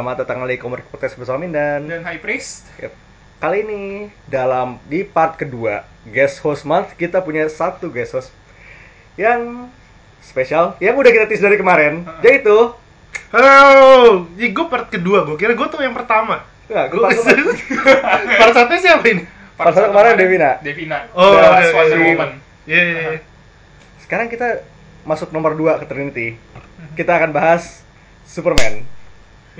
[0.00, 1.84] Selamat datang lagi ke Podcast bersama Mindan.
[1.84, 2.88] dan High Priest Yep.
[3.36, 3.82] Kali ini
[4.24, 8.32] dalam di part kedua guest host month kita punya satu guest host
[9.20, 9.68] yang
[10.24, 12.72] spesial yang udah kita tease dari kemarin yaitu
[13.28, 16.48] Halo, ini gue part kedua, gue kira gue tuh yang pertama.
[16.64, 17.20] Enggak, gue pas
[18.40, 19.28] part satunya siapa ini?
[19.52, 20.50] Part satu kemarin Devina.
[20.64, 21.98] Devina Oh, Last iya, Wonder.
[22.00, 22.30] Woman
[22.64, 23.20] Iya, iya, iya.
[24.00, 24.64] sekarang kita
[25.04, 26.28] masuk nomor 2 ke Trinity.
[26.96, 27.84] Kita akan bahas
[28.24, 28.96] Superman.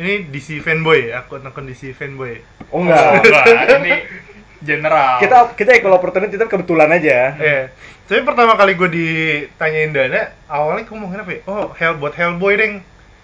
[0.01, 2.41] Ini DC fanboy ya, akun-akun DC fanboy.
[2.69, 3.21] Oh Oh, enggak.
[3.21, 3.93] enggak, ini
[4.61, 7.37] general kita kita kalau opportunity itu kebetulan aja.
[7.37, 7.61] Iya.
[8.05, 11.41] Tapi pertama kali gue ditanyain Dana, awalnya gue ngomongin apa ya?
[11.45, 12.75] Oh, Hell buat Hellboy deng.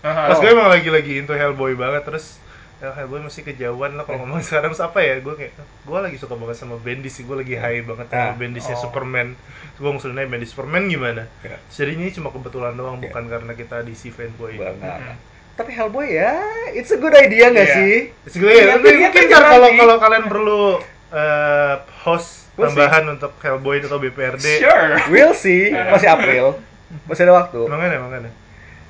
[0.01, 0.31] Aha.
[0.31, 0.41] Pas Oh.
[0.41, 2.39] gue emang lagi-lagi into Hellboy banget, terus
[2.77, 5.19] ya, Hellboy masih kejauhan lah kalau ngomong sekarang apa ya?
[5.19, 8.31] Gue kayak, gue lagi suka banget sama Bendis sih, gue lagi high banget Ah.
[8.31, 8.83] sama Bendisnya Oh.
[8.85, 9.35] Superman.
[9.73, 11.23] Terus gue ngusulin aja Bendis Superman gimana?
[11.43, 11.57] Ya.
[11.67, 13.11] Jadi ini cuma kebetulan doang, Ya.
[13.11, 14.55] bukan karena kita DC fanboy.
[14.55, 15.36] Mhm.
[15.57, 16.37] Tapi Hellboy ya,
[16.71, 17.75] it's a good idea nggak Iya.
[17.75, 17.95] sih?
[18.29, 20.63] Terus gue ya, Iya, tapi mungkin ntar kalau kalau kalian perlu
[21.09, 22.77] eh, host We'll see.
[22.77, 24.61] tambahan untuk Hellboy atau BPRD.
[24.61, 26.61] sure We'll see, masih April,
[27.05, 27.61] masih ada waktu.
[27.65, 28.31] Makanya, makanya.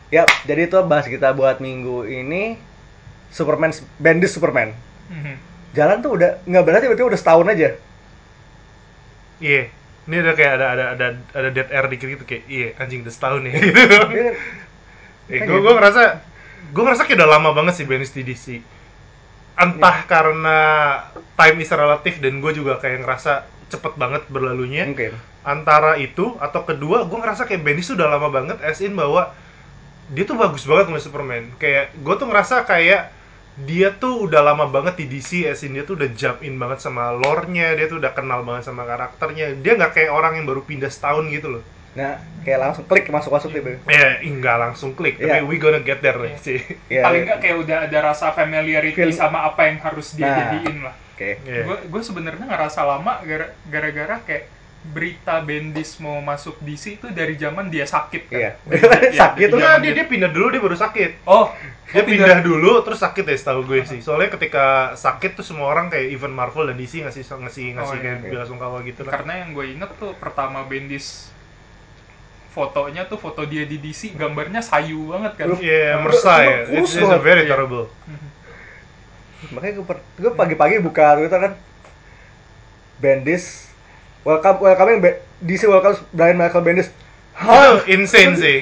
[0.06, 2.58] Ya, jadi itu bahas kita buat minggu ini
[3.30, 4.70] Superman Bendis Superman.
[5.06, 5.34] Mhm.
[5.70, 7.68] Jalan tuh udah nggak berarti berarti udah setahun aja.
[9.38, 9.62] Iya.
[10.06, 13.10] Ini ada kayak ada ada ada ada dead air dikit gitu kayak iya anjing udah
[13.12, 13.52] setahun nih.
[13.54, 14.34] Iya kan?
[15.34, 16.02] eh, gue gue ngerasa
[16.72, 18.46] gue ngerasa kayak udah lama banget sih Bendis di DC.
[19.56, 20.08] Entah Iya.
[20.08, 20.58] karena
[21.34, 23.32] time is relative dan gue juga kayak ngerasa
[23.72, 24.84] cepet banget berlalunya.
[24.86, 25.14] Mungkin.
[25.46, 29.30] antara itu atau kedua gue ngerasa kayak Bendis tuh udah lama banget as in bahwa
[30.10, 33.14] dia tuh bagus banget nulis Superman kayak gue tuh ngerasa kayak
[33.56, 36.82] dia tuh udah lama banget di DC as in dia tuh udah jump in banget
[36.82, 40.66] sama lore-nya dia tuh udah kenal banget sama karakternya dia nggak kayak orang yang baru
[40.66, 41.64] pindah setahun gitu loh
[41.96, 43.72] Nah, kayak langsung klik masuk-masuk gitu.
[43.86, 45.40] ya nggak langsung klik Iya.
[45.40, 47.02] tapi we gonna get there nih sih Iya.
[47.02, 50.36] paling nggak kayak udah ada rasa familiarity Feel- sama apa yang harus dia Nah.
[50.52, 51.40] jadiin lah Oke.
[51.42, 51.62] Iya.
[51.64, 54.44] gue gue sebenarnya ngerasa lama gara- gara-gara kayak
[54.86, 58.50] berita Bendis mau masuk DC itu dari zaman dia sakit kan Iya.
[58.62, 59.58] Iya, Sakit tuh.
[59.58, 61.50] Nah, dia, dia pindah dulu dia baru sakit oh
[61.88, 65.66] dia oh, pindah dulu terus sakit ya setahu gue sih soalnya ketika sakit tuh semua
[65.66, 68.28] orang kayak even Marvel dan DC ngasih ngasih ngasih Oh, kayak iya.
[68.28, 71.34] bela sungkawa gitu lah karena yang gue inget tuh pertama Bendis
[72.56, 76.58] fotonya tuh foto dia di DC gambarnya sayu banget kan Iya, Kurus Mersa ya.
[76.72, 77.52] It's, it's a very Iya.
[77.52, 77.92] terrible.
[79.52, 81.52] Makanya gue, pagi-pagi buka Twitter kan
[82.96, 83.68] Bendis
[84.24, 86.88] welcome welcome Be- DC welcome Brian Michael Bendis.
[87.36, 88.58] Itu insane sih.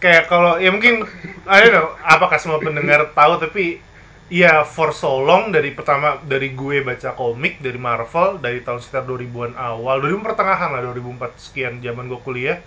[0.00, 1.04] Kayak kalau ya mungkin
[1.44, 3.84] I don't know apakah semua pendengar tahu tapi
[4.26, 9.04] ya for so long dari pertama dari gue baca komik dari Marvel dari tahun sekitar
[9.04, 12.58] 2000-an awal, 2000 pertengahan lah 2004 sekian zaman gue kuliah.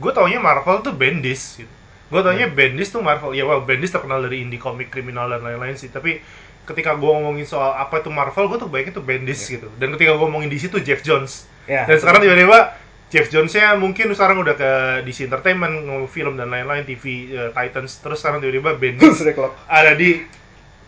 [0.00, 1.74] Gue taunya Marvel tuh Bendis gitu.
[2.12, 3.32] Gue taunya Bendis tuh Marvel.
[3.32, 6.20] Ya well Bendis terkenal dari indie komik kriminal dan lain-lain sih, tapi
[6.62, 9.68] ketika gue ngomongin soal apa itu Marvel, gue tuh baiknya tuh Bendis gitu.
[9.80, 11.48] Dan ketika gue ngomongin di situ Jeff Jones.
[11.66, 11.88] Ya.
[11.88, 12.76] Dan sekarang tiba-tiba
[13.12, 14.70] Jeff Jones-nya mungkin sekarang udah ke
[15.04, 18.00] DC Entertainment, ngomong film dan lain-lain, TV eh, Titans.
[18.00, 19.20] Terus sekarang tiba-tiba Bendis
[19.68, 20.24] ada di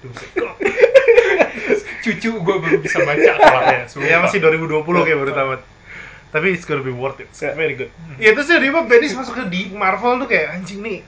[2.05, 3.33] cucu gue baru bisa baca
[3.89, 5.61] soalnya ya masih 2020 kayak baru tamat.
[6.35, 7.31] Tapi it's gonna be worth it.
[7.31, 7.55] It's Ya.
[7.55, 7.95] very good.
[8.19, 11.01] Ya terus tiba-tiba Bendis masuk ke di Marvel tuh kayak anjing nih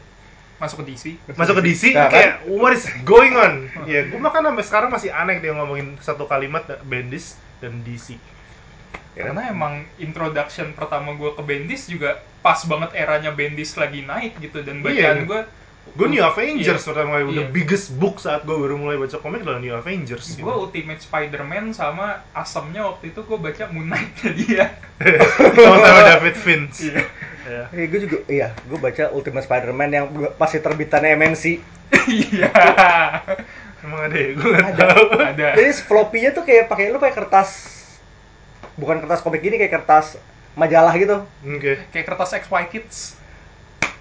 [0.57, 1.05] masuk ke DC
[1.37, 2.11] masuk ke DC Nah, kan?
[2.11, 3.69] kayak what is going on?
[3.91, 8.17] ya gue makan sampai sekarang masih aneh dia ngomongin satu kalimat Bendis dan DC.
[9.13, 9.35] Ya kan?
[9.35, 14.63] karena emang introduction pertama gue ke Bendis juga pas banget eranya Bendis lagi naik gitu
[14.63, 15.27] dan bacaan Iya.
[15.27, 15.41] gue
[15.89, 16.89] Gue New Avengers Iya.
[16.89, 17.49] pertama kali, the Iya.
[17.49, 20.27] biggest book saat gue baru mulai baca komik adalah New Avengers.
[20.31, 20.51] gue gitu.
[20.51, 24.75] Ultimate Spider-Man sama asemnya waktu itu gue baca Moon Knight dia
[25.55, 26.77] sama David Finch.
[26.85, 27.01] Iya.
[27.47, 27.63] Ya.
[27.71, 31.45] Eh, gue juga iya, gue baca Ultimate Spider-Man yang pasti terbitannya MNC.
[32.09, 32.51] iya
[33.79, 34.29] Emang ada ya?
[34.33, 34.83] Gue nggak Ada.
[34.91, 35.07] tahu.
[35.17, 37.51] ada Jadi floppy-nya tuh kayak pakai lu pakai kertas
[38.75, 40.19] bukan kertas komik gini kayak kertas
[40.53, 41.23] majalah gitu.
[41.47, 41.81] Oke.
[41.87, 43.15] kayak kertas XY Kids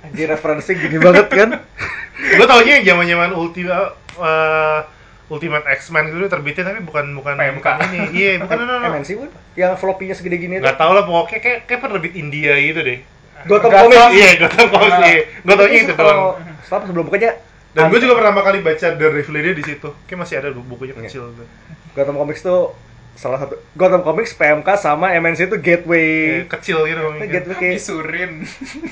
[0.05, 1.49] Anjir referensi gini banget kan.
[2.37, 4.79] Gue taunya yang zaman-zaman Ultima eh,
[5.25, 7.57] Ultimate X-Men gitu terbitnya tapi bukan bukan PMK.
[7.57, 7.99] bukan ini.
[8.13, 8.85] Iya, bukan no, no, no.
[8.93, 9.31] MNC bukan?
[9.57, 10.81] Yang floppy-nya segede gini Nggak tuh.
[10.85, 12.99] tahu lah pokoknya kayak kayak penerbit India gitu deh.
[13.45, 13.69] Gotham.
[13.69, 14.13] Comics.
[14.13, 14.95] Iya, Gotham Comics.
[14.95, 15.09] Nah.
[15.09, 15.21] Iya.
[15.41, 16.19] Gue taunya itu doang.
[16.61, 17.31] Setelah sebelum bukannya
[17.75, 19.89] Dan gue juga pertama kali baca The Riddler di situ.
[20.07, 21.03] Kayak masih ada bukunya Iya.
[21.03, 21.47] kecil tuh.
[21.91, 22.71] Gotham Comics tuh
[23.15, 26.07] salah satu Gotham Comics PMK sama MNC itu gateway
[26.43, 26.99] Kayak kecil gitu.
[26.99, 27.27] Itu mungkin.
[27.31, 28.31] gateway kayak disurin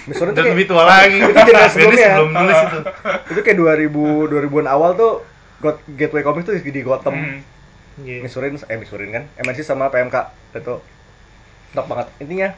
[0.08, 1.20] Missouri tuh Dan lebih tua lagi.
[1.28, 2.12] Itu generasi Bendis sebelumnya.
[2.16, 2.80] belum nulis itu.
[3.36, 5.14] itu kayak 2000 2000-an awal tuh
[5.60, 7.40] Got, Gateway Comics tuh di Gotham Hmm.
[8.02, 8.26] Iya.
[8.26, 10.16] Missouri eh Missouri kan MNC sama PMK
[10.58, 10.76] itu
[11.74, 12.50] top banget intinya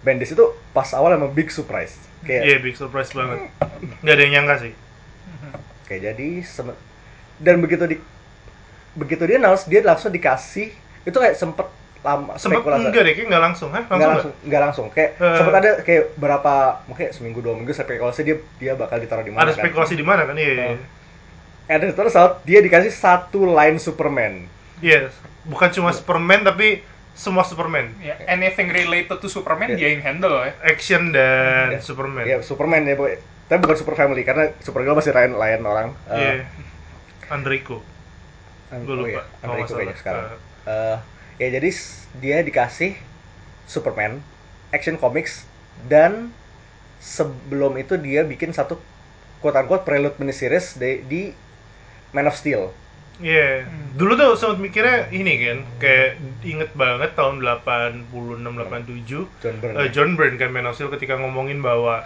[0.00, 3.52] Bendis itu pas awal emang big surprise kayak Iya, big surprise banget.
[4.00, 4.72] Nggak ada yang nyangka sih.
[5.84, 6.28] kayak jadi
[7.42, 7.96] dan begitu di
[8.94, 10.70] begitu dia announce dia langsung dikasih
[11.02, 11.66] itu kayak sempet
[12.00, 12.80] lama Sempet spekulasi.
[12.82, 13.82] enggak deh, kayak nggak langsung, hah?
[13.82, 14.14] Langsung nggak nggak?
[14.14, 15.36] langsung nggak langsung kayak Eh.
[15.36, 16.52] sempet ada kayak berapa
[16.86, 19.60] mungkin seminggu dua minggu spekulasi dia dia bakal ditaruh di mana Ada kan.
[19.62, 20.32] spekulasi di mana kan?
[20.34, 20.66] Iya, iya.
[20.70, 20.78] Oh.
[21.68, 24.48] and then terus out dia dikasih satu line Superman
[24.78, 25.12] Iya,
[25.44, 26.80] bukan cuma Superman tapi
[27.12, 27.92] semua Superman.
[28.00, 29.76] Ya, anything related to Superman Iya.
[29.76, 30.56] dia yang handle ya.
[30.62, 31.80] Action dan Iya.
[31.80, 32.24] Superman.
[32.24, 33.12] ya Superman ya boy
[33.44, 36.32] tapi bukan Super Family karena Supergirl masih lain lain orang Eh, Iya.
[37.30, 37.84] Enrico.
[38.70, 40.24] An- Gua oh lupa, iya, kalau Enrico nggak kayaknya sekarang.
[40.70, 40.96] Eh,
[41.40, 41.70] ya jadi
[42.22, 42.94] dia dikasih
[43.66, 44.22] Superman,
[44.70, 45.46] Action Comics,
[45.90, 46.30] dan
[47.00, 48.78] sebelum itu dia bikin satu
[49.40, 51.22] quote unquote prelude miniseries di, di
[52.14, 52.70] Man of Steel.
[53.20, 53.68] Iya.
[53.96, 59.76] Dulu tuh sempat mikirnya ini kan, kayak inget banget tahun 86 87 John Byrne.
[59.76, 62.04] eh, John Byrne kan Man of Steel ketika ngomongin bahwa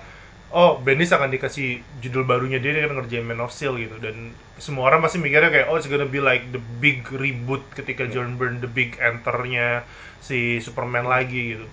[0.50, 4.86] oh Bendis akan dikasih judul barunya dia kan ngerjain Man of Steel gitu dan semua
[4.86, 8.60] orang pasti mikirnya kayak oh it's gonna be like the big reboot ketika John Byrne
[8.60, 9.82] the big enternya
[10.20, 11.66] si Superman lagi gitu.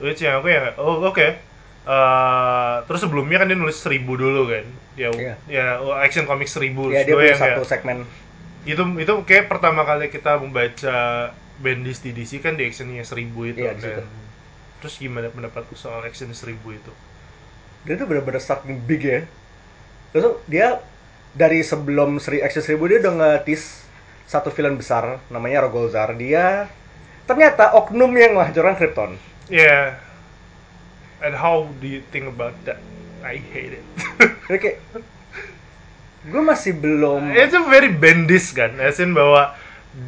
[0.00, 1.28] Which yang aku ya oh oke.
[1.82, 4.62] Eh, terus sebelumnya kan dia nulis seribu dulu kan,
[4.94, 5.34] ya, Iya.
[5.50, 5.64] ya
[5.98, 6.94] action comic seribu.
[6.94, 8.06] Terus dia punya kayak- satu segmen.
[8.62, 10.98] itu itu kayak pertama kali kita membaca
[11.58, 13.82] Bendis di DC kan di actionnya seribu itu situ.
[13.82, 14.06] dan
[14.78, 16.92] terus gimana pendapatku soal action seribu itu
[17.82, 19.20] Dia tuh bener-bener starting big ya.
[20.14, 20.80] Terus tuh dia
[21.32, 23.82] dari sebelum seri Action 1000 dia udah ngetis
[24.28, 26.12] satu villain besar namanya Rogolzar.
[26.14, 26.68] Dia
[27.26, 29.12] ternyata oknum yang menghancurkan Krypton.
[29.52, 29.98] yeah
[31.22, 32.78] and how do you think about that
[33.22, 33.84] I hate it
[34.50, 34.78] Jadi kayak
[36.22, 39.54] gue masih belum itu very Bendis kan as in bahwa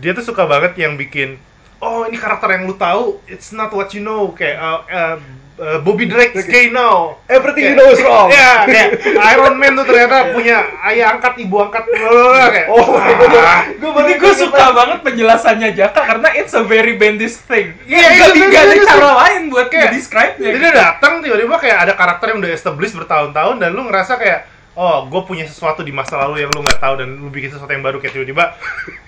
[0.03, 1.39] dia tuh suka banget yang bikin
[1.79, 5.17] oh ini karakter yang lu tahu it's not what you know kayak uh, uh,
[5.57, 8.29] uh, Bobby Drake is gay now everything you Kayak- know is wrong.
[8.29, 8.89] Ya, kayak
[9.33, 13.63] Iron Man tuh ternyata punya ayah angkat, ibu angkat, blablabla, kayak Oh, ah.
[13.69, 17.75] gue Ini gue suka banget penjelasannya Jaka karena it's a very Bendis thing.
[17.85, 20.47] Iya, Nggak itu- nggak ada itu- cara lain buat Kayak- describe-nya.
[20.47, 24.41] Jadi dia datang tiba-tiba kayak ada karakter yang udah established bertahun-tahun dan lu ngerasa kayak
[24.75, 27.71] oh gue punya sesuatu di masa lalu yang lu nggak tahu dan lu bikin sesuatu
[27.71, 28.59] yang baru kayak tiba-tiba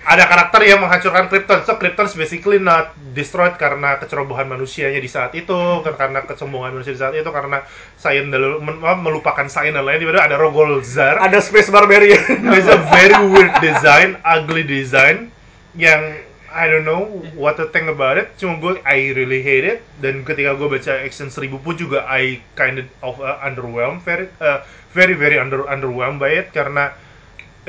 [0.07, 1.67] ada karakter yang menghancurkan Krypton.
[1.67, 7.01] So Krypton basically not destroyed karena kecerobohan manusianya di saat itu karena kesombongan manusia di
[7.03, 7.67] saat itu karena
[8.63, 12.23] men- melupakan sains dan lain tiba-tiba ada Rogolzar ada Space Barbarian.
[12.55, 15.35] It's a very weird design, ugly design
[15.75, 16.26] yang
[16.57, 18.33] I don't know what to think about it.
[18.41, 19.85] Cuma gue I really hate it.
[20.01, 24.65] Dan ketika gue baca Action 1000 pun juga I kind of uh, underwhelmed, very uh,
[24.89, 26.97] very very under underwhelmed by it karena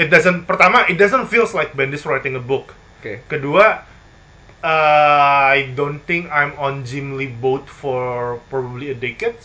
[0.01, 2.73] it doesn't pertama it doesn't feels like Bendis writing a book.
[3.05, 3.21] Oke.
[3.29, 3.85] Kedua
[4.65, 9.37] uh, I don't think I'm on Jim Lee boat for probably a decade.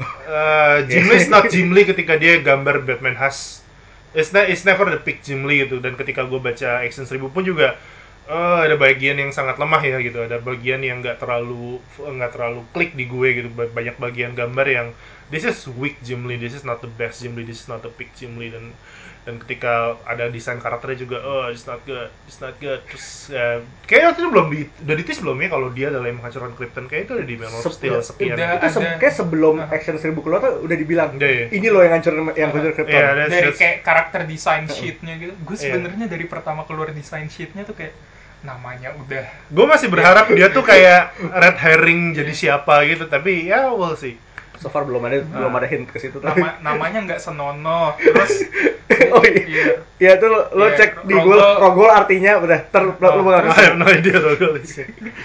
[0.28, 3.64] Uh, Jim Lee is not Jim Lee ketika dia gambar Batman has
[4.12, 7.32] it's, ne- it's never the peak Jim Lee gitu dan ketika gue baca Action 1000
[7.32, 7.80] pun juga
[8.26, 12.60] eh, ada bagian yang sangat lemah ya gitu ada bagian yang nggak terlalu nggak terlalu
[12.70, 14.88] klik di gue gitu Ba- banyak bagian gambar yang
[15.26, 17.80] this is weak Jim Lee this is not the best Jim Lee this is not
[17.80, 18.74] the peak Jim Lee dan
[19.22, 23.58] dan ketika ada desain karakternya juga oh it's not good it's not good terus ya,
[23.84, 26.86] kayaknya waktu itu belum di udah ditis belum ya kalau dia adalah yang menghancurkan Krypton
[26.86, 28.50] kayak itu udah di Man of Steel sekian udah.
[28.56, 31.46] itu se- Ada- kayak sebelum Action 1000 keluar tuh udah dibilang Iya, iya.
[31.52, 32.90] ini loh yang hancurin yang hancur Krypton.
[32.92, 35.32] Iya, that's- dari that's- kayak karakter design sheet-nya gitu.
[35.36, 35.62] Gue Iya.
[35.64, 37.94] sebenarnya dari pertama keluar design sheet-nya tuh kayak
[38.38, 43.68] namanya udah gue masih berharap dia tuh kayak red herring jadi siapa gitu tapi ya
[43.68, 44.16] we'll see
[44.56, 48.48] So far belum ada belum ada hint ke situ nama namanya nggak senonoh terus
[49.12, 49.44] oh iya.
[49.44, 49.64] iya.
[49.98, 53.08] Ya itu lo, lo Iya, cek di Rogol- Google Rogol artinya udah ter lo, lo
[53.10, 54.72] Oh, bakal I have no idea guys.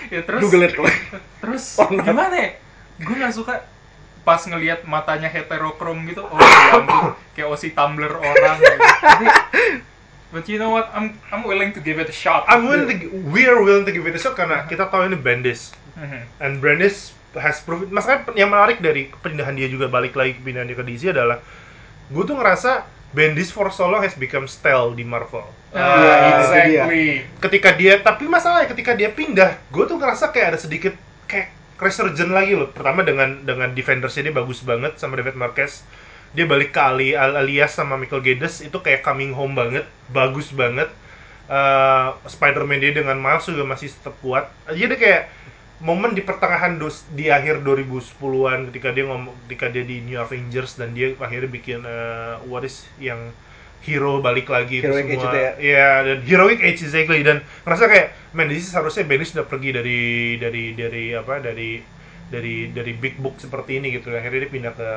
[0.07, 0.75] ya terus Google it.
[1.39, 2.49] terus Oh, gimana ya
[2.97, 3.63] gue nggak suka
[4.21, 8.77] pas ngelihat matanya heterokrom gitu oh ya ampun kayak osi tumbler orang gitu.
[8.99, 9.25] Tapi,
[10.31, 10.87] but you know what?
[10.91, 12.47] I'm I'm willing to give it a shot.
[12.47, 15.15] I'm willing to, we are willing to give it a shot karena kita tahu ini
[15.15, 16.21] Bendis Mhm.
[16.39, 20.75] and Bendis has proved masalahnya yang menarik dari pindahan dia juga balik lagi pindahan dia
[20.75, 21.39] ke DC adalah
[22.07, 25.43] gue tuh ngerasa Bendis for so long has become stale di Marvel.
[25.71, 26.87] Ah, itu dia.
[26.87, 27.07] exactly.
[27.39, 30.95] Ketika dia tapi masalahnya ketika dia pindah gue tuh ngerasa kayak ada sedikit
[31.27, 32.71] kayak resurgent lagi loh.
[32.71, 35.83] Pertama dengan dengan defendersnya dia bagus banget sama David Marquez
[36.31, 40.51] dia balik ke Ali Al- alias sama Michael Geddes itu kayak coming home banget bagus
[40.55, 40.89] banget.
[41.51, 44.47] Eh, Spider-Man dia dengan Miles juga masih tetap kuat.
[44.71, 45.23] Jadi kayak
[45.83, 50.77] momen di pertengahan dos, di akhir 2010-an ketika dia ngomong ketika dia di New Avengers
[50.79, 53.33] dan dia akhirnya bikin eh, what is yang
[53.81, 55.33] hero balik lagi itu Heroic Age semua.
[55.33, 55.51] Itu ya?
[55.57, 57.19] Iya, dan heroic age exactly.
[57.25, 58.07] Dan ngerasa kayak
[58.37, 60.01] man this is harusnya Bendis sudah pergi dari
[60.37, 61.81] dari dari apa dari
[62.29, 64.13] dari dari big book seperti ini gitu.
[64.13, 64.89] Akhirnya dia pindah ke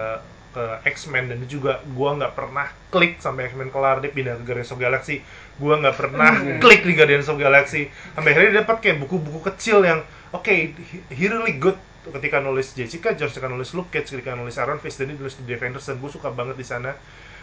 [0.55, 4.71] ke X-Men dan juga gua nggak pernah klik sampai X-Men kelar dia pindah ke Guardians
[4.71, 5.21] of Galaxy.
[5.59, 6.31] Gua nggak pernah
[6.63, 7.91] klik di Guardians of Galaxy.
[8.15, 10.73] Sampai akhirnya dia dapat kayak buku-buku kecil yang oke he-
[11.11, 11.75] he really good.
[12.05, 15.41] Ketika nulis Jessica Jones ketika nulis Luke Cage ketika nulis Iron Fist dan dia nulis
[15.41, 16.93] The Defenders dan gue suka banget di sana.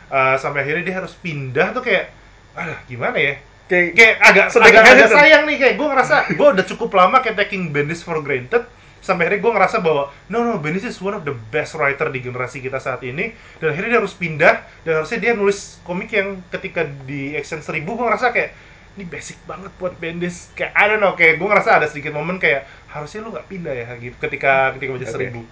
[0.05, 2.13] Uh, sampai akhirnya dia harus pindah tuh kayak
[2.53, 3.41] ah gimana ya?
[3.65, 5.15] Kayak, kayak agak agak, agak hesitant.
[5.17, 8.67] sayang nih kayak gue ngerasa gue udah cukup lama kayak taking Bendis for granted
[9.01, 12.21] sampai akhirnya gue ngerasa bahwa no no Bendis is one of the best writer di
[12.21, 16.37] generasi kita saat ini dan akhirnya dia harus pindah dan harusnya dia nulis komik yang
[16.47, 18.51] ketika di Action 1000 gue ngerasa kayak
[18.91, 22.37] ini basic banget buat Bendis kayak I don't know kayak gue ngerasa ada sedikit momen
[22.37, 25.27] kayak harusnya lu nggak pindah ya gitu ketika ketika baca Oke.
[25.33, 25.43] 1000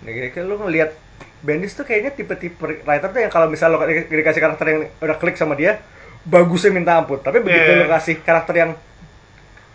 [0.00, 0.96] Nah, kira-kira lu ngelihat
[1.40, 5.16] Bendis tuh kayaknya tipe-tipe writer tuh yang kalau misalnya lo di- dikasih karakter yang udah
[5.16, 5.80] klik sama dia,
[6.20, 7.16] bagusnya minta ampun.
[7.16, 7.80] Tapi begitu Iya.
[7.80, 8.70] lo kasih karakter yang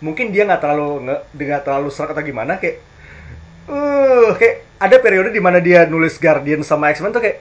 [0.03, 2.83] mungkin dia nggak terlalu nggak terlalu serak atau gimana kayak
[3.71, 7.39] uh kayak ada periode di mana dia nulis Guardian sama X-Men tuh kayak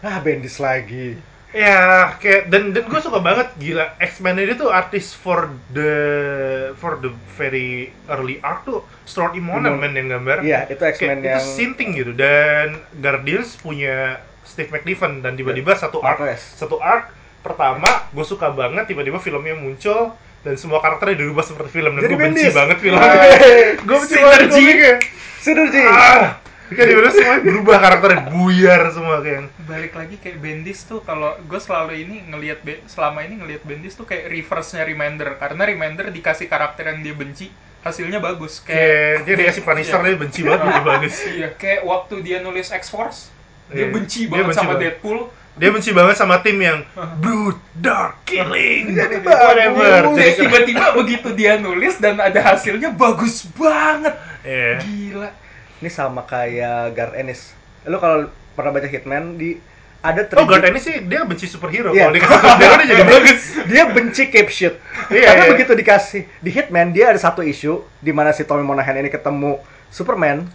[0.00, 1.18] ah Bendis lagi.
[1.50, 5.92] Ya, kayak dan dan gue suka banget gila X-Men ini tuh artis for the
[6.78, 9.82] for the very early arc tuh Stuart Immonen Immonen.
[9.82, 10.46] man yang gambar.
[10.46, 15.98] Iya, itu X-Men yang itu sinting gitu dan Guardians punya Steve McNiven dan tiba-tiba satu
[16.06, 17.10] arc satu arc
[17.42, 22.16] pertama gue suka banget tiba-tiba filmnya muncul dan semua karakternya dirubah seperti film dan gue
[22.16, 23.12] benci banget filmnya.
[23.36, 24.48] Hey, gue benci banget.
[25.40, 25.82] Synergy.
[25.82, 26.36] Ah,
[26.68, 29.48] kayak tiba-tiba semuanya berubah karakternya buyar semua kayak.
[29.62, 34.04] balik lagi kayak Bendis tuh kalau gue selalu ini ngelihat selama ini ngelihat Bendis tuh
[34.04, 37.48] kayak reverse-nya Reminder karena Reminder dikasih karakter yang dia benci
[37.80, 40.04] hasilnya bagus Kayak dia dikasih Punisher Iya.
[40.04, 41.14] dia benci banget bagus.
[41.26, 43.32] iya kayak waktu dia nulis X Force
[43.66, 43.86] dia Iya.
[43.90, 44.82] benci Dia banget benci sama banget.
[44.84, 45.18] Deadpool
[45.52, 46.86] Dia benci banget sama tim yang
[47.18, 50.14] brute, dark, killing, Jadi whatever.
[50.14, 54.80] Jadi tiba-tiba begitu dia nulis dan ada hasilnya bagus banget Iya.
[54.80, 55.30] gila
[55.78, 57.52] Ini sama kayak Gar Ennis.
[57.84, 59.60] Lo kalau pernah baca Hitman di
[60.00, 61.92] ada Oh, Guard ini sih dia benci superhero.
[61.92, 62.08] Iya.
[62.08, 63.40] Kalau dikasih dia udah jadi bagus.
[63.68, 64.74] dia benci cape shit.
[65.12, 65.52] Iya, Karena iya.
[65.52, 69.60] begitu dikasih di Hitman dia ada satu isu di mana si Tommy Monahan ini ketemu
[69.88, 70.48] Superman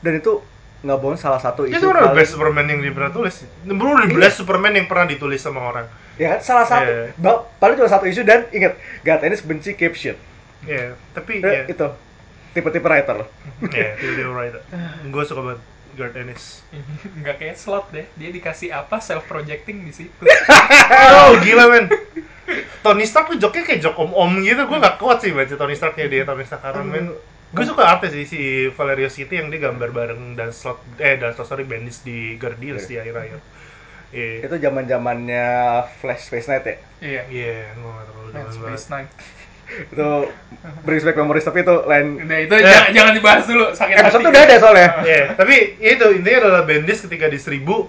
[0.00, 0.42] dan itu
[0.80, 3.44] nggak bohong salah satu isu tuh udah best Superman yang dia pernah tulis.
[3.62, 5.86] Belum the best Superman yang pernah ditulis sama orang.
[6.16, 7.16] ya kan salah satu Iya.
[7.16, 10.16] ba- paling cuma satu isu dan ingat Garth Ennis benci cape shit.
[10.62, 11.86] Iya, tapi Eh, ya, itu
[12.50, 13.28] tipe-tipe writer loh.
[13.66, 14.52] iya, dia dia right.
[15.06, 15.60] Gue suka banget
[15.92, 16.60] Guard Ennis.
[17.20, 20.12] nggak kayak slot deh dia dikasih apa self projecting di situ
[21.16, 21.88] Oh, gila men.
[22.80, 24.66] Tony Stark tuh joknya kayak jok om-om gitu.
[24.66, 27.14] Gue gak kuat sih baca Tony Starknya dia Tony Stark Iron Man.
[27.50, 28.40] Gue suka artis sih si
[28.70, 32.86] Valerio City yang dia gambar bareng dan slot eh dan slot sorry Bendis di Guardians
[32.86, 33.38] di akhir-akhir.
[34.10, 34.46] Iya.
[34.46, 35.46] Itu zaman zamannya
[35.98, 36.76] Flash Space Knight ya.
[37.00, 38.54] iya Iya, gue gak terlalu banget.
[38.54, 39.10] Space Knight.
[39.94, 40.08] Itu
[40.82, 42.58] brings back memories tapi itu lain Nah itu Eh.
[42.60, 44.30] jangan, jangan dibahas dulu sakit episode hati.
[44.30, 44.88] udah ada soalnya.
[45.00, 47.86] Iya, tapi itu intinya adalah Bendis ketika di seribu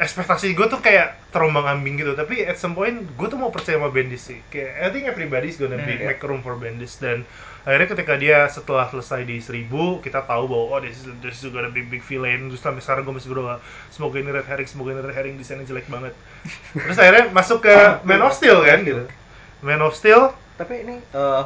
[0.00, 2.16] ekspektasi gue tuh kayak terombang ambing gitu.
[2.16, 4.40] Tapi at some point gue tuh mau percaya sama Bendis sih.
[4.48, 6.08] Kayak I think everybody's gonna be Hmm.
[6.08, 6.96] make room for Bendis.
[6.96, 7.28] Dan
[7.60, 11.52] akhirnya ketika dia setelah selesai di seribu kita tahu bahwa oh this is, this is
[11.52, 12.48] gonna be big villain.
[12.48, 13.60] Terus sampai sekarang gue masih berdoa
[13.92, 16.16] semoga ini red herring semoga ini red herring desainnya jelek banget.
[16.74, 19.04] Terus akhirnya masuk ke Man of Steel kan gitu.
[19.60, 20.32] Man of Steel.
[20.56, 21.42] Tapi ini eh,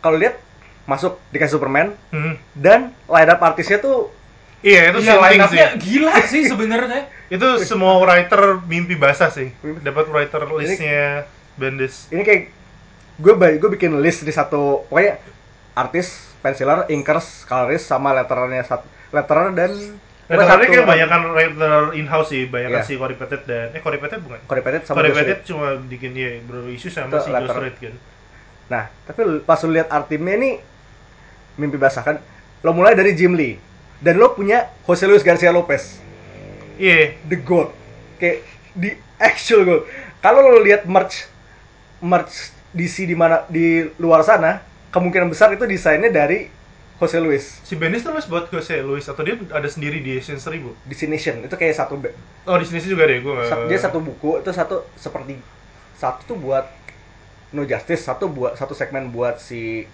[0.00, 0.40] kalau lihat
[0.88, 1.92] masuk dikasih Superman.
[2.08, 4.08] Hmm, dan line up artisnya tuh
[4.64, 7.02] iya itu Iya, sih up-nya gila sih sebenarnya.
[7.32, 9.48] itu semua writer mimpi basah sih
[9.80, 11.24] dapat writer listnya
[11.56, 12.42] Bendis ini kayak
[13.16, 15.16] gue gue bikin list di satu pokoknya
[15.72, 18.84] artis penciler inkers colorist sama letterernya satu
[19.16, 19.72] letterer dan
[20.28, 22.80] satu kayak banyak kan writer in-house sih, banyak Iya.
[22.84, 24.40] si Petit dan eh Cory Petit bukan?
[24.48, 25.04] Corey Pettit sama
[25.44, 27.56] cuma bikin dia bro isu sama si Josh letter.
[27.60, 27.94] Reed kan.
[28.72, 30.50] nah tapi pas lu lihat art timnya ini
[31.60, 32.16] mimpi basah kan
[32.64, 33.60] lo mulai dari Jim Lee
[34.00, 36.00] dan lo punya Jose Luis Garcia Lopez
[36.78, 37.70] Iya, the goat
[38.16, 39.82] kayak di actual goat
[40.24, 41.26] kalau lo lihat merch
[42.00, 44.64] merch DC di mana di luar sana
[44.94, 46.48] kemungkinan besar itu desainnya dari
[46.96, 50.72] Jose Luis si Bendis tulis buat Jose Luis atau dia ada sendiri di Asian 1000?
[50.86, 51.98] DC Nation itu kayak satu
[52.46, 53.48] Oh sih juga deh, gue nggak.
[53.50, 55.38] Sa- dia satu buku itu satu seperti
[55.98, 56.66] satu tuh buat
[57.52, 59.84] No Justice satu buat satu segmen buat si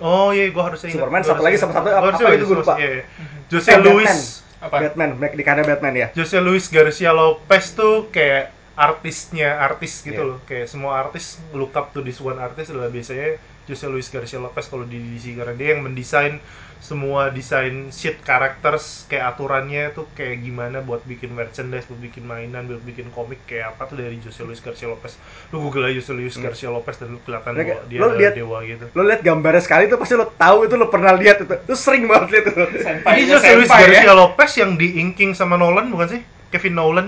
[0.00, 0.96] Oh iya, gue harusnya ingat.
[0.96, 2.74] Superman, Gua satu lagi sama satu apa- apa itu gua lupa.
[2.80, 3.04] Iya, iya.
[3.52, 4.49] Jose Eh, Luis.
[4.60, 4.76] Apa?
[4.76, 10.16] Batman Black di karya Batman ya Jose Luis Garcia Lopez tuh kayak artisnya artis gitu
[10.16, 10.28] Iya.
[10.28, 14.38] loh kayak semua artis look up to this one artist adalah biasanya Jose Luis Garcia
[14.38, 16.40] Lopez kalau di DC karena dia yang mendesain
[16.80, 22.64] semua desain sheet characters kayak aturannya tuh kayak gimana buat bikin merchandise, buat bikin mainan,
[22.64, 25.14] buat bikin komik kayak apa tuh dari Jose Luis Garcia Lopez.
[25.50, 26.42] Lu google aja Jose Luis Hmm.
[26.42, 28.84] Garcia Lopez dan lu kelihatan Mereka- bahwa dia lo adalah lihat- dewa gitu.
[28.90, 32.08] lo lihat gambarnya sekali tuh pasti lo tahu itu lo pernah lihat itu lo sering
[32.08, 32.62] banget lihat itu
[32.96, 33.88] Ini Jose Luis senpai ya.
[33.92, 36.20] Garcia Lopez yang di inking sama Nolan bukan sih?
[36.48, 37.06] Kevin Nolan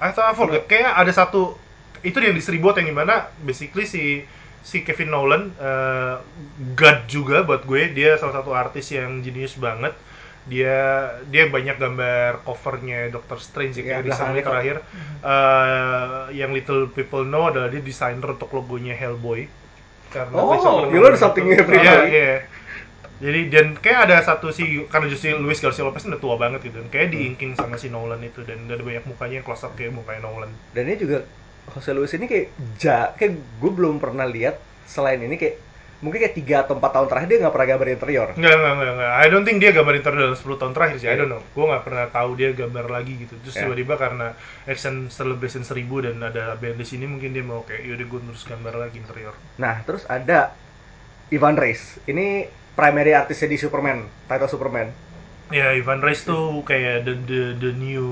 [0.00, 1.54] atau I forget kayak ada satu
[2.00, 4.24] itu yang distribut yang di mana basically si
[4.60, 6.16] si Kevin Nolan eh,
[6.72, 7.92] god juga buat gue.
[7.92, 9.92] Dia salah satu artis yang jenius banget.
[10.48, 14.76] Dia dia banyak gambar covernya Doctor Strange Ya, ya, kayak recently terakhir.
[15.20, 19.44] Eh, yang Little People Know adalah dia desainer untuk logonya Hellboy.
[20.10, 22.08] Karena Oh, you learn something every Iya, day.
[22.10, 22.32] iya.
[23.20, 26.80] Jadi dan kayak ada satu si karena justru Luis Garcia Lopez udah tua banget gitu
[26.80, 29.92] dan kayak diinking sama si Nolan itu dan ada banyak mukanya yang close up kayak
[29.92, 30.48] mukanya Nolan.
[30.72, 31.28] dan ini juga
[31.68, 32.46] Jose Luis ini kayak
[32.80, 34.56] ja kayak gue belum pernah lihat
[34.88, 35.60] selain ini kayak
[36.00, 38.92] mungkin kayak tiga atau empat tahun terakhir dia nggak pernah gambar interior Enggak, enggak, enggak,
[38.96, 39.12] enggak.
[39.12, 41.04] I don't think dia gambar interior dalam 10 tahun terakhir sih.
[41.04, 41.18] I Iya.
[41.20, 41.42] don't know.
[41.52, 43.34] Gue nggak pernah tahu dia gambar lagi gitu.
[43.36, 43.62] Terus Iya.
[43.62, 44.26] tiba-tiba karena
[44.64, 48.44] Action Celebration 1000 dan ada band di sini mungkin dia mau kayak yaudah gue terus
[48.48, 49.36] gambar lagi interior.
[49.54, 50.56] nah terus ada
[51.28, 54.88] Ivan Reis ini primary artisnya di Superman title Superman
[55.50, 58.06] Ya, Ivan Reis tuh kayak the the, the new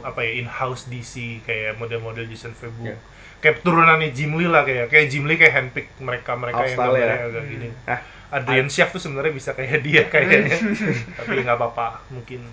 [0.00, 2.86] apa ya in-house DC kayak model-model Jason Fabul.
[2.86, 3.02] Iya.
[3.42, 7.26] Kayak turunannya Jim Lee lah kayak kayak Jim Lee kayak handpick mereka mereka yang gambarnya
[7.26, 7.68] agak gini.
[7.82, 7.98] nah
[8.30, 10.54] Adrian Schaff tuh sebenarnya bisa kayak dia kayaknya.
[11.18, 12.46] Tapi nggak apa-apa, mungkin.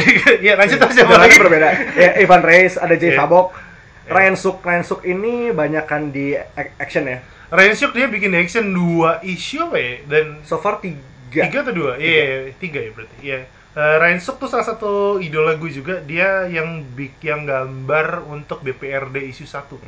[0.40, 1.36] ya lanjut aja Udah lagi.
[1.36, 3.20] berbeda ya Ivan Reis ada Jay Iya.
[3.20, 4.16] Fabok Iya.
[4.16, 7.20] Ryan Suk Ryan Suk ini banyakkan di ac- action ya
[7.50, 9.92] Schaff dia bikin action dua issue apa ya?
[10.06, 11.02] Dan so far tiga,
[11.42, 11.92] tiga atau dua?
[11.98, 13.16] Iya, iya, tiga ya berarti.
[13.26, 13.38] Iya.
[13.74, 15.94] Ryan Suk tuh salah satu idola gue juga.
[16.02, 19.78] Dia yang bik yang gambar untuk BPRD issue 1.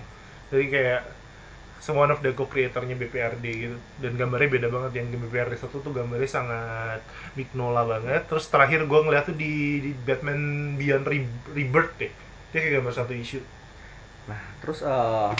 [0.50, 1.00] Jadi kayak
[1.82, 3.76] semua one of the co-creatornya BPRD gitu.
[4.02, 4.92] Dan gambarnya beda banget.
[5.02, 7.00] Yang di BPRD 1 tuh gambarnya sangat
[7.38, 8.22] Mignola banget.
[8.30, 9.52] Terus terakhir gue ngeliat tuh di,
[9.84, 12.12] di Batman Beyond Re- Rebirth deh.
[12.54, 13.42] Dia kayak gambar satu issue.
[14.30, 15.30] nah terus eh,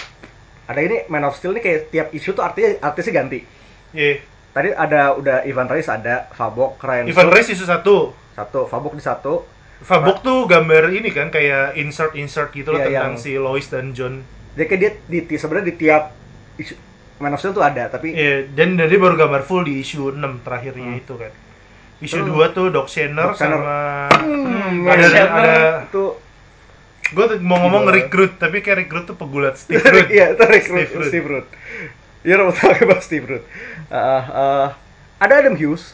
[0.72, 3.44] ada ini Man of Steel ini kayak tiap isu tuh artinya artisnya ganti
[3.90, 4.24] Iya.
[4.50, 7.84] tadi ada udah Ivan Reis ada Fabok Ryan Ivan Reis issue 1.
[8.32, 9.44] satu Fabok di satu
[9.78, 13.92] Fabok tuh gambar ini kan kayak insert-insert gitu loh Iya, tentang yang- si Lois dan
[13.92, 16.02] John jadi kayak dia di, di- sebenarnya di tiap
[16.54, 16.74] isu
[17.18, 20.08] Man of Steel tuh ada tapi Iya, dan dan dia baru gambar full di issue
[20.08, 20.98] 6 terakhirnya Hmm.
[20.98, 21.30] itu kan.
[22.00, 26.04] Terus- 2 tuh Doc Shanner sama Hmm, ada Shatner ada itu
[27.12, 30.08] gue tuh mau ngomong recruit tapi kayak recruit tuh pegulat Steve Rudd.
[30.08, 31.46] iya itu rekrut Steve Rudd
[32.22, 33.44] iya lo tahu bahas Steve Rudd
[33.92, 34.66] Uh, uh,
[35.20, 35.92] ada Adam Hughes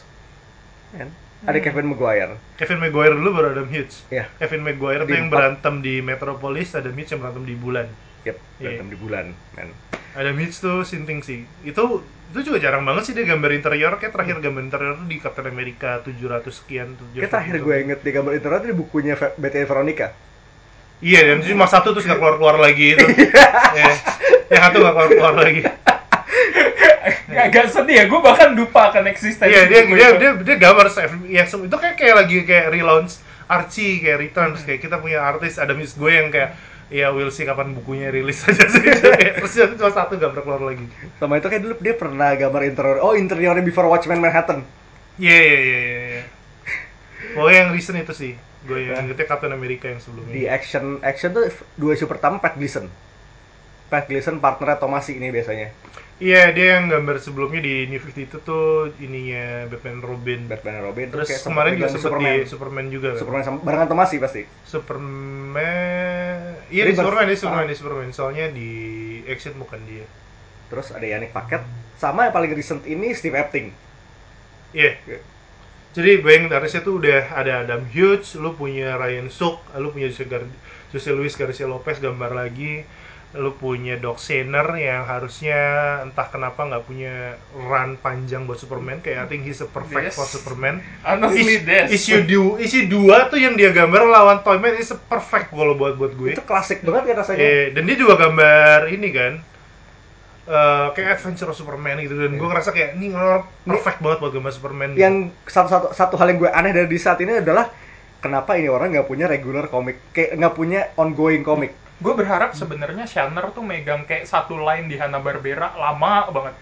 [0.89, 1.11] kan?
[1.39, 1.65] ada Hmm.
[1.67, 4.03] Kevin Maguire Kevin Maguire dulu baru Adam Hughes.
[4.07, 4.27] Iya.
[4.39, 7.87] Kevin Maguire Di tuh yang berantem di Metropolis, Adam Hughes yang berantem di bulan.
[8.23, 8.75] yep Iya.
[8.75, 9.71] berantem di bulan men
[10.15, 11.43] Adam Hughes tuh sinting sih.
[11.63, 15.17] Itu itu juga jarang banget sih dia gambar interior kayak terakhir gambar interior tuh di
[15.17, 17.07] Captain America 700 sekian tuh.
[17.11, 20.07] Kayak terakhir gue inget di gambar internet di bukunya Betty Veronica
[20.99, 23.05] Iya, dan cuma satu terus gak keluar-keluar lagi itu.
[23.75, 23.91] Iya.
[24.51, 25.61] Yang satu gak keluar-keluar lagi.
[27.29, 30.91] Agak sedih ya, gue bahkan lupa akan eksistensi Iya dia dia, dia dia gambar
[31.29, 35.71] ya itu kayak kayak lagi kayak relaunch Archie kayak returns kayak kita punya artis ada
[35.73, 36.53] miss gue yang kayak
[36.89, 40.85] ya we'll see kapan bukunya rilis aja sih terus dia cuma satu gambar keluar lagi
[41.21, 44.65] sama itu kayak dulu dia pernah gambar interior oh interiornya Before Watchmen Manhattan
[45.21, 46.23] iya iya iya iya iya.
[47.37, 48.33] pokoknya yang recent itu sih
[48.67, 51.47] gue yang ingetnya Captain America yang di sebelumnya action action tuh
[51.79, 52.91] dua isu pertama Pat Gleason
[53.87, 55.71] Pat Gleason partnernya Tomasi ini biasanya
[56.19, 61.07] iya dia yang gambar sebelumnya di New 52 itu tuh ininya Batman Robin Batman Robin
[61.07, 63.19] terus kemarin juga Superman di Superman juga kan?
[63.23, 66.93] Superman sama barengan Tomasi pasti Superman iya di.
[66.93, 67.71] Superman di Superman Ah.
[67.71, 68.69] di Superman soalnya di
[69.25, 70.03] action bukan dia
[70.67, 71.63] terus ada Yannick Paquet
[71.95, 73.71] sama yang paling recent ini Steve Epting
[74.69, 75.01] Iya.
[75.07, 75.19] Iya.
[75.89, 80.23] Jadi bayangin artisnya tuh udah ada Adam Hughes, lu punya Ryan Suk, lu punya Jose,
[80.23, 80.45] Gar
[80.87, 82.85] Jose Luis Garcia Lopez gambar lagi,
[83.31, 85.57] lu punya Doc Shanner yang harusnya
[85.99, 87.13] entah kenapa nggak punya
[87.51, 90.15] run panjang buat Superman, kayak I think he's a perfect Yes.
[90.15, 90.77] for Superman.
[91.01, 91.87] Honestly, Is- this.
[91.95, 95.93] issue dua, issue dua tuh yang dia gambar lawan Toyman is a perfect kalau buat
[95.95, 96.33] buat gue.
[96.33, 99.33] itu klasik banget ya rasanya Eh, dan dia juga gambar ini kan
[100.49, 104.53] eh, kayak Adventure Superman gitu dan gue ngerasa kayak ini orang perfect banget buat gambar
[104.57, 104.87] Superman.
[104.97, 105.01] gitu.
[105.05, 107.69] yang satu satu satu hal yang gue aneh dari di saat ini adalah
[108.17, 113.03] kenapa ini orang nggak punya regular komik kayak nggak punya ongoing komik Gue berharap sebenarnya
[113.03, 116.55] Shanner tuh megang kayak satu line di Hanna Barbera lama banget.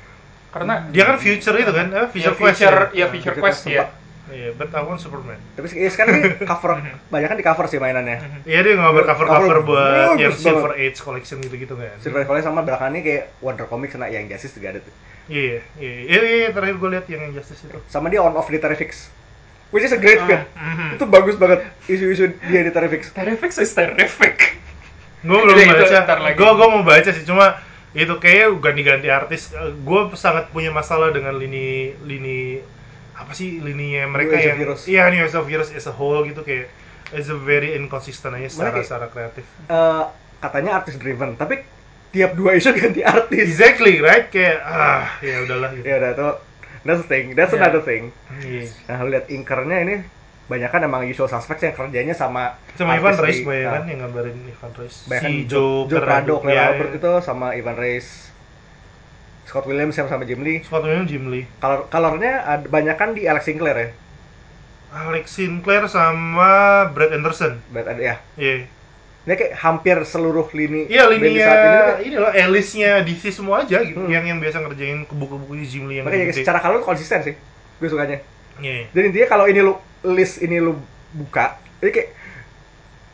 [0.49, 2.89] Karena dia kan future itu kan, eh, ya, future quest ya.
[2.89, 3.85] ya Future quest Quest ya.
[4.27, 5.39] Iya, but I want Superman.
[5.55, 9.25] tapi se- sekarang ini cover banyak kan di cover sih mainannya Iya dia gambar cover
[9.25, 10.43] cover Cover buat yang banget.
[10.43, 11.95] Silver Age collection gitu-gitu kan.
[11.99, 14.93] Silver Valley sama belakangnya kayak Wonder Comics kena yang Justice juga ada tuh
[15.27, 17.79] Iya, iya, iya, iya, iya, terakhir gue lihat yang Justice itu.
[17.87, 19.11] sama dia on off di Terrifics
[19.67, 20.95] which is a great mhm.
[20.95, 24.55] itu bagus banget isu-isu dia di Terrifics Terrific is terrific.
[25.19, 25.99] Gue belum baca.
[26.31, 27.59] Gue gue mau baca sih, cuma
[27.91, 29.51] itu kayaknya ganti-ganti artis.
[29.81, 32.61] Gue sangat punya masalah dengan lini lini
[33.17, 36.69] apa sih lininya mereka yang iya New Age of Heroes as a whole gitu kayak
[37.09, 39.45] it's a very inconsistent aja secara secara kreatif.
[39.67, 40.03] Eh,
[40.37, 41.65] katanya artis driven tapi
[42.13, 43.57] tiap dua isu ganti artis.
[43.57, 44.29] Exactly right?
[44.29, 45.85] Kayak ah ya udahlah gitu.
[45.85, 46.33] Ya udah tuh
[46.85, 47.59] that's the thing that's Ya.
[47.59, 48.13] another thing.
[48.39, 48.69] Iya.
[48.85, 49.95] nah lihat inkernya ini
[50.47, 53.99] banyak kan emang usual suspects yang kerjanya sama sama Ivan Reis banyak nah, kan yang
[54.07, 54.95] gambarin Ivan Reis.
[55.03, 56.99] Si Joe, Joe Joe Prado, Claire ya, Albert ya.
[57.03, 58.31] itu sama Ivan Reis
[59.47, 60.59] Scott Williams yang sama Jim Lee.
[60.61, 61.47] Scott Williams Jim Lee.
[61.57, 63.89] Color colornya ada banyak kan di Alex Sinclair ya?
[64.89, 66.49] Alex Sinclair sama
[66.91, 67.59] Brad Anderson.
[67.69, 68.15] Berarti ada ya.
[68.35, 68.67] Iya.
[69.23, 73.23] Ini kayak hampir seluruh lini Iya linia saat ini tuh kayak- ini loh Alice-nya DC
[73.29, 74.07] semua aja gitu Hmm.
[74.07, 76.39] yang yang biasa ngerjain buku-buku Jim Lee yang makanya gede.
[76.39, 77.35] secara color konsisten sih
[77.77, 78.23] gue sukanya.
[78.57, 78.87] Iya.
[78.89, 79.75] dan intinya kalau ini lu
[80.07, 80.79] list ini lu
[81.11, 82.09] buka ini kayak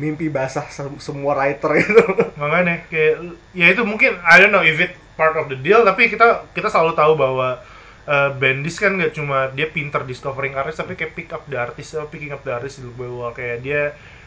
[0.02, 2.04] mimpi basah sem- semua writer gitu.
[2.42, 6.10] Makanya kayak ya itu mungkin I don't know if it part of the deal tapi
[6.10, 7.62] kita kita selalu tahu bahwa
[8.10, 11.94] uh, Bendis kan gak cuma dia pinter discovering artist tapi kayak pick up the artist
[11.94, 13.82] uh, picking up the artist dulu bahwa kayak dia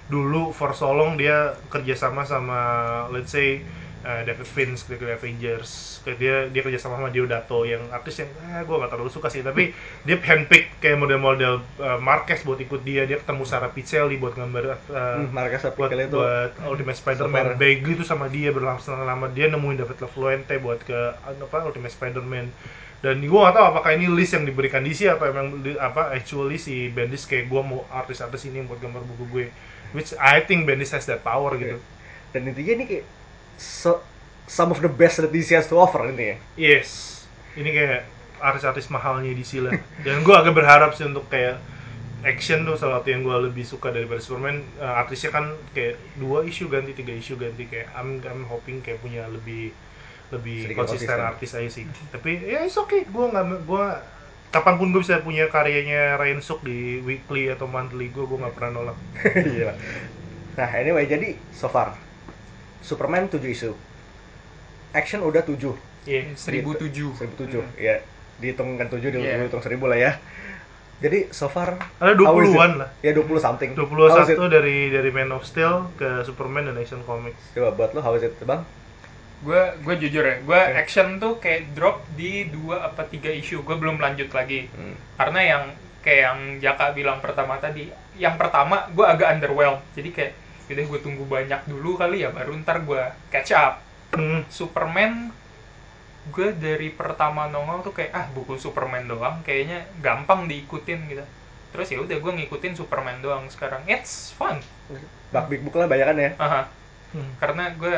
[0.07, 2.59] dulu for so long dia kerjasama sama
[3.11, 3.66] let's say
[4.07, 5.99] uh, David Finch dari Avengers.
[6.07, 9.42] Dia dia kerjasama sama Diodato yang artis yang eh, gue gak terlalu suka sih.
[9.42, 9.75] Tapi
[10.07, 13.03] dia handpick kayak model-model uh, Marquez buat ikut dia.
[13.11, 14.77] Dia ketemu Sarah Piccelli buat gambar uh,
[15.27, 16.14] hmm, Marcus buat, itu.
[16.14, 17.59] buat Ultimate Spider-Man.
[17.59, 19.27] Bagley itu sama dia berlangsung lama.
[19.35, 22.47] Dia nemuin David LaFluente buat ke apa Ultimate Spider-Man.
[23.05, 26.88] Dan gue gak tahu apakah ini list yang diberikan DC atau emang apa actually si
[26.88, 29.47] Bendis kayak gue mau artis-artis ini buat gambar buku gue.
[29.92, 31.83] Which I think Bendis has that power gitu.
[32.33, 33.05] Dan intinya ini kayak
[33.57, 34.03] so-
[34.47, 36.37] some of the best that DC has to offer ini ya?
[36.55, 36.88] Yes.
[37.57, 38.01] Ini kayak
[38.38, 39.75] artis-artis mahalnya DC lah.
[40.05, 41.59] Dan gue agak berharap sih untuk kayak
[42.23, 44.62] action tuh salah satu yang gue lebih suka daripada Superman.
[44.77, 47.66] Eh, artisnya kan kayak dua isu ganti tiga isu ganti.
[47.66, 49.73] Kayak I'm, I'm hoping kayak punya lebih
[50.31, 51.31] lebih Sedikit konsisten konsisten.
[51.33, 51.85] artis aja sih.
[52.11, 53.07] Tapi ya it's okay.
[53.07, 53.87] Gue nggak gue
[54.53, 58.55] kapan pun gue bisa punya karyanya Ryan Suk di weekly atau monthly gue gue nggak
[58.55, 58.99] pernah nolak.
[59.27, 59.75] Gila.
[60.59, 61.92] nah anyway jadi so far
[62.87, 63.75] Superman 7 isu
[64.92, 65.75] action udah 7
[66.07, 66.38] Iya.
[66.38, 67.99] 1007 1007 ya
[68.38, 69.42] dihitungkan 7 di Yeah.
[69.42, 70.12] hitung 1000 lah ya
[70.96, 72.79] jadi so far ada how is 20-an it?
[72.79, 74.38] lah ya 20 something 21 How is it?
[74.38, 78.22] dari dari Man of Steel ke Superman dan Action Comics coba buat lo how is
[78.22, 78.62] it bang
[79.38, 80.79] gue gue jujur ya gue Oke.
[80.79, 84.96] action tuh kayak drop di dua apa tiga isu gue belum lanjut lagi Hmm.
[85.16, 85.62] karena yang
[86.01, 90.33] kayak yang Jaka bilang pertama tadi yang pertama gue agak underwhelmed jadi kayak
[90.66, 93.74] udah gue tunggu banyak dulu kali ya baru ntar gue catch up
[94.16, 94.46] Hmm.
[94.48, 95.29] Superman
[96.31, 101.22] gue dari pertama nongol tuh kayak ah buku Superman doang kayaknya gampang diikutin gitu
[101.70, 104.59] terus ya udah gue ngikutin Superman doang sekarang it's fun
[105.31, 106.62] bak big book lah banyak kan ya Aha.
[107.12, 107.31] Hmm.
[107.38, 107.94] karena gue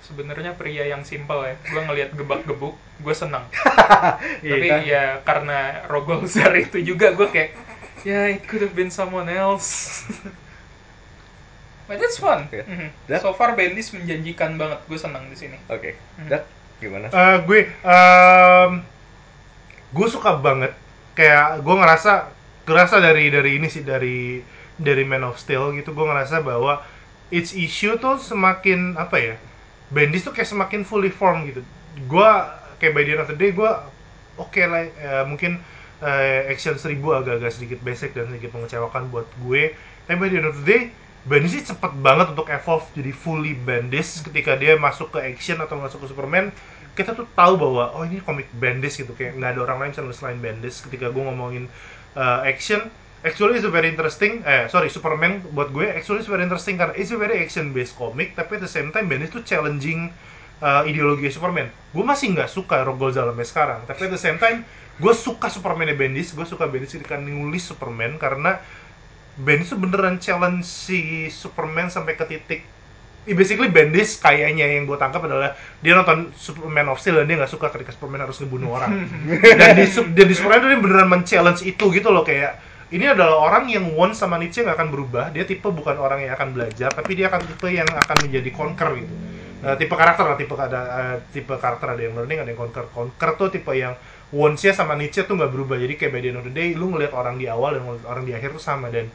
[0.00, 3.44] sebenarnya pria yang simple ya gue ngelihat gebak-gebuk gue senang
[4.40, 4.80] tapi kan?
[4.82, 7.50] ya karena Rogolzar itu juga gue kayak
[8.02, 10.02] ya it could have been someone else
[11.90, 12.46] but it's fun.
[12.48, 12.62] Iya.
[12.62, 12.88] Mhm.
[13.10, 14.78] Dan- so far Bendis menjanjikan banget.
[14.86, 15.58] Gue senang di sini.
[15.66, 15.98] Oke.
[16.14, 16.30] Hmm.
[16.30, 16.46] Dak,
[16.78, 17.10] gimana?
[17.10, 18.72] Eh, gue em,
[19.90, 20.70] gue suka banget.
[21.12, 22.30] Kayak gue ngerasa
[22.62, 24.38] ngerasa dari dari ini sih dari
[24.78, 25.90] dari Man of Steel gitu.
[25.90, 26.78] Gue ngerasa bahwa
[27.28, 29.34] its issue tuh semakin apa ya
[29.90, 31.66] Bendis tuh kayak semakin fully formed gitu.
[32.06, 32.30] Gue
[32.78, 33.70] kayak by the end of the day gue
[34.38, 35.58] oke lah eh, mungkin
[35.98, 39.74] eh, action 1000 agak-agak sedikit basic dan sedikit mengecewakan buat gue.
[40.06, 40.82] Tapi by the end of the day
[41.20, 45.76] Bendis sih cepet banget untuk evolve jadi fully Bendis ketika dia masuk ke action atau
[45.76, 46.48] masuk ke Superman.
[46.96, 50.16] Kita tuh tahu bahwa oh ini komik Bendis gitu kayak nggak ada orang lain channel
[50.16, 51.68] selain Bendis ketika gue ngomongin
[52.16, 52.88] uh, action
[53.20, 56.96] actually it's a very interesting eh sorry Superman buat gue actually it's very interesting karena
[56.96, 60.08] it's very action based comic tapi at the same time Bendis tuh challenging
[60.64, 61.68] uh, ideologi Superman.
[61.92, 64.64] Gue masih nggak suka Rogol sampai sekarang tapi at the same time
[65.00, 68.60] gue suka Superman Bendis gue suka Bendis ketika nulis Superman karena
[69.38, 72.60] Bendis tuh beneran challenge si Superman sampai ke titik
[73.28, 75.52] Ya, basically Bendis kayaknya yang gue tangkap adalah
[75.84, 79.04] dia nonton Superman of Steel dan dia nggak suka ketika Superman harus ngebunuh orang.
[79.60, 82.56] Dan di, dan di Superman tuh dia beneran men-challenge itu gitu loh kayak
[82.90, 86.32] ini adalah orang yang once sama Nietzsche nggak akan berubah dia tipe bukan orang yang
[86.34, 89.14] akan belajar tapi dia akan tipe yang akan menjadi conquer gitu.
[89.60, 92.88] Eh, tipe karakter lah tipe ada eh, tipe karakter ada yang learning ada yang conquer.
[92.88, 93.92] Conquer tuh tipe yang
[94.30, 95.76] once-nya sama Nietzsche tuh nggak berubah.
[95.78, 98.24] Jadi kayak by the end of the day lu ngeliat orang di awal dan orang
[98.26, 98.86] di akhir tuh sama.
[98.90, 99.10] Dan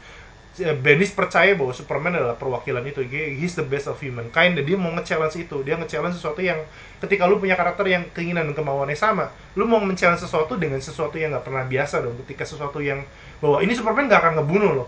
[0.60, 3.04] eh, Bendis percaya bahwa Superman adalah perwakilan itu.
[3.08, 5.64] He's the best of humankind dan dia mau nge-challenge itu.
[5.64, 6.60] Dia nge-challenge sesuatu yang
[7.00, 11.16] ketika lu punya karakter yang keinginan dan kemauannya sama lu mau men-challenge sesuatu dengan sesuatu
[11.16, 12.20] yang nggak pernah biasa dong.
[12.28, 13.08] Ketika sesuatu yang
[13.40, 14.88] bahwa ini Superman nggak akan ngebunuh loh.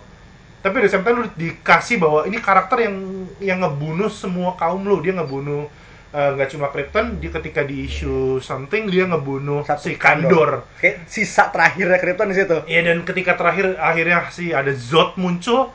[0.60, 2.96] Tapi di same time lu dikasih bahwa ini karakter yang
[3.40, 5.00] yang ngebunuh semua kaum lu.
[5.00, 5.72] Dia ngebunuh
[6.18, 10.66] eh, nggak cuma Krypton dia ketika di issue something dia ngebunuh Satu si Kandor.
[10.82, 12.58] Kayak sisa terakhirnya Krypton di situ.
[12.66, 15.70] Iya dan ketika terakhir akhirnya si ada Zod muncul.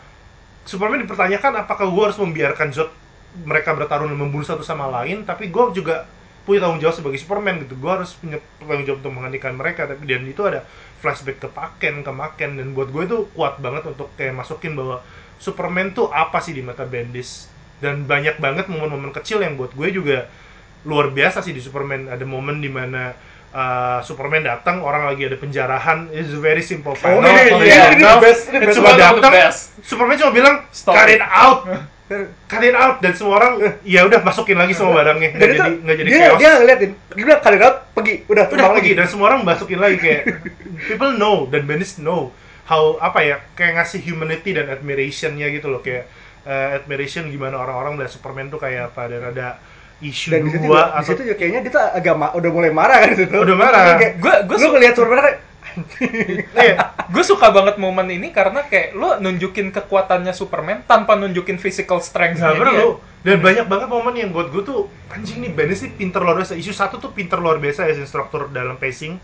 [0.62, 2.90] Superman dipertanyakan apakah gue harus membiarkan Zod
[3.42, 5.22] mereka bertarung dan membunuh satu sama lain?
[5.26, 6.07] Tapi gue juga
[6.42, 7.74] punya tanggung jawab sebagai Superman gitu.
[7.78, 9.90] Gue harus punya tanggung jawab untuk menghentikan mereka.
[9.90, 10.66] Tapi dan itu ada
[11.02, 12.50] flashback ke Paken ke Maken.
[12.62, 15.02] Dan buat gue itu kuat banget untuk kayak masukin bahwa
[15.42, 17.52] Superman tuh apa sih di mata Bendis
[17.83, 20.31] dan banyak banget momen-momen kecil yang buat gue juga
[20.87, 22.07] luar biasa sih di Superman.
[22.07, 23.11] Ada momen di mana
[23.53, 26.11] uh, Superman datang orang lagi ada penjarahan.
[26.11, 28.77] It's a very simple panel iya, Kalau iya, di ini the best, ini the best.
[28.79, 29.33] cuma datang.
[29.83, 30.95] Superman cuma bilang Stop.
[30.97, 31.61] cut it out.
[32.45, 33.01] Cut it out.
[33.01, 35.33] Dan semua orang ya udah masukin lagi semua barangnya.
[35.33, 36.38] Dan nggak jadi nggak jadi dia chaos.
[36.38, 38.77] dia ngeliatin, dia bilang kalian out, pergi, udah udah pergi.
[38.77, 38.90] lagi.
[39.01, 40.23] dan semua orang masukin lagi kayak
[40.92, 42.29] people know dan Bendis know
[42.68, 45.81] how apa ya kayak ngasih humanity dan admirationnya gitu loh.
[45.81, 46.05] Kayak
[46.44, 49.46] uh, admiration gimana orang-orang melihat Superman tuh kayak apa dan ada
[49.98, 52.98] isu Dan dua juga, di situ juga kayaknya dia tuh agak ma- udah mulai marah
[52.98, 53.35] kan di situ.
[53.35, 53.85] Udah marah.
[54.18, 55.38] Gua- gua lu ngeliat Superman kayak
[56.59, 56.76] Iya.
[57.09, 62.40] gue suka banget momen ini karena kayak lo nunjukin kekuatannya Superman tanpa nunjukin physical strength
[62.40, 62.52] dia.
[62.52, 63.00] perlu.
[63.22, 66.59] Dan banyak banget momen yang buat gue tuh anjing nih Bendis nih pinter luar biasa.
[66.59, 69.16] Isu satu tuh pinter luar biasa ya instruktur dalam pacing.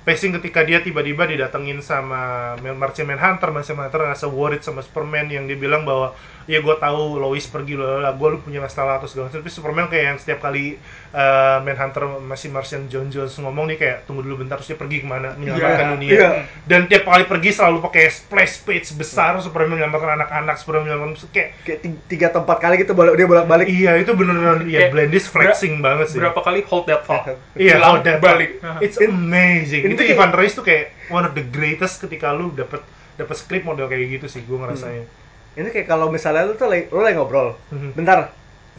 [0.00, 5.44] Pacing ketika dia tiba-tiba didatengin sama Martian Manhunter, Martian Manhunter ngerasa worried sama Superman yang
[5.44, 6.16] dia bilang bahwa
[6.48, 9.44] ya gue tahu Lois pergi loh, gue lu punya masalah atau segala macam.
[9.44, 10.80] Tapi Superman kayak yang setiap kali
[11.12, 15.00] uh, Manhunter masih Martian John Jones ngomong nih kayak tunggu dulu bentar terus dia pergi
[15.00, 16.10] ke mana menyelamatkan Iya, dunia.
[16.10, 16.30] iya.
[16.62, 21.48] Dan tiap kali pergi selalu pakai splash page besar Superman menyelamatkan anak-anak, Superman menyelamatkan kayak
[21.60, 23.66] kayak ti- tiga tempat kali gitu bolak dia bolak-balik.
[23.66, 26.18] Iya itu beneran ya Kayak Blendis flexing banget sih.
[26.18, 27.26] Berapa kali hold that thought?
[27.52, 28.58] Iya, Hilang, how that balik.
[28.78, 29.82] It's amazing.
[29.82, 32.80] ini itu kayak- Ivan Reis tuh kayak one of the greatest ketika lu dapet
[33.12, 35.04] dapet script model kayak gitu sih gue ngerasanya.
[35.52, 37.92] Ini kayak kalau misalnya lu tuh lagi, lu lagi ngobrol, Mhm.
[37.92, 38.30] bentar,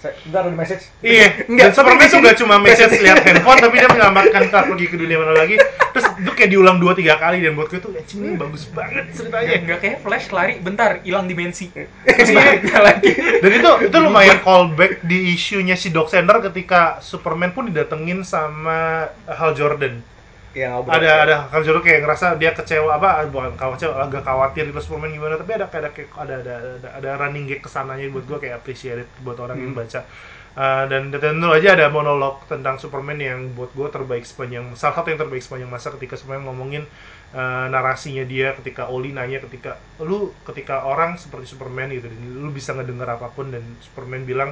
[0.02, 0.84] bentar ada message.
[1.06, 4.86] Iya, Enggak, dan Superman tuh gak cuma message lihat handphone tapi dia menyelamatkan ntar pergi
[4.90, 5.56] ke dunia mana lagi.
[5.94, 9.06] Terus itu kayak diulang 2 3 kali dan buat gue tuh anjing ini bagus banget
[9.14, 9.54] ceritanya.
[9.62, 11.70] Enggak kayak Flash lari bentar hilang dimensi.
[11.70, 11.86] Iya.
[12.18, 12.32] Terus
[12.82, 13.12] lagi.
[13.46, 19.06] Dan itu itu lumayan callback di isunya si Doc Sender ketika Superman pun didatengin sama
[19.30, 20.02] Hal Jordan.
[20.52, 21.00] Yang ngobrol.
[21.00, 25.16] ada ada Hal Jordan kayak ngerasa dia kecewa apa bukan kecewa agak khawatir gitu Superman
[25.16, 28.36] gimana tapi ada ada kayak ada ada ada, ada running gag ke sananya buat gue
[28.36, 30.04] kayak appreciate buat orang yang baca
[30.52, 35.00] Uh, dan dan tentu aja ada monolog tentang Superman yang buat gue terbaik sepanjang salah
[35.00, 36.84] satu yang terbaik sepanjang masa ketika Superman ngomongin
[37.32, 42.76] uh, narasinya dia ketika Oli nanya ketika lu ketika orang seperti Superman gitu lu bisa
[42.76, 44.52] ngedenger apa pun dan Superman bilang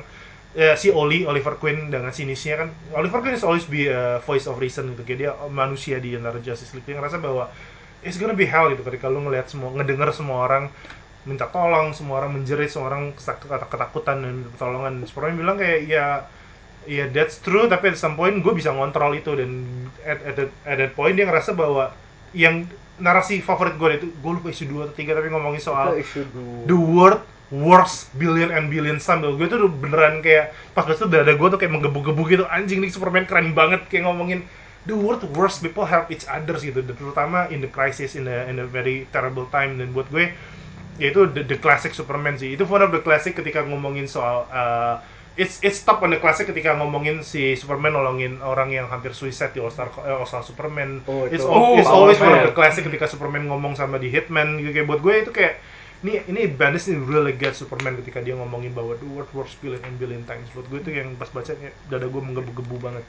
[0.57, 4.49] ya si Oli Oliver Queen dengan sinisnya kan Oliver Queen is always be a voice
[4.49, 5.05] of reason gitu.
[5.05, 6.89] Kayak dia manusia di antara Justice League.
[6.89, 7.53] Dia ngerasa bahwa
[8.01, 10.73] it's gonna be hell gitu ketika lu ngelihat semua ngedenger semua orang
[11.27, 13.13] minta tolong semua orang menjerit semua orang
[13.69, 15.05] ketakutan dan pertolongan.
[15.05, 16.05] Superman bilang kayak ya
[16.89, 19.37] ya that's true tapi at some point gue bisa ngontrol itu.
[19.37, 21.93] Dan at, at, that, at that point dia ngerasa bahwa
[22.33, 22.65] yang
[22.99, 26.67] narasi favorit gue itu gue lupa isu 2 atau 3 tapi ngomongin soal dua.
[26.67, 31.09] the world worst billion and billion sambil gue tuh udah beneran kayak pas pas itu
[31.09, 32.43] dada gue tuh kayak menggebu-gebu gitu.
[32.45, 33.89] Anjing nih Superman keren banget.
[33.89, 34.45] Kayak ngomongin
[34.85, 36.85] the world worst people help each others gitu.
[36.85, 39.81] Terutama in the crisis in the in the very terrible time.
[39.81, 40.29] Dan buat gue
[41.01, 42.53] ya itu the, the classic Superman sih.
[42.53, 45.01] Itu one of the classic ketika ngomongin soal uh,
[45.33, 49.55] it's it's top on the classic ketika ngomongin si Superman nolongin orang yang hampir suicide
[49.55, 51.01] di All Star eh, All Star Superman.
[51.09, 51.39] Oh, itu.
[51.39, 54.61] it's, al- it's Oh, always one of the classic ketika Superman ngomong sama di Hitman.
[54.61, 58.31] Gitu kayak buat gue itu kayak ini ini Bendis ini really get Superman ketika dia
[58.35, 60.47] ngomongin bahwa the world worst billion and billion times?
[60.55, 61.51] Buat gue itu yang pas baca
[61.91, 63.03] dada gue menggebu-gebu banget.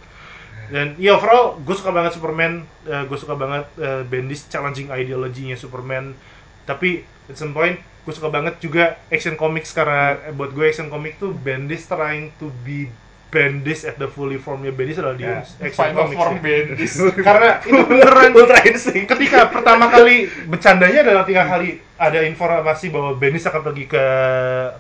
[0.71, 5.55] Dan ya overall gue suka banget Superman eh, gue suka banget eh, Bendis challenging ideologinya
[5.55, 6.19] Superman.
[6.67, 10.91] Tapi at some point gue suka banget juga action comics karena eh, buat gue action
[10.91, 12.91] comic tuh Bendis trying to be
[13.31, 16.43] Bendis at the fully formnya Bendis adalah di Ya, action Final comics form ya.
[16.43, 16.93] Bendis.
[17.27, 19.07] karena itu beneran Ultra instinct.
[19.07, 24.05] ketika pertama kali bercandanya adalah tiga kali ada informasi bahwa Bendis akan pergi ke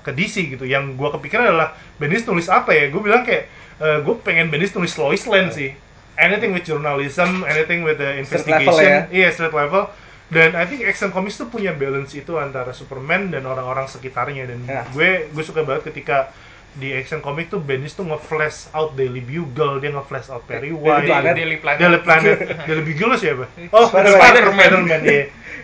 [0.02, 3.46] ke DC gitu yang gue kepikiran adalah Bendis tulis apa ya gue bilang kayak
[3.78, 5.70] gue pengen Bendis tulis Lois Lane sih
[6.18, 8.98] anything with journalism anything with the Street investigation level ya.
[9.08, 9.88] iya street level
[10.30, 14.58] dan I think Action Comics tuh punya balance itu antara Superman dan orang-orang sekitarnya dan
[14.62, 14.82] Ya.
[14.90, 16.30] gue gue suka banget ketika
[16.70, 21.10] di Action Comics tuh Bendis tuh nge-flash out Daily Bugle, dia nge-flash out Perry White,
[21.10, 21.34] Planet.
[21.34, 21.80] Daily Planet.
[21.82, 22.36] Daily Planet,
[22.68, 23.44] Daily Bugle siapa?
[23.74, 24.18] Oh, Spider-Man.
[24.22, 25.02] Spider-Man, Spider-Man,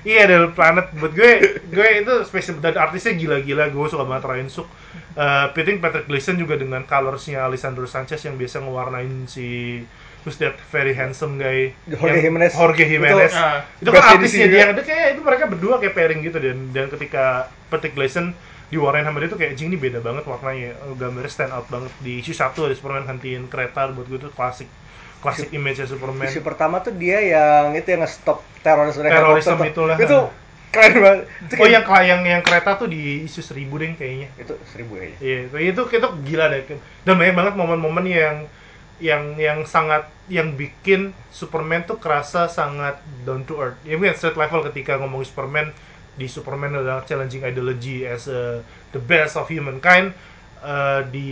[0.02, 0.22] iya.
[0.26, 0.86] Daily Planet.
[0.98, 1.30] Buat gue,
[1.62, 3.70] gue itu spesial dan artisnya gila-gila.
[3.70, 4.66] Gue suka banget Ryan Suk.
[5.16, 9.80] Uh, Piting Patrick Gleason juga dengan colorsnya Alessandro Sanchez yang biasa ngewarnain si
[10.20, 12.52] terus that very handsome guy Jorge yang- Jimenez.
[12.52, 16.20] Jorge Jimenez Itu, ah, itu kan artisnya dia itu kayak itu mereka berdua kayak pairing
[16.26, 18.34] gitu dan dan ketika Patrick Gleason
[18.66, 22.18] diwarnain sama dia tuh kayak jing ini beda banget warnanya gambarnya stand out banget di
[22.18, 24.66] issue satu ada Superman gantiin kereta buat gue tuh klasik
[25.16, 29.64] klasik image nya Superman Isu pertama tuh dia yang itu yang nge-stop teroris Terorisme helikopter
[29.64, 29.70] tuh.
[29.70, 29.96] itulah.
[29.96, 30.18] Itu
[30.68, 34.28] keren banget Itu Oh kayak- yang yang yang kereta tuh di isu seribu deh kayaknya.
[34.36, 36.62] itu seribu kayaknya Iya, itu itu itu gila deh.
[37.02, 38.36] Dan banyak banget momen-momen yang
[38.96, 43.78] yang yang sangat yang bikin Superman tuh kerasa sangat down to earth.
[43.82, 45.66] Ya mungkin street level ketika ngomongin Superman
[46.16, 48.60] di Superman adalah challenging ideology as a,
[48.92, 50.12] the best of humankind.
[50.66, 51.28] eh, di,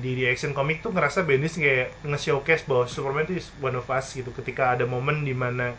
[0.00, 3.86] di di action comic tuh ngerasa Bendis kayak nge-showcase bahwa Superman itu is one of
[3.92, 5.76] us gitu ketika ada momen di mana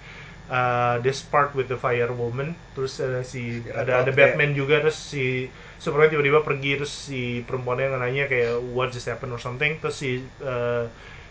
[0.49, 4.79] uh, they part with the Fire Woman terus ada si Si ada ada Batman juga
[4.83, 5.49] terus si
[5.81, 10.21] Superman tiba-tiba pergi terus si perempuannya nanya kayak what just happened or something terus si
[10.41, 10.85] uh,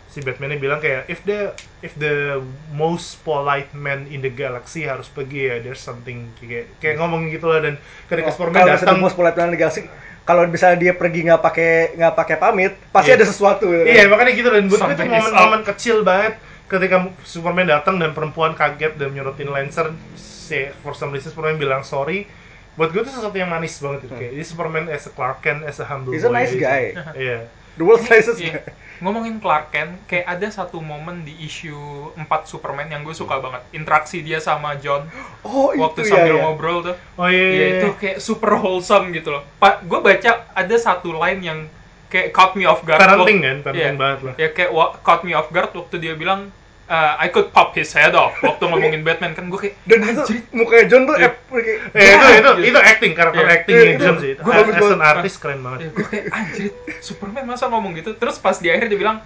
[0.07, 2.39] si Batman-nya bilang kayak if the if the
[2.69, 7.45] most polite man in the galaxy harus pergi ya there's something kayak kayak ngomong gitu
[7.45, 9.81] lah dan ketika Oh, Superman kalau datang datang mulai planet galaksi
[10.23, 13.17] kalau misalnya dia pergi nggak pakai nggak pakai pamit pasti Iya.
[13.17, 13.93] ada sesuatu gitu kan.
[13.93, 16.33] Iya makanya gitu dan buat gue itu momen-momen kecil banget
[16.65, 21.79] ketika Superman datang dan perempuan kaget dan nyorotin Lancer si for some reason Superman bilang
[21.81, 22.27] sorry
[22.73, 25.63] buat gue itu sesuatu yang manis banget itu kayak ini Superman as a Clark Kent
[25.63, 26.63] as a humble He's a boy nice gitu.
[26.63, 26.95] guy.
[27.13, 28.63] Iya the world's nicest guy
[28.97, 31.77] Ngomongin Clark Kent, kayak ada satu momen di issue
[32.13, 33.61] 4 Superman yang gue suka banget.
[33.71, 35.05] Interaksi dia sama John
[35.41, 36.41] oh waktu itu ya, sambil ya.
[36.41, 36.95] ngobrol tuh.
[37.15, 37.67] oh iya, Iya, iya.
[37.77, 39.45] itu kayak super wholesome gitu loh.
[39.57, 41.59] Pak, gue baca ada satu line yang
[42.07, 42.97] kayak caught me off guard.
[42.97, 43.99] parenting kan parenting Iya.
[43.99, 44.71] banget lah Ya kayak
[45.03, 46.49] caught me off guard waktu dia bilang
[46.87, 48.33] uh, I could pop his head off.
[48.39, 50.21] Waktu ngomongin Batman kan gue kayak dan itu
[50.51, 51.29] mukanya John tuh Iya.
[51.29, 52.67] eh, kayak Eh, itu itu Iya.
[52.67, 53.53] itu acting karakter Iya.
[53.53, 54.31] acting Iya, nya itu John sih.
[54.37, 55.11] Gua bagus as an banget.
[55.13, 55.79] artist keren banget.
[55.79, 56.69] Ya, gue kayak anjir
[56.99, 58.11] Superman masa ngomong gitu?
[58.13, 59.17] Terus pas di akhir dia bilang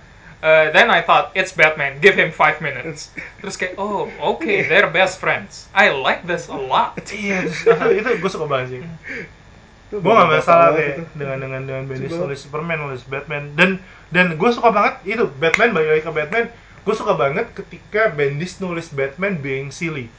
[0.42, 1.98] uh, then I thought it's Batman.
[1.98, 3.14] Give him five minutes.
[3.40, 5.70] Terus kayak oh okay they're best friends.
[5.72, 6.98] I like this a lot.
[7.12, 8.82] Iya itu, itu gue suka banget sih.
[9.88, 11.04] Itu gue gak masalah itu.
[11.14, 13.52] dengan dengan dengan Bendis nulis Superman nulis Batman.
[13.54, 13.78] Dan
[14.10, 16.46] dan gue suka banget itu Batman balik lagi ke Batman
[16.82, 20.10] gue suka banget ketika Bendis nulis Batman being silly.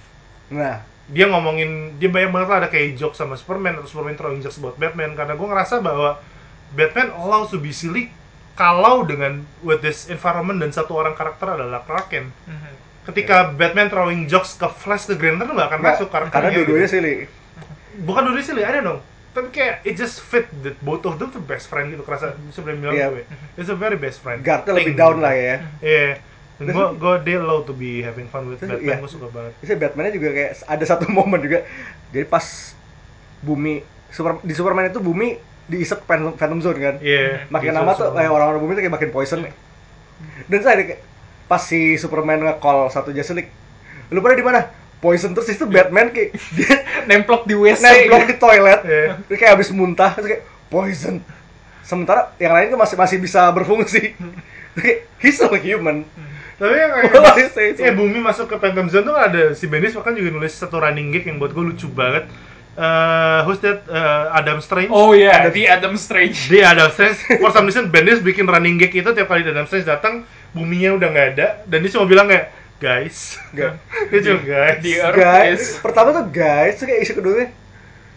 [0.49, 0.83] Nah.
[1.07, 4.57] Dia ngomongin dia banyak banget lah ada kayak joke sama Superman atau Superman throwing jokes
[4.57, 5.13] buat Batman.
[5.13, 6.23] Karena gue ngerasa bahwa
[6.71, 8.09] Batman allowed to be silly
[8.53, 12.31] kalau dengan with this environment dan satu orang karakter adalah Clark Kent.
[12.45, 12.73] Mhm.
[13.03, 16.55] ketika Batman throwing jokes ke Flash ke Green Lantern nggak akan nggak, masuk karena karakternya
[16.55, 16.95] dua-duanya gitu.
[16.95, 17.15] silly.
[17.99, 18.99] Bukan dua-duanya silly I don't know.
[19.33, 22.07] Tapi kayak it just fit that both of them tuh best friend gitu.
[22.07, 23.07] Kerasa sebenarnya bilang Iya.
[23.11, 23.23] gue
[23.59, 25.67] it's a very best friend guardnya lebih down lah ya.
[25.83, 26.15] Iya.
[26.15, 28.97] Terus- gue gue they allow to be having fun with Batman iya.
[29.01, 31.65] gue suka banget Terus Batman-nya juga kayak ada satu momen juga.
[32.13, 32.45] Jadi pas
[33.43, 36.95] bumi super, di Superman itu bumi diisep Phantom, Phantom Zone kan.
[37.03, 39.41] iya Makin lama tuh kayak orang-orang bumi tuh kayak makin poison.
[40.47, 41.01] Dan saya
[41.51, 43.53] pas si Superman nge-call satu Justice League.
[44.13, 44.71] Lu pada di mana?
[45.03, 46.75] Poison terus itu Batman kayak dia
[47.11, 48.31] nemplok di WC nemplok gitu.
[48.31, 48.81] di toilet.
[48.87, 49.05] Iya.
[49.27, 51.19] Terus kayak habis muntah terus kayak poison.
[51.83, 54.15] Sementara yang lain tuh masih masih bisa berfungsi.
[54.73, 56.09] Terus kayak he's still human.
[56.63, 56.93] Tapi yang
[57.59, 57.75] it?
[57.91, 61.11] ya bumi masuk ke Phantom Zone tuh ada si Bendis bahkan juga nulis satu running
[61.11, 62.31] gag yang buat gue lucu banget.
[62.79, 63.83] Eh, who's that?
[63.91, 64.95] Eh, Adam Strange.
[64.95, 67.19] oh iya di Adam Strange Dia Adam Strange.
[67.43, 70.23] For some reason Bendis bikin running gag itu tiap kali Adam Strange datang
[70.55, 73.43] buminya udah nggak ada dan dia cuma bilang kayak guys.
[73.51, 73.83] Enggak.
[74.15, 74.79] dia cuma guys.
[74.87, 77.35] The Earth guys, is pertama tuh guys, terus kayak isu kedua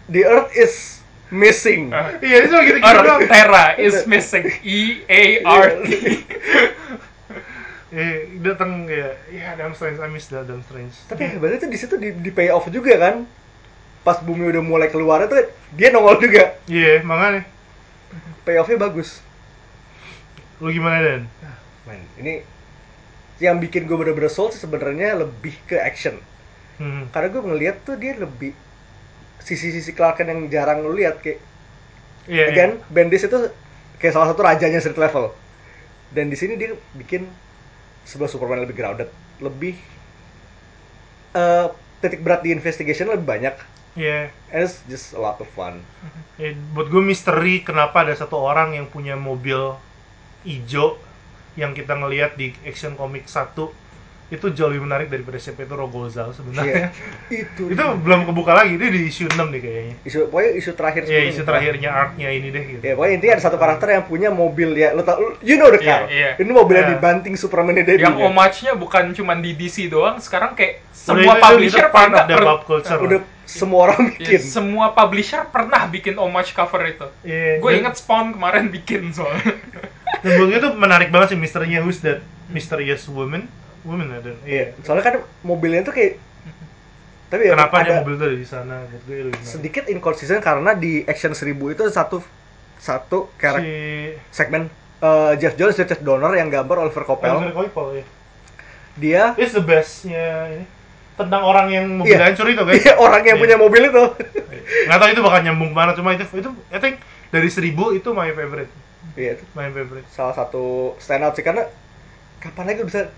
[0.06, 1.02] the earth is
[1.34, 1.90] missing.
[1.90, 3.22] Uh, Iya dia cuma gitu-gitu Earth doang.
[3.26, 5.90] Terra is missing E A R T
[7.94, 10.94] Eh, datang kayak ya Adam Strange, I miss Adam Strange.
[11.06, 13.22] Tapi hebatnya tuh di situ di, di pay off juga kan.
[14.02, 15.34] Pas bumi udah mulai keluar itu
[15.74, 16.58] dia nongol juga.
[16.66, 17.46] Iya, makanya.
[18.42, 19.22] Pay offnya bagus.
[20.58, 21.22] Lu gimana Dan?
[21.86, 22.42] Men, ini
[23.38, 26.18] yang bikin gue bener-bener sold sih sebenarnya lebih ke action.
[26.82, 27.06] Hmm.
[27.14, 28.50] Karena gue ngeliat tuh dia lebih
[29.38, 31.38] sisi-sisi Clark Kent yang jarang lu lihat kayak
[32.26, 32.50] Iya.
[32.50, 32.50] iya.
[32.50, 33.38] again Bendis itu
[34.02, 35.30] kayak salah satu rajanya street level.
[36.10, 37.26] Dan di sini dia bikin
[38.06, 39.10] sebuah Superman lebih grounded,
[39.42, 39.74] lebih
[41.34, 41.66] eh,
[42.00, 43.56] titik berat di investigation lebih banyak.
[43.96, 44.30] Iya.
[44.52, 45.80] And it's just a lot of fun.
[46.36, 49.74] Ya, buat gue misteri kenapa ada satu orang yang punya mobil
[50.44, 51.00] ijo
[51.56, 53.56] yang kita ngelihat di Action Comic 1
[54.26, 56.34] itu jauh lebih menarik daripada siapa itu Rogozal Iya.
[56.34, 56.84] sebenarnya.
[57.46, 59.94] itu itu belum kebuka lagi, dia di issue 6 deh kayaknya.
[60.02, 61.46] isu pokoknya isu terakhir Iya, sebelum isu ini.
[61.46, 62.82] terakhirnya arc-nya ini deh gitu.
[62.82, 65.78] Ya, pokoknya intinya ada satu karakter yang punya mobil ya, lo tau, you know the
[65.78, 66.06] car.
[66.06, 66.42] Iya, iya.
[66.42, 66.94] Ini mobil yang Iya.
[66.98, 71.30] dibanting Superman dia yang homage-nya bukan cuma di DC doang sekarang kayak Udah, semua itu-
[71.30, 72.98] itu- publisher itu pernah per- pop culture.
[72.98, 74.40] udah semua orang ya, bikin.
[74.42, 79.54] semua publisher pernah bikin homage cover itu Iya, gue inget Spawn kemarin bikin soalnya
[80.18, 82.18] Dan tuh menarik banget sih misterinya who's that
[82.48, 83.46] mysterious woman?
[83.86, 84.34] Woman ada.
[84.42, 86.18] Iya, soalnya kan mobilnya tuh kayak
[87.30, 88.76] tapi ya Kenapa ada mobil tuh ada di sana?
[88.84, 89.46] Buat gue itu menarik.
[89.46, 92.18] sedikit inconsistent karena di Action 1000 itu satu
[92.76, 93.74] satu karakter si
[94.30, 94.68] segmen
[94.98, 98.04] eh, Jeff Jones Richard Donner yang gambar Oliver Coppel Oliver Coipel ya.
[98.96, 100.64] dia It's the bestnya ini.
[101.16, 102.26] tentang orang yang mobil Iya.
[102.26, 103.42] hancur itu kan Iya, orang yang Iya.
[103.42, 104.02] punya mobil itu.
[104.86, 108.28] nggak tahu itu bakal nyambung mana cuma itu itu I think dari seribu itu my
[108.30, 108.68] favorite
[109.14, 111.64] Iya, itu my favorite salah satu stand out sih karena
[112.38, 113.08] kapan lagi bisa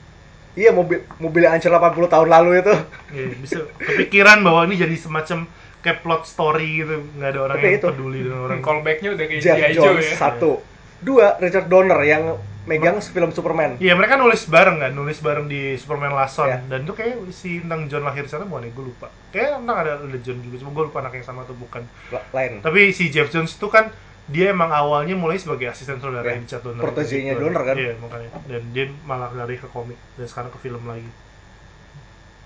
[0.59, 2.75] Iya mobil mobil yang hancur 80 tahun lalu itu.
[3.09, 5.47] Iya, bisa kepikiran bahwa ini jadi semacam
[5.79, 7.87] kayak plot story gitu nggak ada orang Tapi yang itu.
[7.89, 10.17] peduli dengan orang Callbacknya udah kayak Jeff Jones ya.
[10.19, 10.59] satu.
[10.99, 12.35] Dua Richard Donner yang
[12.67, 13.79] megang film Superman.
[13.79, 16.61] Iya mereka nulis bareng kan, nulis bareng di Superman Last Son Iya.
[16.67, 19.07] dan itu kayak si tentang John lahir sana bukan ya, gue lupa.
[19.31, 21.87] Kayak tentang ada, ada John juga, cuma gue lupa anak yang sama atau bukan.
[22.11, 22.61] La- Lain.
[22.61, 23.89] Tapi si Jeff Jones itu kan
[24.29, 26.83] dia emang awalnya mulai sebagai asisten saudara Iya, Richard Donner.
[26.83, 27.43] protégé-nya Gitu.
[27.43, 27.75] Donner kan.
[27.75, 28.31] Iya makanya.
[28.45, 31.09] Dan dia malah lari ke komik dan sekarang ke film lagi.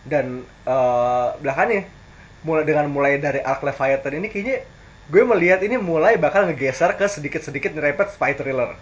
[0.02, 0.26] Dan
[0.62, 1.86] eh belakangnya
[2.42, 4.66] mulai dengan mulai dari Arc Leviathan ini kayaknya
[5.04, 8.74] gue melihat ini mulai bakal ngegeser ke sedikit-sedikit nyerempet spy thriller.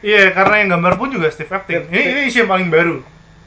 [0.00, 1.82] Iya karena yang gambar pun juga Steve Epting.
[1.82, 2.96] Steve- Ini ini isu yang paling baru,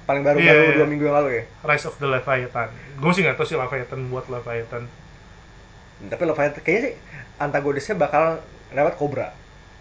[0.04, 0.76] Paling baru Iya, baru iya.
[0.76, 1.44] dua minggu yang lalu ya.
[1.62, 2.68] Rise of the Leviathan.
[2.98, 4.84] Gue sih nggak tahu sih Leviathan buat Leviathan.
[6.06, 6.94] Tapi Leviathan kayaknya sih
[7.38, 8.40] antagonisnya bakal
[8.72, 9.32] lewat Cobra.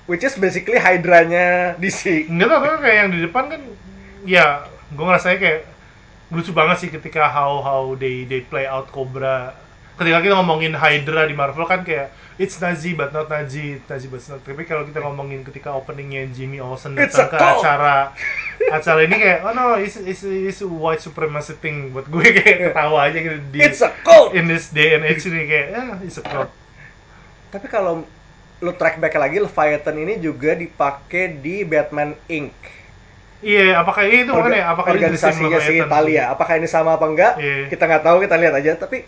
[0.06, 2.30] Which is basically Hydra-nya DC.
[2.30, 3.62] Enggak tahu tapi kayak yang di depan kan
[4.22, 4.46] ya
[4.94, 5.60] gue ngerasanya kayak
[6.30, 9.54] lucu banget sih ketika how how they they play out Cobra.
[9.96, 14.22] Ketika kita ngomongin Hydra di Marvel kan kayak it's Nazi but not Nazi Nazi but
[14.30, 14.44] not.
[14.46, 18.12] Tapi kalau kita ngomongin ketika openingnya Jimmy Olsen datang ke acara
[18.70, 21.90] acara ini kayak oh no it's, it's, it's white supremacy thing.
[21.90, 24.36] Buat gue kayak ketawa aja gitu di It's a cult.
[24.38, 26.52] in this day and age ini kayak eh it's a cult.
[27.50, 28.06] Tapi kalau
[28.64, 32.56] lu track back lagi Leviathan ini juga dipakai di Batman Inc.
[33.44, 35.74] iya apakah itu Orga- makanya apakah ini the same organisasinya si?
[35.84, 36.22] Italia.
[36.32, 37.32] Apakah ini sama apa enggak?
[37.36, 37.68] Iya.
[37.68, 38.72] Kita nggak tahu, kita lihat aja.
[38.80, 39.04] Tapi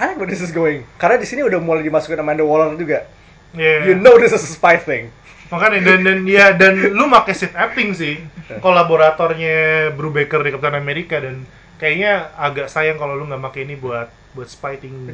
[0.00, 0.88] I like this is going.
[0.96, 3.04] Karena di sini udah mulai dimasukin Amanda Waller juga.
[3.52, 3.92] Iya.
[3.92, 5.12] You know this is a spy thing.
[5.52, 8.24] Makanya dan dan ya dan lu make Steve Epting sih
[8.64, 11.44] kolaboratornya Brubaker di Captain America dan
[11.76, 15.12] kayaknya agak sayang kalau lu nggak make ini buat buat spiting.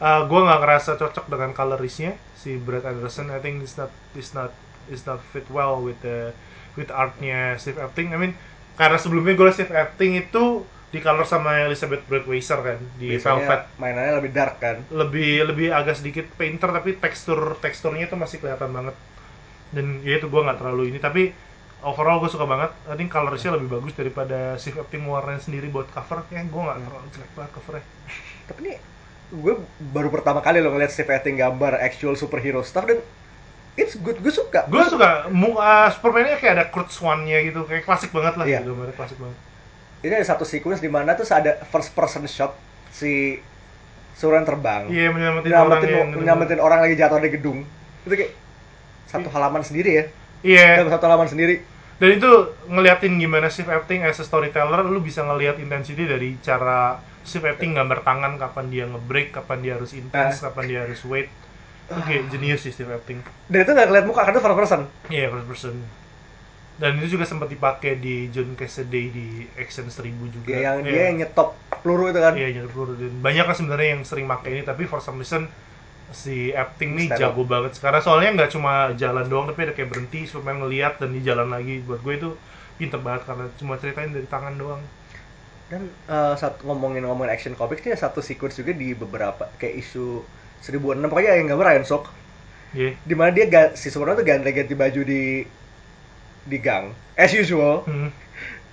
[0.00, 3.28] Uh, gue nggak ngerasa cocok dengan colorisnya si Brad Anderson.
[3.28, 4.52] I think it's not it's not
[4.88, 6.32] it's not fit well with the
[6.74, 8.16] with artnya Steve Epting.
[8.16, 8.32] I mean
[8.80, 13.78] karena sebelumnya gue Steve Epting itu di color sama Elizabeth Breadweiser kan di Velvet Biasanya
[13.78, 14.76] mainannya lebih dark kan.
[14.90, 18.96] lebih lebih agak sedikit painter tapi tekstur teksturnya itu masih kelihatan banget
[19.70, 21.30] dan ya itu gue nggak terlalu ini tapi
[21.86, 25.86] overall gue suka banget I think colorsnya lebih bagus daripada Steve Epting warnanya sendiri buat
[25.94, 27.84] cover ya gue nggak terlalu jelek banget covernya
[28.50, 28.74] Tapi ini
[29.30, 29.54] gue
[29.94, 32.98] baru pertama kali lo ngeliat Steve Epting gambar actual superhero stuff dan
[33.78, 34.18] it's good.
[34.18, 34.66] Gue suka.
[34.66, 35.30] gue suka.
[35.30, 37.62] Uh, Superman-nya kayak ada Kurt Swan-nya gitu.
[37.64, 38.60] Kayak klasik banget lah Iya.
[38.60, 39.38] gitu gambarnya klasik banget.
[40.00, 42.56] Ini ada satu sequence di mana tuh ada first person shot
[42.90, 43.38] si
[44.18, 44.82] Superman terbang.
[44.92, 47.64] iya menyelamatin orang yang nyelamatin orang lagi jatuh dari gedung.
[48.04, 48.32] Itu kayak
[49.08, 50.04] satu halaman sendiri ya?
[50.44, 50.84] Iya.
[50.90, 51.64] Satu halaman sendiri.
[52.00, 52.30] Dan itu
[52.68, 57.72] ngeliatin gimana Steve Epting as a storyteller lu bisa ngeliat intensity dari cara Steve Epting
[57.72, 60.48] gambar tangan kapan dia nge-break kapan dia harus intense Ah.
[60.48, 61.28] kapan dia harus wait.
[61.86, 64.82] Itu kayak jenius sih Steve Epting dan itu nggak kelihatan muka karena itu first person.
[65.06, 65.74] Iya first person.
[66.76, 70.00] Dan itu juga sempat dipakai di John Cassaday di Action 1000
[70.32, 70.48] juga.
[70.50, 70.88] Ya, yang Iya.
[70.88, 71.48] dia yang nyetop
[71.78, 72.32] peluru itu kan.
[72.32, 72.92] Iya nyari peluru.
[72.96, 75.44] Dan banyak kan sebenarnya yang sering pakai ini tapi for some reason
[76.10, 77.36] si nih Stand up.
[77.36, 77.76] jago banget.
[77.76, 81.46] Sekarang soalnya nggak cuma jalan doang tapi ada kayak berhenti Superman ngeliat dan di jalan
[81.46, 81.78] lagi.
[81.80, 82.30] Buat gue itu
[82.74, 84.80] pinter banget karena cuma ceritain dari tangan doang
[85.70, 90.26] dan eh, saat ngomongin ngomongin action comics ada satu sequence juga di beberapa kayak isu
[90.60, 90.74] 1006
[91.06, 92.04] pokoknya yang gambar Ryan Sok
[92.70, 92.94] Iya.
[93.00, 95.42] di mana dia ga- si Superman tuh ganti-ganti baju di
[96.42, 98.10] di gang as usual Hmm.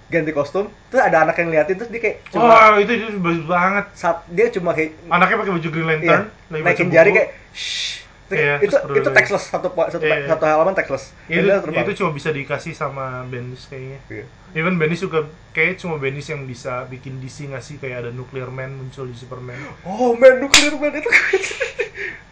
[0.07, 3.43] ganti kostum terus ada anak yang ngeliatin terus dia kayak cuma Wah itu itu bagus
[3.43, 8.06] banget saat dia cuma kayak anaknya pakai baju Green Lantern Iya, naikin jari kayak shh.
[8.27, 10.27] Iya, itu itu textless satu satu, Iya.
[10.27, 11.15] satu halaman textless.
[11.31, 14.25] Ya, itu, ya, itu cuma bisa dikasih sama Bendis kayaknya Iya.
[14.51, 18.75] Even Bendis juga kayak cuma Bendis yang bisa bikin DC ngasih kayak ada Nuclear Man
[18.75, 21.07] muncul di Superman Oh man, nuclear man itu.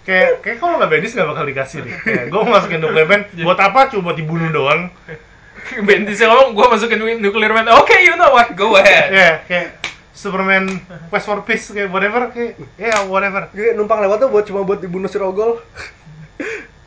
[0.04, 3.58] kayak kayak kalau nggak Bendis nggak bakal dikasih deh kayak gue masukin Nuclear Man buat
[3.58, 4.92] apa cuma buat dibunuh doang
[5.82, 7.66] Bendis ngomong, gue masukin nuclear man.
[7.74, 8.54] Oke, you know what?
[8.54, 9.10] Go ahead.
[9.10, 9.82] ya kayak
[10.16, 10.80] Superman
[11.12, 14.80] Quest for Peace kayak whatever kayak ya whatever Dia numpang lewat tuh buat cuma buat
[14.80, 15.60] dibunuh si Rogol.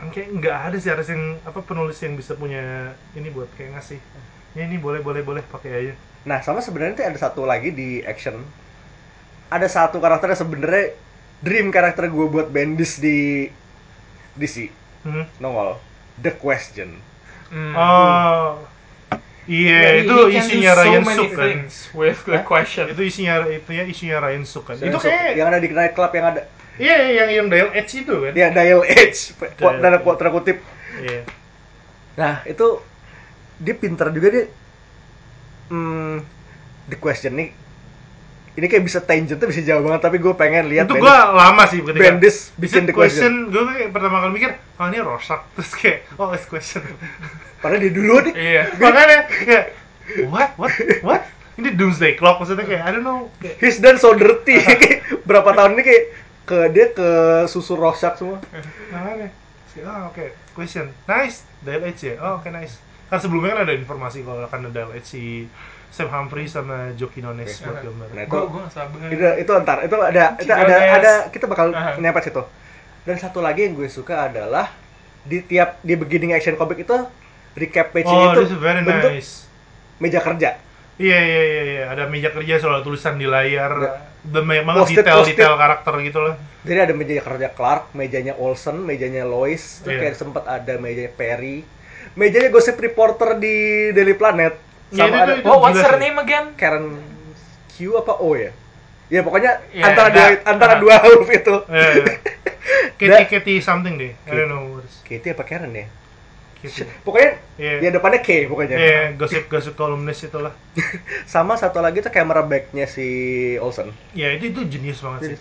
[0.08, 4.00] kayak nggak ada sih harus yang apa penulis yang bisa punya ini buat kayak ngasih
[4.56, 5.94] ya ini boleh boleh boleh pakai aja
[6.28, 8.42] Nah, sama sebenarnya tuh ada satu lagi di action.
[9.48, 10.84] Ada satu karakter yang sebenarnya
[11.40, 13.48] dream karakter gue buat Bendis di
[14.36, 14.68] DC.
[15.08, 15.24] Hmm.
[15.40, 15.78] Nongol.
[16.18, 16.98] The Question.
[17.48, 17.72] Hmm.
[17.72, 18.60] Oh.
[19.48, 21.40] Iya, He- itu isinya so Ryan Suk kan.
[21.48, 22.44] things With the Hah?
[22.44, 22.84] question.
[22.92, 24.76] Itu isinya itu ya isinya Ryan Suk kan.
[24.76, 26.44] Itu kayak yang ada di night club yang ada
[26.76, 28.32] iya yang yang Dial Edge itu kan.
[28.36, 30.02] ya dial edge Dial dan Edge.
[30.04, 30.60] quote tanda kutip.
[31.00, 31.22] Iya.
[32.14, 32.66] Nah, itu
[33.58, 34.44] dia pinter juga dia
[35.72, 36.16] hmm,
[36.86, 37.50] The Question nih
[38.58, 41.62] ini kayak bisa tangent tuh bisa jauh banget tapi gue pengen lihat itu gua lama
[41.70, 43.54] sih ketika Bendis bikin the question.
[43.54, 46.82] gue kayak pertama kali mikir oh ini Rorschach terus kayak oh it's question.
[47.62, 48.34] Padahal dia dulu nih.
[48.34, 48.62] Iya.
[48.82, 49.64] makanya kayak
[50.26, 50.50] what?
[50.58, 50.74] What?
[51.06, 51.22] What?
[51.58, 53.30] Ini doomsday clock maksudnya kayak I don't know.
[53.38, 54.58] Kayak he's done so dirty.
[55.28, 56.04] Berapa tahun ini kayak
[56.48, 57.08] ke dia ke
[57.46, 58.42] susu Rorschach semua.
[58.90, 59.30] Makanya
[59.86, 60.90] oh oke question.
[61.06, 61.46] Nice.
[61.62, 62.82] DLH ya oh oke nice.
[63.06, 65.46] Kan sebelumnya kan ada informasi kalau akan ada DLH si
[65.88, 67.64] Sam Humphrey sama Joe Quinones Oke.
[67.64, 68.98] buat gambar Nah, itu- gue gak sabar.
[69.08, 71.96] itu itu ntar itu ada itu ada ada kita bakal Aha.
[71.96, 72.42] nyampe situ
[73.02, 74.68] dan satu lagi yang gue suka adalah
[75.22, 76.96] di tiap di beginning action comic itu
[77.54, 79.48] recap page oh itu very bentuk nice
[79.98, 80.60] meja kerja
[80.98, 84.02] Iya iya iya iya ada meja kerja soal tulisan di layar, Ya.
[84.28, 86.34] the banget Post-it, detail-detail karakter gitu loh.
[86.60, 90.00] jadi ada meja kerja Clark mejanya Olsen mejanya Lois terus Iya.
[90.04, 91.62] kayak sempet ada mejanya Perry
[92.14, 93.54] mejanya gosip reporter di
[93.90, 94.58] Daily Planet
[94.90, 96.52] Ya, sama itu- ada itu- Oh, what's her name again?
[96.54, 96.96] Karen
[97.68, 98.50] Q apa O ya
[99.08, 100.80] ya pokoknya Iya, antara nah, dua antara nah.
[100.80, 102.04] dua huruf itu Iya, iya.
[102.98, 104.12] Katie Katie something deh.
[104.18, 105.86] I don't know what is Katie apa Karen ya
[106.58, 106.84] Katie.
[107.00, 107.74] pokoknya Iya.
[107.80, 110.52] ya depannya K pokoknya Iya, gosip-gosip kolumnis itulah.
[111.24, 113.06] sama satu lagi tuh camera backnya si
[113.56, 115.38] Olsen Ya itu itu jenius banget sih.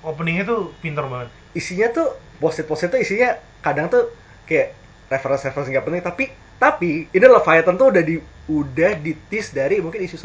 [0.00, 1.28] Openingnya tuh pinter banget.
[1.52, 4.12] isinya tuh post-it-post itu isinya kadang tuh
[4.44, 6.24] kayak reference-reference nggak penting tapi
[6.56, 10.16] tapi ini Leviathan tuh udah di udah ditis dari mungkin isu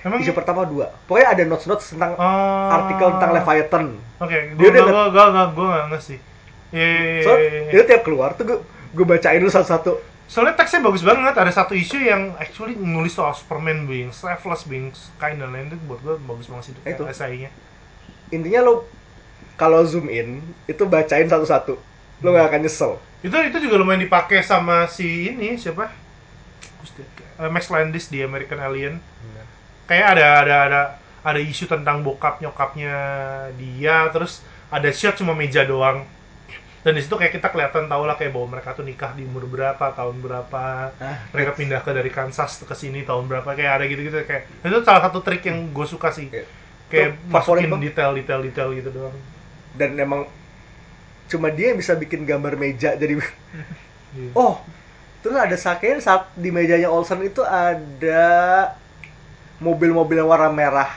[0.00, 0.36] Emang isu iya?
[0.36, 2.68] pertama dua pokoknya ada notes-notes tentang Oh.
[2.72, 3.84] artikel tentang Leviathan
[4.20, 6.16] Oke, Dia gue udah gue gue gue gue nggak ngerti.
[6.70, 7.70] Iya, iya, iya, so iya, iya.
[7.72, 8.58] itu tiap keluar tuh gue
[8.94, 9.92] gue bacain dulu satu-satu
[10.30, 11.34] Soalnya teksnya bagus banget.
[11.34, 15.76] Ada satu isu yang actually nulis soal Superman being selfless, being kind dan lain itu
[15.90, 17.02] buat gue bagus banget sih itu, Itu.
[17.10, 17.50] esainya.
[18.30, 18.86] intinya lo
[19.58, 20.38] kalau zoom in
[20.70, 21.74] itu bacain satu-satu
[22.22, 25.92] lo nggak akan nyesel Itu itu juga lumayan dipakai sama si ini siapa?
[27.40, 29.00] Eh, Max Landis di American Alien.
[29.88, 30.80] Kayak ada ada ada
[31.20, 32.94] ada isu tentang bokap nyokapnya
[33.60, 34.40] dia, terus
[34.70, 36.06] ada shot cuma meja doang.
[36.80, 39.44] Dan di situ kayak kita kelihatan tau lah kayak bahwa mereka tuh nikah di umur
[39.44, 40.64] berapa, tahun berapa,
[40.96, 44.78] Ah, mereka pindah ke dari Kansas ke sini tahun berapa, kayak ada gitu-gitu kayak itu
[44.80, 46.32] salah satu trik yang gue suka sih.
[46.32, 46.44] Iya.
[46.88, 49.16] Kayak masukin detail-detail detail gitu doang.
[49.76, 50.26] dan emang
[51.30, 53.16] cuma dia yang bisa bikin gambar meja jadi
[54.10, 54.34] Iya.
[54.34, 54.58] oh
[55.22, 58.74] terus ada sakit saat di mejanya Olsen itu ada
[59.60, 60.90] mobil-mobil yang warna merah.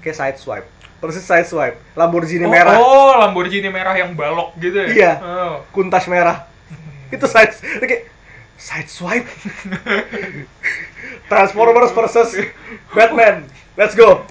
[0.00, 0.68] Kayak side swipe.
[1.02, 1.74] Persis side swipe.
[1.92, 2.78] Lamborghini Oh, merah.
[2.78, 4.88] oh, Lamborghini merah yang balok gitu ya?
[4.88, 5.12] Iya.
[5.20, 5.54] Oh.
[5.74, 6.46] kuntas merah.
[7.10, 8.04] Itu side itu kayak
[8.56, 9.26] side swipe.
[11.30, 12.30] Transformers versus
[12.94, 13.44] Batman.
[13.76, 14.22] Let's go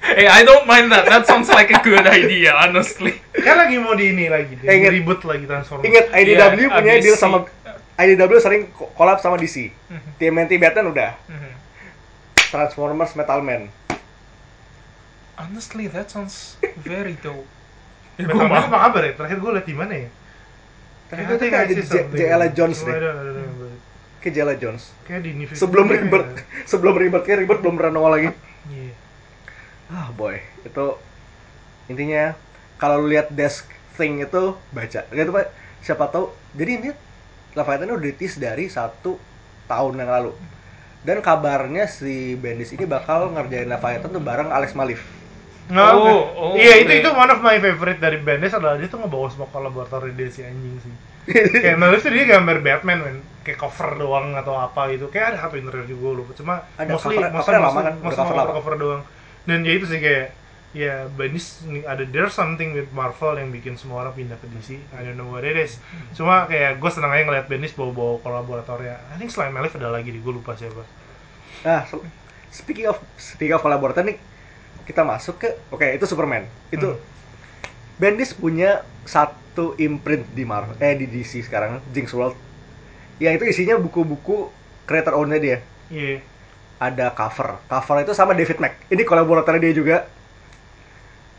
[0.00, 1.04] Hey, I don't mind that.
[1.04, 3.20] That sounds like a good idea, honestly.
[3.34, 4.90] Kan lagi mau di ini lagi, Eh, inget.
[4.92, 5.84] ribut lagi Transformers.
[5.84, 7.04] Ingat IDW Iya, punya ABC.
[7.04, 7.38] deal sama
[7.94, 9.68] IDW sering ko- collab sama DC.
[9.86, 10.10] Mhm.
[10.16, 11.10] TMNT Batman udah.
[11.26, 11.52] Mhm.
[12.46, 13.68] Transformers Metal Man.
[15.36, 17.44] Honestly, that sounds very dope.
[18.16, 19.12] Ya, Metal Man apa kabar ya?
[19.14, 20.08] Terakhir gue liat di mana ya?
[21.08, 22.18] Kayak itu kayak see ada J- something.
[22.18, 22.42] J.L.
[22.50, 22.94] Jones Oh, deh.
[24.20, 24.82] Kayak Jella Jones.
[25.02, 26.28] Kayak di New Sebelum 52 Rebirth.
[26.30, 26.40] ya.
[26.66, 28.28] Sebelum Rebirth kayak Rebirth belum pernah nongol lagi.
[28.66, 28.92] Iya.
[29.90, 30.86] Ah boy, itu
[31.86, 32.38] intinya
[32.76, 35.00] kalau lu lihat desk thing itu baca.
[35.04, 35.46] Gitu Pak.
[35.80, 36.30] Siapa tahu.
[36.52, 36.90] Jadi ini
[37.52, 39.18] Leviathan udah ditis dari satu
[39.66, 40.32] tahun yang lalu.
[41.00, 45.00] Dan kabarnya si Bendis ini bakal ngerjain Leviathan tuh bareng Alex Malif.
[45.66, 46.22] Nggak, Oh, nggak.
[46.34, 49.48] oh, iya itu itu one of my favorite dari Bendis adalah dia tuh ngebawa semua
[49.48, 50.94] kolaborator dia si anjing sih.
[51.62, 55.08] kayak Malif tuh dia gambar Batman men, kayak cover doang atau apa gitu.
[55.08, 56.32] Kayak ada satu interview juga lupa.
[56.34, 57.94] Cuma Ada mostly cover- mostly covernya lama mostly- kan?
[57.94, 58.44] Udah mostly cover lama.
[58.46, 59.02] cover, cover doang.
[59.48, 60.36] Dan ya itu sih kayak
[60.70, 64.68] ya Bendis ada there's something with Marvel yang bikin semua orang pindah ke DC.
[64.94, 65.80] I don't know what it is.
[66.14, 68.96] Cuma kayak gue seneng aja ngeliat Bendis bawa-bawa kolaboratornya.
[69.10, 70.82] I think selain Malif ada lagi di gue lupa siapa.
[71.66, 72.04] Nah, so-
[72.50, 74.18] speaking of speaking of kolaborator nih,
[74.86, 76.46] kita masuk ke oke itu Superman.
[76.70, 77.02] Itu Hmm.
[78.00, 82.36] Bendis punya satu imprint di Marvel eh di DC sekarang, Jinx World.
[83.20, 84.48] Yang itu isinya buku-buku
[84.88, 85.58] creator ownnya dia.
[85.92, 86.24] Iya.
[86.80, 87.60] Ada cover.
[87.66, 88.88] Cover itu sama David Mack.
[88.88, 89.96] Ini kolaboratornya dia juga.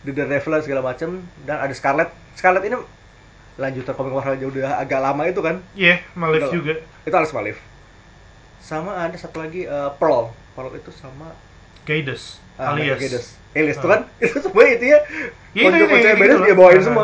[0.01, 1.09] The Daredevil dan segala macam
[1.43, 2.09] dan ada Scarlet.
[2.33, 2.77] Scarlet ini
[3.55, 5.61] lanjutan komik Marvel aja udah agak lama itu kan.
[5.73, 6.51] Iya, Malif Udah.
[6.51, 6.73] juga.
[7.03, 7.57] Itu Alex Malif.
[8.59, 10.29] Sama ada satu lagi eh, Pearl.
[10.51, 11.33] Pearl itu sama
[11.81, 12.97] Gaides, Ah, alias.
[12.97, 13.25] Gaides.
[13.51, 13.81] Alias Ah.
[13.81, 14.99] tuh kan itu semua itu ya.
[15.53, 16.85] Iya, itu- Konsep-konsep itu- Bendis gitu dia bawain Ah.
[16.85, 17.03] semua.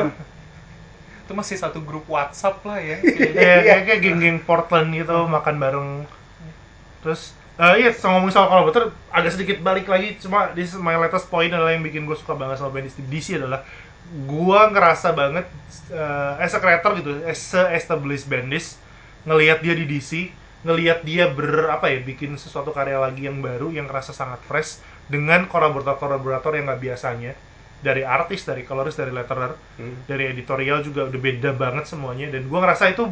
[1.22, 2.98] Itu masih satu grup WhatsApp lah ya.
[3.38, 5.90] Iya, kayak, kayak geng-geng Portland gitu makan bareng.
[7.02, 10.94] Terus eh iya, so, ngomongin soal kolaborator, agak sedikit balik lagi, cuma this is my
[10.94, 13.66] latest point adalah yang bikin gue suka banget sama di DC adalah
[14.30, 15.46] gua ngerasa banget
[15.92, 18.78] eh, as a creator gitu, as a established Bendis
[19.28, 20.32] ngelihat dia di DC,
[20.64, 24.80] ngelihat dia ber apa ya bikin sesuatu karya lagi yang baru yang ngerasa sangat fresh
[25.12, 27.34] dengan kolaborator-kolaborator yang nggak biasanya
[27.82, 30.06] dari artis, dari coloris, dari letterer, Hmm.
[30.10, 33.12] dari editorial juga udah beda banget semuanya dan gua ngerasa itu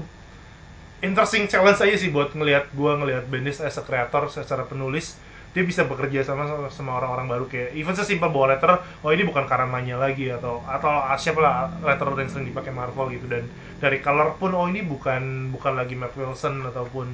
[1.02, 5.18] interesting challenge aja sih buat ngelihat gua ngelihat Bendis as a creator secara penulis
[5.56, 9.48] dia bisa bekerja sama sama, orang-orang baru kayak even sesimpel bawa letter oh ini bukan
[9.48, 13.48] karamanya lagi atau atau ah, siapa lah letter yang sering dipakai Marvel gitu dan
[13.80, 17.08] dari color pun oh ini bukan bukan lagi Matt Wilson ataupun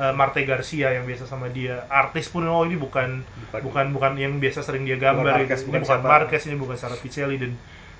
[0.00, 3.20] uh, Marte Garcia yang biasa sama dia artis pun oh ini bukan
[3.52, 3.60] Bukan.
[3.60, 6.00] bukan bukan yang biasa sering dia gambar Marquez, bukan ini bukan.
[6.00, 7.52] Marquez ini bukan Sarah Pichelli dan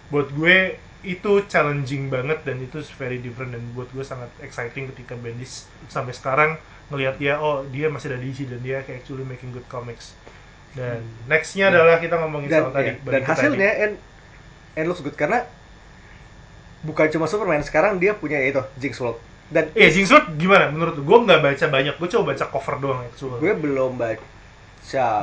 [0.09, 5.19] buat gue itu challenging banget dan itu very different dan buat gue sangat exciting ketika
[5.19, 6.51] Bendis sampai sekarang
[6.95, 10.15] ngelihat dia oh dia masih ada di DC dan dia kayak actually making good comics
[10.79, 13.83] dan nextnya adalah kita ngomongin dan soal tadi ya, balik dan hasilnya tadi.
[13.85, 13.95] and
[14.79, 15.45] and looks good karena
[16.87, 19.19] bukan cuma Superman sekarang dia punya itu Jinx World
[19.53, 20.97] dan Iya, Jinx World gimana menurut?
[20.97, 23.39] Gue nggak baca banyak, gue coba baca cover doang actually.
[23.39, 24.25] gue belum baca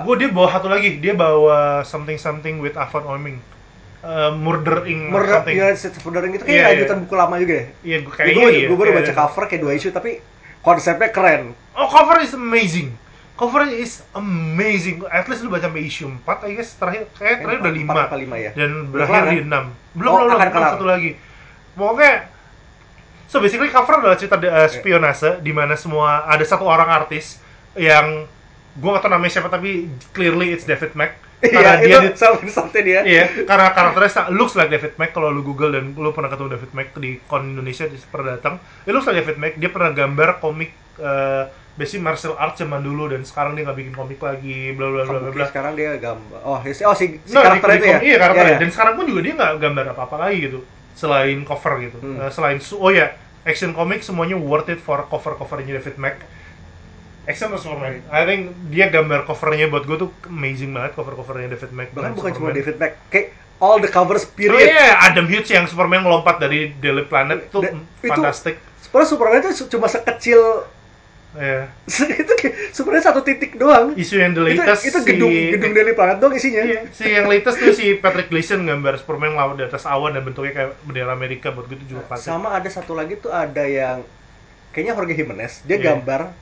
[0.08, 3.44] Gue dia bawa satu lagi, dia bawa something something with Avon Oeming,
[4.02, 5.02] uh, Murder Inc.
[5.08, 5.56] Murder something.
[5.56, 6.70] United States of Murdering itu kayak Iya, iya.
[6.74, 8.68] lanjutan buku lama juga ya Iya, gue gue, kayaknya iya.
[8.68, 10.12] gue baru Kayak baca ada- cover kayak dua issue tapi
[10.60, 11.44] konsepnya keren
[11.74, 12.92] Oh, cover is amazing.
[13.34, 15.00] Cover is amazing.
[15.08, 17.88] At least lu baca sampai issue 4, I guess terakhir kayak terakhir udah 5.
[17.88, 19.64] Empat apa lima ya Dan berakhir di kan?
[19.96, 19.96] 6.
[19.96, 21.12] Belum, Oh, belum, satu lagi.
[21.72, 22.14] Pokoknya
[23.30, 27.38] So basically cover adalah cerita uh, spionase di mana semua ada satu orang artis
[27.78, 28.26] yang
[28.76, 32.38] gua gak tau namanya siapa tapi clearly it's David Mack iya karena dia itu sama
[32.44, 36.28] insertnya dia Iya, karena karakternya looks like David Mack kalau lu Google dan lu pernah
[36.28, 38.60] ketemu David Mack di Con Indonesia di pernah datang.
[38.84, 39.54] It looks like David Mack.
[39.56, 41.44] Dia pernah gambar komik eh
[41.80, 45.32] basic martial arts zaman dulu dan sekarang dia nggak bikin komik lagi bla bla bla
[45.32, 48.00] bla sekarang dia gambar oh si, oh si, si No, karakter di- itu di- ya
[48.04, 48.44] Iya, karakternya.
[48.44, 48.60] Iya, iya.
[48.60, 50.60] Dan sekarang pun juga dia nggak gambar apa-apa lagi gitu
[50.92, 51.98] selain cover gitu.
[52.04, 52.20] Hmm.
[52.20, 53.16] Eh, selain oh ya,
[53.48, 56.20] action comic semuanya worth it for cover-covernya David Mack.
[57.30, 58.02] Action Superman?
[58.08, 61.90] I think dia gambar covernya buat gue tuh amazing banget cover-covernya David Mack.
[61.92, 62.58] bahkan bukan cuma Superman.
[62.58, 63.28] David Mack kayak
[63.58, 67.62] all the covers Oh period iya, Adam Hughes yang Superman ngelompat dari Daily Planet tuh
[67.62, 68.58] Dan itu- fantastic.
[68.82, 70.42] sebenarnya Superman itu cuma sekecil
[71.30, 71.70] Iya.
[72.26, 72.34] itu
[72.72, 76.18] sebenarnya satu titik doang Isu yang the itu, latest itu si- gedung gedung Daily Planet
[76.18, 79.86] doang isinya Iya, si yang latest tuh si Patrick Gleason gambar Superman lawan di atas
[79.86, 82.26] awan dan bentuknya kayak bendera Amerika buat gue itu juga klasik.
[82.26, 84.02] sama ada satu lagi tuh ada yang
[84.72, 85.86] kayaknya Jorge Jimenez dia Iya.
[85.94, 86.34] gambar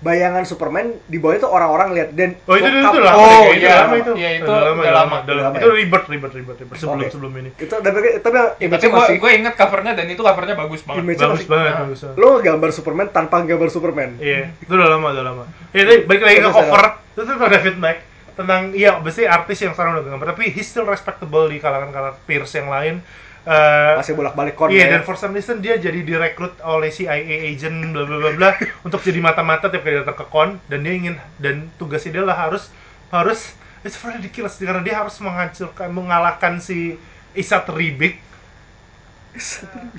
[0.00, 3.52] bayangan Superman di bawahnya tuh orang-orang lihat dan Oh itu itu, itu lama Oh, iya,
[3.52, 4.12] itu lama itu.
[4.14, 4.96] iya, itu udah lama, udah udah lama.
[4.96, 5.44] lama, udah Udah lama.
[5.46, 5.76] lama Itu ya?
[5.76, 6.74] ribet, ribet, ribet, ribet.
[6.74, 7.08] Sebelum Oke.
[7.10, 7.50] sebelum ini.
[7.54, 11.00] itu tapi tapi Ya, tapi gue masih gue inget covernya dan itu covernya bagus banget.
[11.02, 11.80] image Bagus masih banget, Nah.
[11.84, 15.44] bagus lo gambar Superman tanpa gambar Superman Iya, itu udah lama, udah lama.
[15.70, 17.98] Ya, tapi balik lagi ke cover, itu tuh David Mack
[18.32, 22.16] tentang iya, obviously artis yang sekarang udah gambar, tapi he's still respectable di kalangan kalangan
[22.24, 23.04] peers yang lain.
[23.40, 24.88] Eh, masih bolak-balik kon Iya, ya.
[24.92, 28.50] dan for some reason dia jadi direkrut oleh CIA agent bla bla bla bla
[28.84, 32.36] untuk jadi mata-mata tiap kali datang ke kon dan dia ingin dan tugasnya dia lah
[32.36, 32.68] harus
[33.08, 37.00] harus it's very ridiculous karena dia harus menghancurkan mengalahkan si
[37.32, 38.20] Isat Ribik.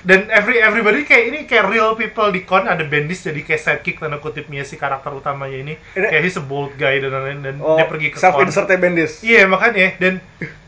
[0.06, 3.98] Dan every everybody kayak ini kayak real people di con ada Bendis jadi kayak sidekick
[3.98, 5.74] tanda kutipnya si karakter utamanya ini.
[5.96, 9.24] Kayak he's a bold guy dan lain-lain dan oh, dia pergi ke self insertnya Bendis
[9.24, 10.20] Iya makanya dan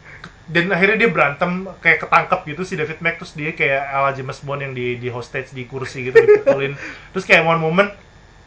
[0.44, 4.40] dan akhirnya dia berantem kayak ketangkep gitu si David Mack terus dia kayak ala James
[4.44, 6.76] Bond yang di di hostage di kursi gitu dipukulin.
[7.16, 7.90] Terus kayak one moment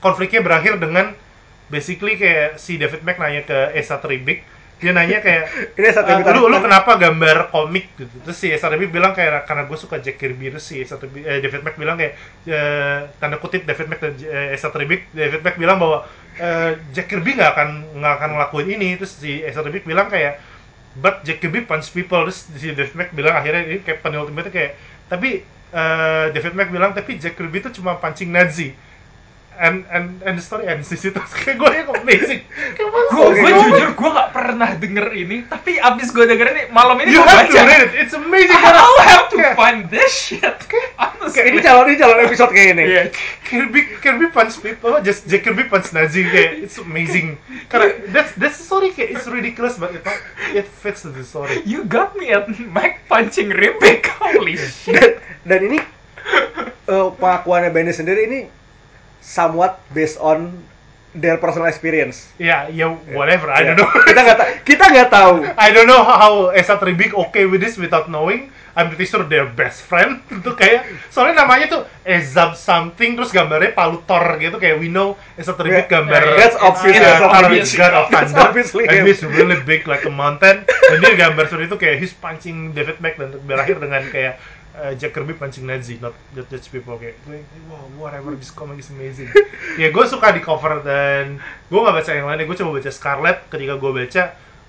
[0.05, 1.17] konfliknya berakhir dengan
[1.73, 4.45] basically kayak si David Mack nanya ke Esa Tribik
[4.77, 5.45] dia nanya kayak
[5.81, 7.97] ini satu "Ah, lu lu kenapa gambar komik?
[7.97, 8.13] Gitu.
[8.29, 10.53] Terus si Esa Tribik bilang kayak karena gue suka Jack Kirby.
[10.53, 12.13] Terus si Esa Tribik, eh, David Mack bilang kayak
[12.45, 16.05] eh, tanda kutip David Mack dan eh, Esa Tribik David Mack bilang bahwa
[16.37, 18.89] eh, Jack Kirby nggak akan nggak akan ngelakuin ini.
[19.01, 20.45] Terus si Esa Tribik bilang kayak
[21.01, 22.25] but Jack Kirby punch people.
[22.29, 26.93] Terus si David Mack bilang akhirnya ini kayak penultimate kayak tapi eh, David Mack bilang
[26.97, 28.73] tapi Jack Kirby itu cuma pancing Nazi
[29.59, 32.41] and and and the story ends di situ kayak gue yang amazing
[32.73, 36.99] kayak Gue gue jujur gue gak pernah denger ini, tapi abis gue denger ini malam
[36.99, 37.65] ini gue have to baca.
[37.65, 40.59] read it it's amazing I'll have to Kayak- find this shit.
[40.97, 41.49] Honestly.
[41.49, 43.03] ini calon ini calon episode kayak ini Iya,
[43.43, 47.37] Kirby Kirby punch people, just Jack Kirby punch Nazi kayak it's amazing.
[47.67, 50.05] Karena that's that's the story kayak it's ridiculous but it
[50.53, 51.63] it fits to the story.
[51.63, 54.07] You got me at Mike punching Ribik.
[54.17, 54.97] Holy shit.
[54.97, 55.13] dan,
[55.47, 55.79] dan ini
[56.85, 58.41] eh, pengakuannya Bendis sendiri ini
[59.27, 60.55] somewhat based on
[61.13, 63.73] their personal experience Ya, ya whatever, I Ya.
[63.73, 63.91] don't know.
[64.09, 67.75] kita nggak ta- kita nggak tahu I don't know how Esa Tribik okay with this
[67.75, 68.53] without knowing.
[68.77, 70.21] I'm pretty sure they're best friend.
[70.29, 75.17] Itu kayak soalnya namanya tuh Ezab something terus gambarnya Palu Thor gitu kayak we know
[75.35, 76.05] Esa Tribik Yeah.
[76.05, 78.45] gambar Yeah, that's obvious, Yeah, that's God of That's Thunder.
[78.45, 80.69] obviously and he's really big like a mountain.
[80.69, 84.37] Dan dia gambar seperti itu kayak he's punching David Mack dan berakhir dengan kayak
[84.77, 88.79] uh, Jack Kirby punching Nazi, not not Dutch people kayak gue, wow whatever this comic
[88.79, 89.29] is amazing.
[89.81, 91.41] ya gue suka di cover dan
[91.73, 93.39] gue nggak baca yang lainnya, gue coba baca Scarlet.
[93.49, 94.23] Ketika gue baca,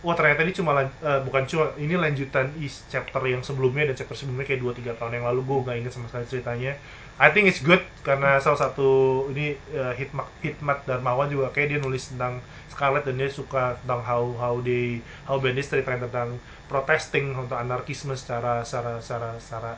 [0.06, 4.14] wah ternyata ini cuma eh, bukan cuma ini lanjutan is chapter yang sebelumnya dan chapter
[4.14, 6.74] sebelumnya kayak 2-3 tahun yang lalu gue nggak inget sama sekali ceritanya
[7.18, 11.80] I think it's good karena salah satu ini eh, Hitmat Hitmat Darmawan juga kayak dia
[11.82, 12.40] nulis tentang
[12.70, 16.38] Scarlet dan dia suka tentang how how they how Bendis ceritain tentang
[16.70, 19.72] protesting untuk anarkisme secara secara secara secara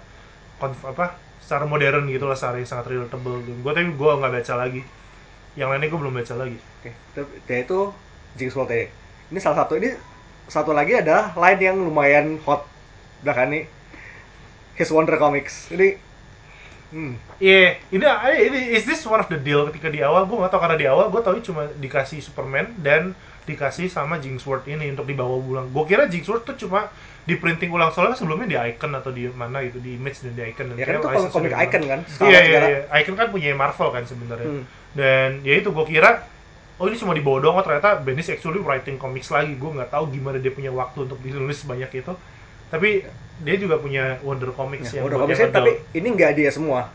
[0.60, 1.06] apa
[1.40, 4.82] secara modern gitu lah yang sangat relatable gue tapi gue nggak baca lagi
[5.58, 7.80] yang lainnya gue belum baca lagi Oke, itu- dia itu
[8.38, 8.88] Jinx World ya.
[9.34, 9.90] Ini salah satu ini
[10.48, 12.64] satu lagi adalah line yang lumayan hot
[13.26, 13.66] belakangan nih.
[14.78, 15.68] His Wonder Comics.
[15.74, 15.98] Ini
[16.94, 18.06] hmm, Iya, ini
[18.48, 20.88] ini is this one of the deal ketika di awal gue nggak tahu karena di
[20.90, 23.16] awal gue tahu cuma dikasih Superman dan
[23.48, 25.68] dikasih sama Jinxworth ini untuk dibawa pulang.
[25.72, 26.92] Gue kira Jinxworth tuh cuma
[27.28, 30.44] di printing ulang soalnya sebelumnya di Icon atau di mana gitu di Image dan di
[30.50, 32.00] Icon dan ya kan itu license komik, icon kan.
[32.26, 32.80] Iya, iya, iya.
[32.90, 34.50] Icon kan punya Marvel kan sebenarnya.
[34.50, 34.64] Hmm.
[34.96, 36.26] Dan ya itu gue kira
[36.80, 39.54] oh ini cuma dibawa doang oh ternyata Bendis actually writing comics lagi.
[39.60, 42.14] Gue nggak tahu gimana dia punya waktu untuk ditulis sebanyak itu.
[42.70, 43.04] Tapi
[43.40, 46.92] dia juga punya Wonder Comics Ya, yang komiknya yang tapi ini nggak dia semua.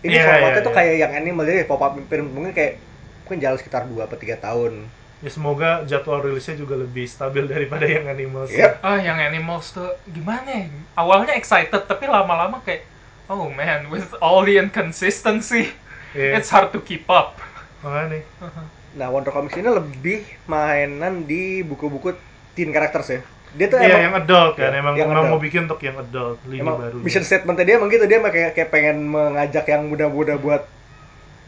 [0.00, 0.78] Ini Iya, formatnya iya, tuh iya.
[0.80, 2.80] kayak yang animal jadi pop up mungkin kayak
[3.24, 4.72] mungkin jalan sekitar 2 atau 3 tahun.
[5.20, 8.48] Ya semoga jadwal rilisnya juga lebih stabil daripada yang Animals.
[8.48, 8.80] Yep.
[8.80, 10.64] Ah, yang Animals tuh gimana ya?
[10.96, 12.88] Awalnya excited, tapi lama-lama kayak,
[13.28, 15.76] oh man, with all the inconsistency,
[16.10, 16.40] Iya.
[16.40, 17.36] it's hard to keep up.
[17.80, 18.24] Makanya.
[18.90, 22.16] Nah, Wonder Comics ini lebih mainan di buku-buku
[22.52, 23.20] teen characters ya.
[23.50, 25.32] Dia tuh Iya, emang yang adult kan, Iya, emang yang emang adult.
[25.32, 26.96] mau bikin untuk yang adult, lini emang baru.
[26.96, 30.64] mission statementnya dia emang gitu dia emang kayak, kayak pengen mengajak yang muda-muda buat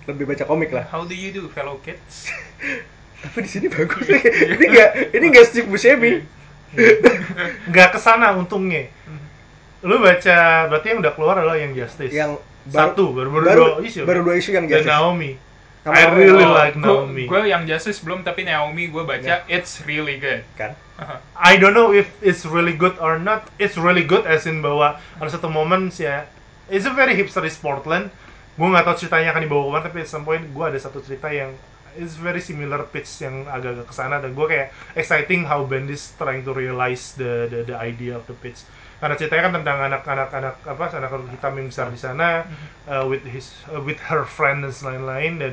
[0.04, 0.84] lebih baca komik lah.
[0.86, 2.28] How do you do, fellow kids?
[3.22, 4.02] Tapi di sini bagus.
[4.04, 6.22] ini enggak ini enggak Steve Buscemi.
[7.68, 8.88] Nggak ke sana untungnya.
[9.82, 10.38] Lu baca,
[10.70, 12.14] berarti yang udah keluar adalah yang Justice.
[12.14, 14.00] Yang Satu, baru- baru baru, dua isu.
[14.06, 14.94] Baru dua isu yang Dan Justice.
[14.94, 15.32] Naomi.
[15.82, 17.26] Sama I really Oh, like Naomi.
[17.26, 20.46] Gue yang Justice belum, tapi Naomi gue baca, it's really good.
[20.54, 20.78] kan.
[21.34, 23.50] I don't know if it's really good or not.
[23.58, 26.30] It's really good as in bahwa ada satu momen sih ya.
[26.70, 28.14] It's a very hipsteris Portland.
[28.54, 31.02] Gue nggak tahu ceritanya akan dibawa ke mana, tapi at some point gue ada satu
[31.02, 31.50] cerita yang
[31.96, 36.42] it's very similar pitch yang agak-agak ke sana dan gue kayak exciting how Bendis trying
[36.42, 38.64] to realize the the, the idea of the pitch.
[39.02, 42.46] Karena ceritanya kan tentang anak-anak anak apa anak hitam yang besar di sana
[42.86, 45.52] uh, with his uh, with her friend dan lain-lain dan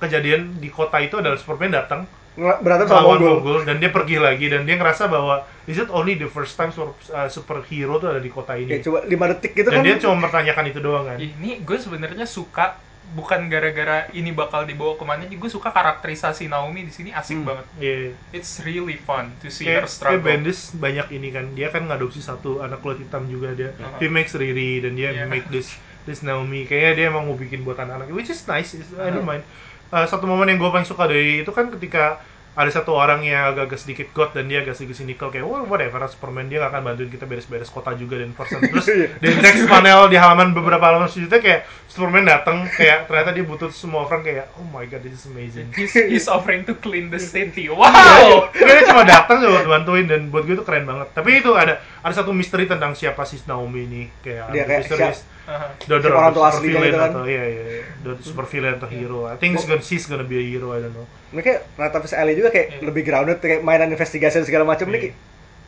[0.00, 2.08] kejadian di kota itu adalah Superman datang
[2.38, 3.36] Berantem sama lawan Mongol.
[3.42, 6.70] Mongol dan dia pergi lagi dan dia ngerasa bahwa is it only the first time
[6.70, 9.84] super, uh, superhero tuh ada di kota Ya ini coba 5 detik gitu dan kan.
[9.84, 12.78] dia cuma mempertanyakan itu doang kan Ini gue sebenarnya suka
[13.10, 17.46] bukan gara-gara ini bakal dibawa ke mana, gue suka karakterisasi Naomi di sini asik Hmm.
[17.46, 17.66] banget.
[17.76, 18.14] Iya.
[18.30, 20.22] It's really fun to see kayak, her kayak struggle.
[20.22, 23.98] Bendis banyak ini kan dia kan ngadopsi satu anak kulit hitam juga dia Uh-huh.
[23.98, 25.26] he makes Riri dan dia Yeah.
[25.26, 28.88] make this this Naomi kayaknya dia emang mau bikin buat anak-anak which is nice is-
[28.94, 29.36] I don't Uh-huh.
[29.36, 29.44] mind
[29.90, 33.54] Uh, satu momen yang gue paling suka dari itu kan ketika ada satu orang yang
[33.54, 36.82] agak-agak sedikit god dan dia agak sedikit cynical kayak well whatever Superman dia gak akan
[36.82, 38.90] bantuin kita beres-beres kota juga dan person terus
[39.22, 43.70] di next panel di halaman beberapa halaman selanjutnya kayak Superman datang kayak ternyata dia butuh
[43.70, 47.16] semua orang kayak oh my god this is amazing He's, he's offering to clean the
[47.16, 47.70] city.
[47.70, 48.50] Iya, Wow!
[48.52, 51.08] dia cuma datang cuma buat bantuin dan buat gue itu keren banget.
[51.16, 55.20] Tapi itu ada ada satu misteri tentang siapa si Naomi ini kayak Dia kayak misterius
[55.39, 55.39] Uh-huh.
[55.82, 57.10] Daughter orang of tua villain gitu kan.
[57.10, 57.82] atau iya iya iya.
[58.00, 59.24] daughter super villain atau hero.
[59.24, 60.70] I think it's gonna, she's gonna be a hero.
[60.70, 61.06] I don't know.
[61.32, 62.82] Kayak Natafis Alley juga kayak Iya.
[62.82, 64.86] lebih grounded kayak mainan investigasi dan segala macam.
[64.86, 65.12] Ini Iya.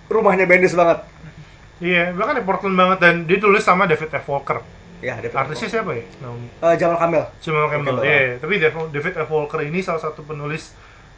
[0.08, 1.02] rumahnya Bendis banget.
[1.78, 4.26] Iya, bahkan di Portland banget dan dia tulis sama David F.
[4.26, 4.62] Walker.
[5.02, 6.06] Ya, David Artisnya siapa ya?
[6.20, 6.46] Naomi.
[6.46, 7.26] Eh, Jamal Kamel.
[7.42, 7.98] Cuma Campbell.
[7.98, 8.06] Campbell.
[8.06, 8.34] Iya, iya.
[8.38, 9.28] tapi Dav- David F.
[9.28, 10.70] Walker ini salah satu penulis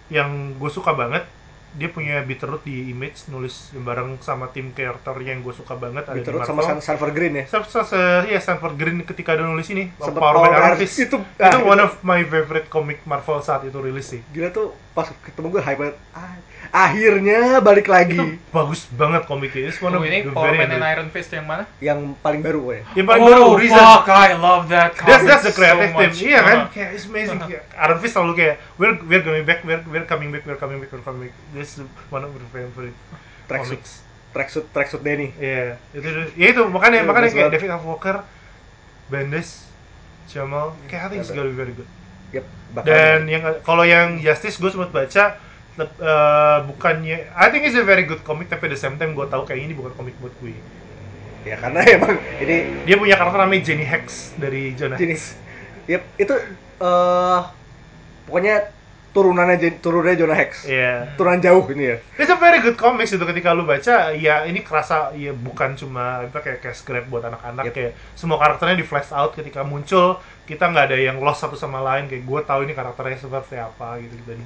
[0.09, 1.29] yang gue suka banget.
[1.75, 6.07] Dia punya Bitterroot di Image, nulis bareng sama tim karakter yang gue suka banget.
[6.07, 7.45] Ada di Terus sama Sanford Green ya.
[7.45, 11.43] Se- se- se- ya Stanford Green ketika ada nulis ini Power Man Fist itu- itu,
[11.43, 11.87] ah, one itu.
[11.87, 15.77] of my favorite comic Marvel saat itu rilis sih Gila tuh pas ketemu gue hype
[15.77, 15.97] banget.
[16.15, 16.39] Ah,
[16.71, 18.15] akhirnya balik lagi.
[18.15, 21.67] itu bagus banget komiknya Oh, of ini the Power Man and Iron Fist yang mana?
[21.79, 22.83] Yang paling baru ya.
[22.95, 25.99] yang paling oh, baru Reason fuck, I love that comic that's that's the creative so
[26.15, 26.71] team iya kan Uh-huh.
[26.71, 27.51] kayak it's amazing Uh-huh.
[27.51, 30.79] Kayak Iron Fist selalu kayak we're we're coming back we're we're coming back we're coming
[30.79, 32.97] back we're coming back this is one of my favorite
[33.45, 33.85] Tracksuit,
[34.33, 35.29] tracksuit, tracksuit Denny.
[35.37, 37.51] Iya, itu ya itu makanya Iya, makanya kayak.
[37.53, 37.85] David F.
[37.85, 38.17] Walker,
[39.07, 39.69] Bendis,
[40.27, 41.85] Jamal, kayak I think it's gonna be very good.
[42.35, 45.25] Yep, bakal Dan yang kalau yang Justice gue sempat baca
[45.79, 49.27] eh, bukannya I think it's a very good comic tapi at the same time gue
[49.31, 50.55] tahu kayak ini bukan komik buat gue.
[51.45, 52.57] ya karena emang ini
[52.89, 55.37] Dia punya karakter namanya Jenny Hex dari Jonah jenis.
[55.37, 55.43] Hex.
[55.87, 56.35] Yep, itu
[56.83, 57.41] eh
[58.25, 58.74] pokoknya
[59.15, 60.67] turunannya turunannya Jonah Hex.
[60.67, 61.15] Iya.
[61.15, 61.97] Turunan jauh ini ya.
[62.19, 66.27] It's a very good comics itu ketika lu baca ya ini kerasa ya bukan cuma
[66.27, 67.75] apa kayak kayak script buat anak-anak Yep.
[67.79, 71.79] kayak semua karakternya di flash out ketika muncul kita nggak ada yang lost satu sama
[71.81, 74.43] lain kayak gue tahu ini karakternya seperti apa gitu dan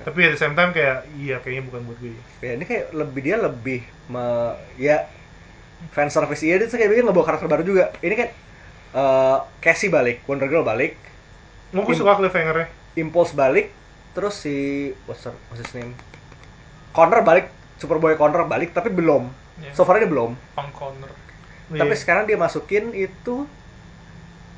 [0.00, 3.20] tapi at the same time kayak iya kayaknya bukan buat gue ya ini kayak lebih
[3.20, 4.24] dia lebih me,
[4.78, 5.04] ya
[5.92, 8.28] fan service iya dia kayak bikin ngebawa karakter baru juga ini kan
[8.94, 10.96] eh Cassie balik Wonder Girl balik
[11.74, 13.74] mau gue suka cliffhanger-nya Impulse balik
[14.14, 14.54] terus si
[15.04, 15.92] what's, her, what's his name
[16.90, 19.70] Connor balik Superboy Connor balik tapi belum Iya.
[19.70, 21.10] so far ini belum Punk corner.
[21.70, 21.98] tapi Iya.
[21.98, 23.46] sekarang dia masukin itu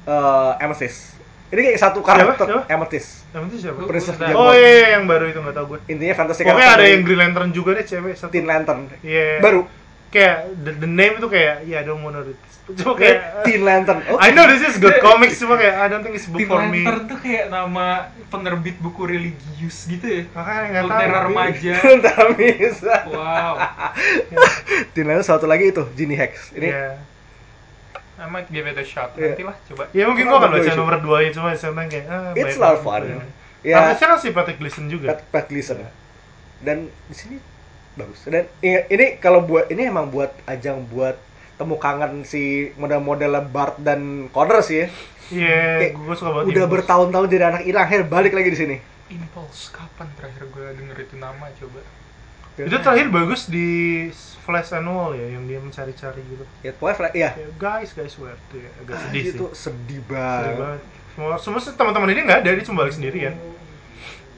[0.04, 2.09] eh Amethyst ini kayak satu Siapa?
[2.32, 2.62] karakter Siapa?
[2.68, 3.84] Amethyst itu siapa?
[3.84, 4.32] Princess Udah.
[4.32, 5.78] Oh iya, iya, yang baru itu nggak tahu gue.
[5.86, 8.32] intinya fantasy Pokoknya ada yang Green Lantern juga deh cewek satu.
[8.32, 9.44] Teen Lantern Iya.
[9.44, 9.68] baru
[10.14, 12.38] Kayak the, the name itu kayak ya I don't wanna read.
[12.38, 12.54] this.
[12.82, 15.86] Cuma kayak kayak Teen Lantern oh I know this is good comics cuma kayak I
[15.86, 16.82] don't think it's book Teen for me.
[16.82, 20.22] Lantern tuh kayak nama penerbit buku religius gitu ya.
[20.34, 20.98] Makanya nggak tahu.
[20.98, 21.74] Lentera remaja.
[22.02, 23.54] Ntar bisa Wow.
[24.94, 26.98] Teen Lantern satu lagi itu Ginny Hex ini Iya.
[28.16, 29.12] I might give it a shot.
[29.14, 29.36] Iya.
[29.36, 29.84] Nanti lah coba.
[29.92, 32.57] Ya mungkin Nomor gua akan dua baca nomor 2 nya cuma saya kayak ah, It's
[32.57, 33.04] a lot of fun.
[33.04, 33.20] Ya.
[33.66, 35.14] Ya, Harusnya kan si Patrick Gleason juga.
[35.14, 35.82] Pat, Pat Gleason.
[36.62, 37.36] Dan di sini
[37.97, 38.18] bagus.
[38.28, 41.16] Dan ini, kalau buat ini emang buat ajang buat
[41.57, 44.88] temu kangen si model-model Bart dan Connor sih ya.
[45.26, 46.47] Iya, Kayak gua suka banget.
[46.55, 48.76] Udah bertahun-tahun jadi anak hilang, akhirnya balik lagi di sini.
[49.11, 51.80] Impulse kapan terakhir gue denger itu nama coba?
[52.57, 53.68] Itu terakhir bagus di
[54.47, 56.44] Flash Annual ya, yang dia mencari-cari gitu.
[56.62, 57.30] Ya, pokoknya fla- iya.
[57.34, 59.34] Kayak guys, guys, where tuh ya, agak sedih Anjir, sih.
[59.34, 60.55] itu sedih Sedih banget.
[60.57, 60.80] banget.
[61.16, 63.34] Semua, semua teman-teman ini nggak ada, dia cuma balik sendiri kan.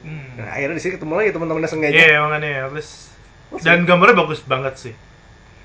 [0.08, 0.28] Hmm.
[0.38, 2.00] Nah, akhirnya di sini ketemu lagi teman-temannya Iya, sengaja.
[2.24, 2.94] makanya at least.
[3.64, 4.94] Dan gambarnya bagus banget sih.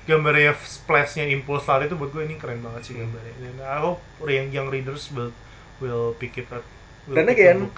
[0.04, 3.34] Gambarnya splash-nya Impulse tadi itu buat gue ini keren banget sih gambarnya.
[3.40, 5.32] Dan I hope yang young readers will
[5.80, 6.64] will pick it up.
[7.04, 7.68] will Dan again,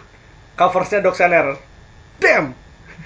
[0.55, 1.59] coversnya Doc Saner.
[2.19, 2.55] Damn,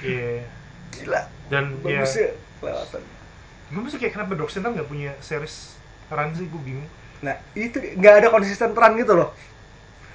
[0.00, 0.46] Iya.
[0.94, 1.20] gila.
[1.50, 2.26] Dan ya, Bagusnya
[2.60, 3.02] kelewatan.
[3.70, 5.76] gue masih kayak kenapa Doc Center nggak punya series
[6.08, 6.88] run sih, gue bingung.
[7.20, 9.30] Nah, itu nggak ada konsisten run gitu loh.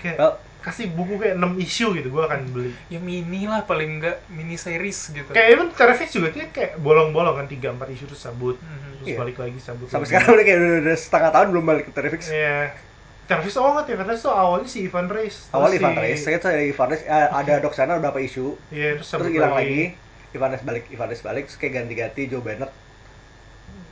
[0.01, 0.33] Kayak Well,
[0.65, 2.73] kasih buku kayak 6 issue gitu, gue akan beli.
[2.87, 5.29] Ya mini lah paling enggak mini series gitu.
[5.29, 8.57] Kayak even Terrifics juga dia kayak bolong-bolong kan 3 4 isu terus sabut.
[8.57, 8.81] Mhm.
[8.97, 9.17] Terus Iya.
[9.21, 9.85] balik lagi sabut.
[9.85, 10.09] sampai lagi.
[10.09, 12.21] sekarang udah kayak udah, udah setengah tahun belum balik ke Terrifix.
[12.27, 12.57] Iya.
[13.25, 15.35] Terrifics oh nggak Terrifics tuh awalnya si Ivan Reis.
[15.49, 18.57] Awal si- Ivan Reis, saya tuh dari Ivan Reis eh, ada Doc Saner berapa isu,
[18.69, 19.93] Iya, terus terus hilang lagi.
[20.31, 22.69] Ivan Reis balik, Ivan Reis balik, terus kayak ganti-ganti Joe Bennett.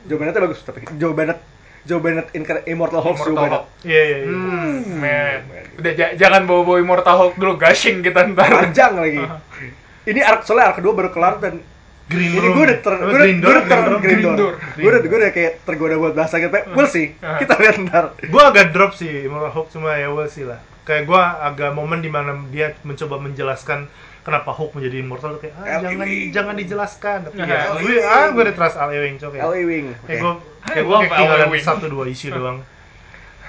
[0.03, 1.39] Joe Bennett bagus tapi Joe Bennett
[1.83, 3.63] Joe Bennett Inca- Immortal Hulk, Joe Immortal Bennett.
[3.63, 3.85] Hulk.
[3.85, 4.27] Iya, iya, iya.
[4.31, 5.39] Hmm, man.
[5.45, 5.65] man.
[5.79, 8.49] Udah ja- jangan bawa-bawa Immortal Hulk dulu, gushing kita ntar.
[8.49, 9.21] Panjang lagi.
[10.11, 11.63] Ini arc soalnya arc kedua baru kelar dan
[12.03, 14.53] Green ini gue udah ter, gue udah, gue udah ter, Green Door.
[14.75, 16.51] Gue udah, gue udah kayak tergoda buat bahasa gitu.
[16.75, 17.15] We'll see.
[17.23, 17.39] Ah.
[17.39, 18.11] Kita lihat ntar.
[18.19, 22.03] gue agak drop sih Immortal Hulk cuma ya well sih lah kayak gue agak momen
[22.03, 23.87] di mana dia mencoba menjelaskan
[24.23, 27.77] kenapa Hulk menjadi immortal tuh kayak ah, Al jangan jangan dijelaskan tapi Nah, ya Al
[27.77, 29.41] gue ah gue udah trust Al Ewing cok ya.
[29.45, 29.87] Wing.
[30.01, 30.23] kayak Oke.
[30.23, 30.33] gue
[30.65, 31.63] kayak gue love kayak Al tinggalan Ewing.
[31.63, 32.59] satu dua isu doang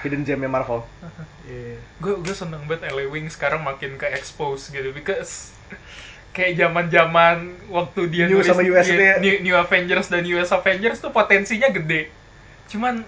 [0.00, 0.82] Hidden gemnya Marvel.
[1.44, 1.76] Iya.
[2.00, 5.52] gue gue seneng banget LA Wing sekarang makin ke expose gitu because
[6.32, 7.36] kayak zaman zaman
[7.68, 9.14] waktu dia New nulis sama US dia- ya.
[9.20, 12.08] New, New Avengers dan US Avengers tuh potensinya gede
[12.66, 13.04] cuman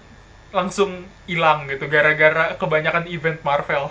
[0.52, 3.88] langsung hilang gitu gara-gara kebanyakan event Marvel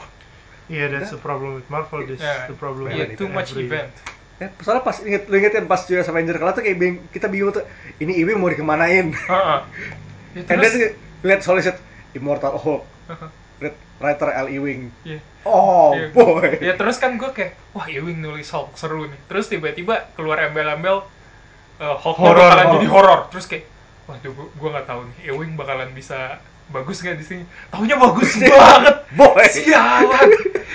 [0.65, 2.01] Iya, that's the problem with Marvel.
[2.03, 2.89] This Ya, the problem.
[2.89, 3.93] iya, with too much every- event
[4.35, 7.25] Ya, soalnya pas inget, lu inget kan pas US Avenger kelar tuh kayak bing- kita
[7.25, 7.63] bingung tuh
[7.97, 9.15] ini Ewing mau dikemanain.
[9.31, 9.59] Heeh.
[10.35, 10.91] Ya, And terus then
[11.23, 11.79] lihat set
[12.11, 12.83] Immortal Hulk,
[13.57, 14.47] Red writer L.
[14.49, 14.91] Ewing.
[15.01, 15.23] Iya.
[15.43, 16.11] Oh Iya.
[16.11, 16.51] boy.
[16.59, 21.05] ya terus kan gue kayak wah Ewing nulis Hulk seru nih terus tiba-tiba keluar embel-embel
[21.77, 22.75] uh, Hulk Horror, bakalan horror.
[22.75, 23.63] jadi horor terus kayak
[24.03, 27.43] waduh gue, gue nggak tahu nih Ewing bakalan bisa bagus nggak di sini?
[27.69, 28.95] Tahunya bagus banget.
[29.13, 29.45] Boy.
[29.47, 30.29] sialan.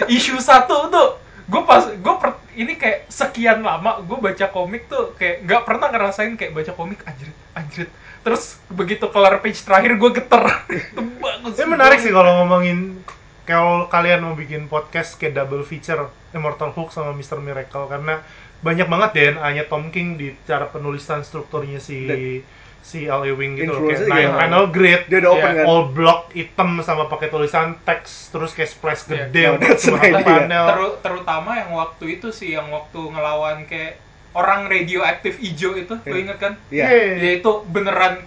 [0.06, 1.08] Isu satu tuh
[1.50, 5.90] gue pas gue per, ini kayak sekian lama gue baca komik tuh kayak nggak pernah
[5.90, 7.90] ngerasain kayak baca komik anjrit anjrit.
[8.20, 10.44] Terus begitu kelar page terakhir gue geter.
[10.94, 13.00] Itu bagus Ini menarik sih kalau ngomongin
[13.42, 17.42] kalau kalian mau bikin podcast kayak double feature Immortal Hulk sama Mr.
[17.42, 17.90] Miracle.
[17.90, 18.22] Karena
[18.60, 22.44] banyak banget DNA-nya Tom King di cara penulisan strukturnya si Dan-
[22.82, 25.56] si Al Ewing gitu loh kayak nine panel grid Dia udah open Iya.
[25.56, 25.66] kan.
[25.66, 29.28] all block hitam sama pakai tulisan teks terus kayak splash Iya.
[29.28, 29.42] gede
[29.78, 30.24] cuma satu idea.
[30.24, 34.00] panel Teru- terutama yang waktu itu sih yang waktu ngelawan kayak
[34.30, 36.18] orang radioaktif hijau itu lo Iya.
[36.18, 36.86] inget kan Iya.
[37.16, 38.26] ya itu beneran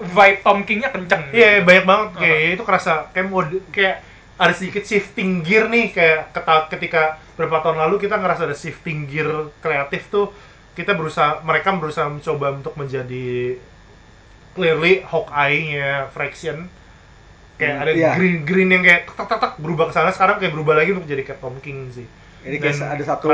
[0.00, 2.42] vibe Tom King-nya kenceng Iya, banyak banget kayak Uh-huh.
[2.42, 3.96] ya itu kerasa kayak mode kayak
[4.36, 6.32] ada sedikit shifting gear nih kayak
[6.70, 9.28] ketika beberapa tahun lalu kita ngerasa ada shifting gear
[9.58, 10.28] kreatif tuh
[10.72, 13.56] kita berusaha mereka berusaha mencoba untuk menjadi
[14.56, 16.72] clearly Hawkeye-nya Fraction
[17.56, 18.12] kayak Hmm, ada iya.
[18.12, 21.04] green green yang kayak tak tak tak berubah ke sana sekarang kayak berubah lagi untuk
[21.04, 22.04] jadi kayak Tom King sih.
[22.42, 23.26] Ini kayak Dan ada satu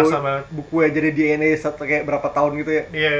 [0.48, 2.84] buku yang jadi DNA satu kayak berapa tahun gitu ya.
[2.88, 3.14] Iya.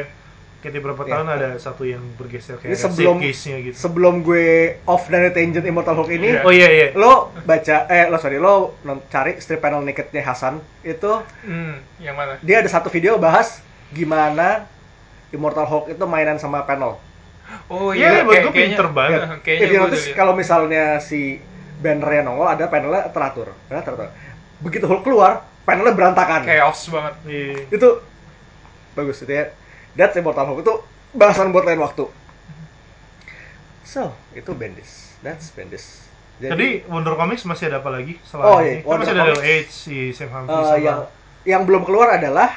[0.59, 1.11] Kayak tiap berapa Iya.
[1.11, 3.75] tahun ada satu yang bergeser kayak sebelum case-nya gitu.
[3.75, 4.47] sebelum gue
[4.85, 6.47] off dari tangent Immortal Hulk ini, Iya.
[6.47, 6.87] Oh iya iya.
[6.95, 12.39] lo baca eh lo sorry lo cari strip panel nakednya Hasan itu Hmm, yang mana?
[12.39, 13.59] dia ada satu video bahas
[13.91, 14.71] gimana
[15.29, 16.95] Immortal Hulk itu mainan sama panel.
[17.69, 19.21] Oh Iya, iya, buat kayak- gue kayaknya- pinter banget.
[19.41, 20.17] Kayaknya notice liat.
[20.17, 21.21] kalau misalnya si
[21.79, 24.09] bannernya nongol ada panelnya teratur, panelnya teratur.
[24.61, 25.33] Begitu Hulk keluar,
[25.63, 26.43] panelnya berantakan.
[26.43, 27.15] chaos banget.
[27.25, 27.55] Iya.
[27.69, 27.89] Itu
[28.93, 29.51] bagus itu ya.
[29.93, 30.75] That's Immortal Hulk itu
[31.13, 32.07] bahasan buat lain waktu.
[33.83, 35.19] So, itu Bendis.
[35.21, 36.07] That's Bendis.
[36.39, 38.81] Jadi Wonder Comics masih ada apa lagi selain Oh, iya, ini?
[38.81, 39.45] Kan Wonder masih ada Comics.
[39.45, 40.99] H, si Sam Humphries eh, sama yang
[41.45, 42.51] yang belum keluar adalah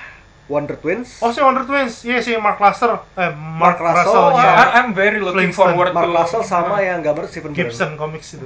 [0.45, 1.17] Wonder Twins.
[1.19, 2.01] Oh, si Wonder Twins.
[2.01, 3.01] Iya, si Mark Russell.
[3.13, 4.53] Eh, Mark, Mark Russell, Russell, Oh, nya Iya.
[4.55, 5.73] I- I'm very looking Flintstone.
[5.73, 7.51] forward Mark to Russell sama yang gambar Stephen.
[7.51, 8.45] Gibson Comics itu.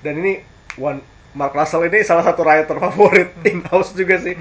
[0.00, 0.44] Dan ini
[0.76, 1.00] one
[1.32, 4.36] Mark Russell ini salah satu writer favorit in house juga sih.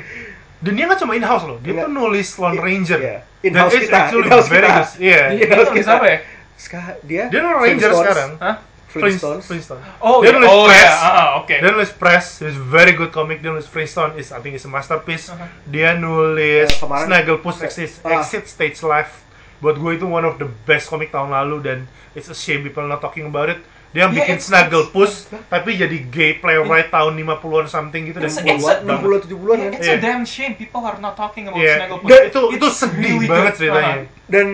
[0.58, 1.84] Dan dia nggak cuma in-house loh, dia Nggak.
[1.84, 3.00] tuh nulis Lone Ranger.
[3.00, 3.18] Iya.
[3.22, 4.76] Dan In-house it's kita, actually in-house very kita.
[4.76, 4.90] good.
[4.98, 5.22] Iya.
[5.22, 6.18] Dia Iya, nulis kita- apa ya?
[6.56, 8.30] Sekarang dia Dia Lone Ranger sekarang.
[8.40, 8.56] Hah?
[8.96, 9.44] Flintstones.
[9.44, 9.82] Flintstone.
[10.00, 10.82] Oh, dia nulis oh Press.
[10.82, 11.56] ya, ah, oke.
[11.56, 13.40] Dia nulis Press, is very good comic.
[13.40, 15.28] Dia nulis Flintstone, is I think is a masterpiece.
[15.28, 15.44] Uh-huh.
[15.66, 18.20] Dia nulis Ya, kemarin- Snagglepuss Exit, Ah.
[18.20, 19.24] Exit Stage Life.
[19.58, 21.78] Buat gue itu one of the best comic tahun lalu dan
[22.12, 23.60] it's a shame people not talking about it.
[23.90, 25.14] Dia yang Yeah, bikin it's- Snagglepuss
[25.48, 29.72] tapi jadi gay playwright tahun 50-an something gitu dan It's- it's a- 60 70-an kan.
[29.74, 29.96] It's Iya.
[29.96, 31.88] a damn shame people are not talking about Iya.
[31.88, 32.10] Snagglepuss.
[32.12, 33.60] Dan itu itu It's sedih really banget good.
[33.64, 33.96] ceritanya.
[34.04, 34.28] Uh-huh.
[34.28, 34.46] Dan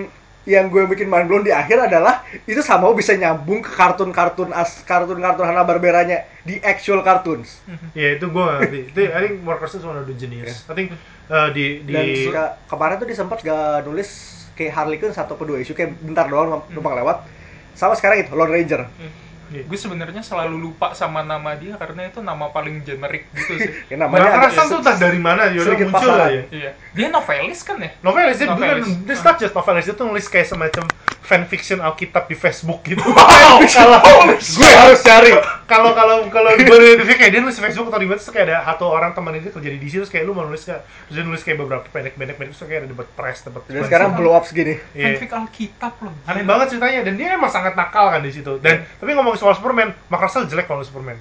[0.49, 4.81] yang gue bikin mind blown di akhir adalah itu sama bisa nyambung ke kartun-kartun as
[4.81, 7.61] kartun-kartun Hanna Barberanya di actual cartoons.
[7.97, 8.49] Ya itu gue.
[8.89, 10.65] Itu I think Mark is one of the genius.
[10.65, 10.97] I think
[11.29, 14.09] uh, di di Dan suka- kemarin tuh dia sempat gak nulis
[14.57, 17.21] kayak Harley Quinn satu atau dua isu kayak bentar doang numpang lewat.
[17.77, 18.89] Sama sekarang itu Lone Ranger.
[19.51, 19.63] Iya.
[19.67, 23.71] Gue sebenarnya selalu lupa sama nama dia karena itu nama paling generik gitu sih.
[23.91, 26.27] Ya namanya agak- Russell tuh entah dari mana ya udah sedikit muncul pasaran.
[26.31, 26.41] aja.
[26.49, 26.71] Iya.
[26.95, 27.91] Dia novelis kan ya?
[27.99, 28.87] Novelis dia bukan Novelis.
[29.03, 30.83] dia not just novelis dia tuh nulis kayak semacam
[31.21, 33.01] fanfiction Alkitab di Facebook gitu.
[33.71, 33.97] Kalau
[34.35, 35.31] gue harus cari.
[35.69, 38.45] Kalau kalau kalau gue dia kayak dia nulis di Facebook atau di mana terus kayak
[38.49, 40.81] ada satu orang teman itu kerja di DC terus kayak lu mau nulis gak?
[41.07, 44.09] Terus dia nulis kayak beberapa pendek-pendek pendek terus kayak ada dapat press dapat Dan sekarang
[44.17, 44.81] blow up segini.
[44.97, 45.15] Iya.
[45.15, 46.13] Fanfic Alkitab loh.
[46.27, 48.57] Aneh banget ceritanya dan dia emang sangat nakal kan di situ.
[48.59, 51.17] Dan tapi ngomong soal Superman, Mark Russell jelek kalau nulis Superman.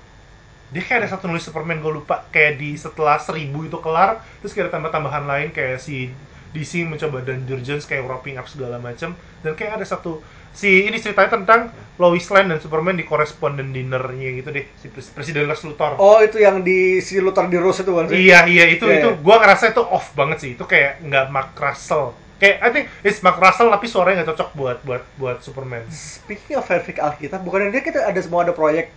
[0.70, 4.54] Dia kayak ada satu nulis Superman gue lupa kayak di setelah seribu itu kelar terus
[4.54, 6.14] kayak ada tambah-tambahan lain kayak si
[6.50, 10.18] DC mencoba Danger Jones kayak wrapping up segala macam dan kayak ada satu
[10.50, 15.14] si ini ceritanya tentang Lois Lane dan Superman di correspondent dinnernya gitu deh si pres-
[15.14, 15.94] Presiden Lex Luthor.
[15.96, 18.18] Oh itu yang di si Luther di Rose itu kan sih?
[18.18, 19.22] Iya iya itu Iya, itu iya.
[19.22, 23.20] gua ngerasa itu off banget sih itu kayak nggak Mark Russell kayak I think it's
[23.20, 25.84] Mark Russell tapi suaranya nggak cocok buat buat buat Superman.
[25.86, 28.90] Speaking of fanfic Alkitab, bukannya dia kita ada semua ada proyek.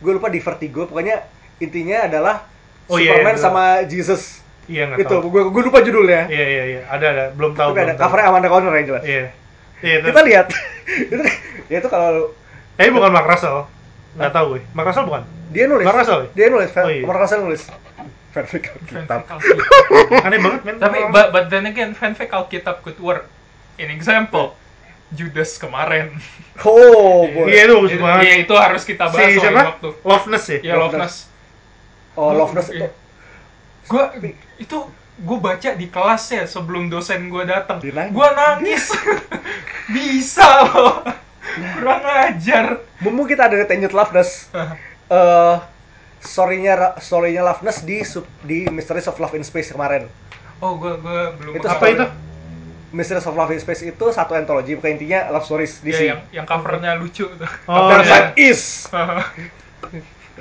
[0.00, 1.24] Gue lupa di Vertigo, pokoknya
[1.58, 2.46] intinya adalah
[2.86, 4.38] Oh, iya, Superman iya, sama Jesus.
[4.66, 5.30] Iya nggak Itu, tahu.
[5.30, 6.26] gue gue lupa judulnya.
[6.26, 8.04] Iya iya iya ada ada belum tahu Tapi ada belum tahu.
[8.04, 9.02] covernya Amanda Conner yang jelas.
[9.02, 9.24] Iya.
[9.78, 10.06] Iya itu.
[10.08, 10.46] Kita lihat.
[11.06, 11.22] itu
[11.66, 12.34] ya itu kalau
[12.74, 13.64] Eh bukan Mark Russell.
[14.14, 14.62] Nggak tahu gue.
[14.72, 15.22] Mark Russell bukan.
[15.48, 15.86] dia nulis.
[15.86, 16.20] Mark Russell?
[16.32, 16.70] Dia nulis.
[16.74, 17.04] Oh, iya.
[17.04, 17.62] Mark Russell nulis.
[18.30, 19.20] Fanfic Alkitab.
[20.20, 20.76] Aneh banget men.
[20.76, 23.24] Tapi but, but then again fanfic Alkitab could work.
[23.76, 24.52] In example,
[25.08, 26.10] Judas kemarin.
[26.60, 27.46] Oh, boy.
[27.46, 28.20] Iya itu bagus Itu- banget.
[28.20, 29.62] Iya itu harus kita Si bahas soal siapa?
[29.70, 29.88] waktu.
[30.02, 30.58] Loveness ya.
[30.60, 31.14] Ya Loveness.
[32.12, 32.88] Oh, Loveness itu.
[34.56, 37.80] Itu gue baca di kelas ya sebelum dosen gue datang.
[37.80, 38.92] Gue nangis.
[39.94, 41.00] Bisa loh.
[41.74, 42.84] Kurang ajar.
[42.98, 44.50] Mumpung kita ada Tangent Loveness.
[45.06, 45.56] Eh,
[46.18, 50.10] story-nya story-nya Loveness di sub- di Mysteries of Love in Space kemarin.
[50.58, 51.52] Oh gue gue belum.
[51.54, 52.04] Itu Apa itu?
[52.90, 56.08] Mysteries of Love in Space itu satu anthology, bukan intinya love stories di Ya, sini.
[56.08, 57.50] yang yang covernya lucu tuh.
[57.66, 58.08] Oh, Dark iya.
[58.08, 58.62] Side is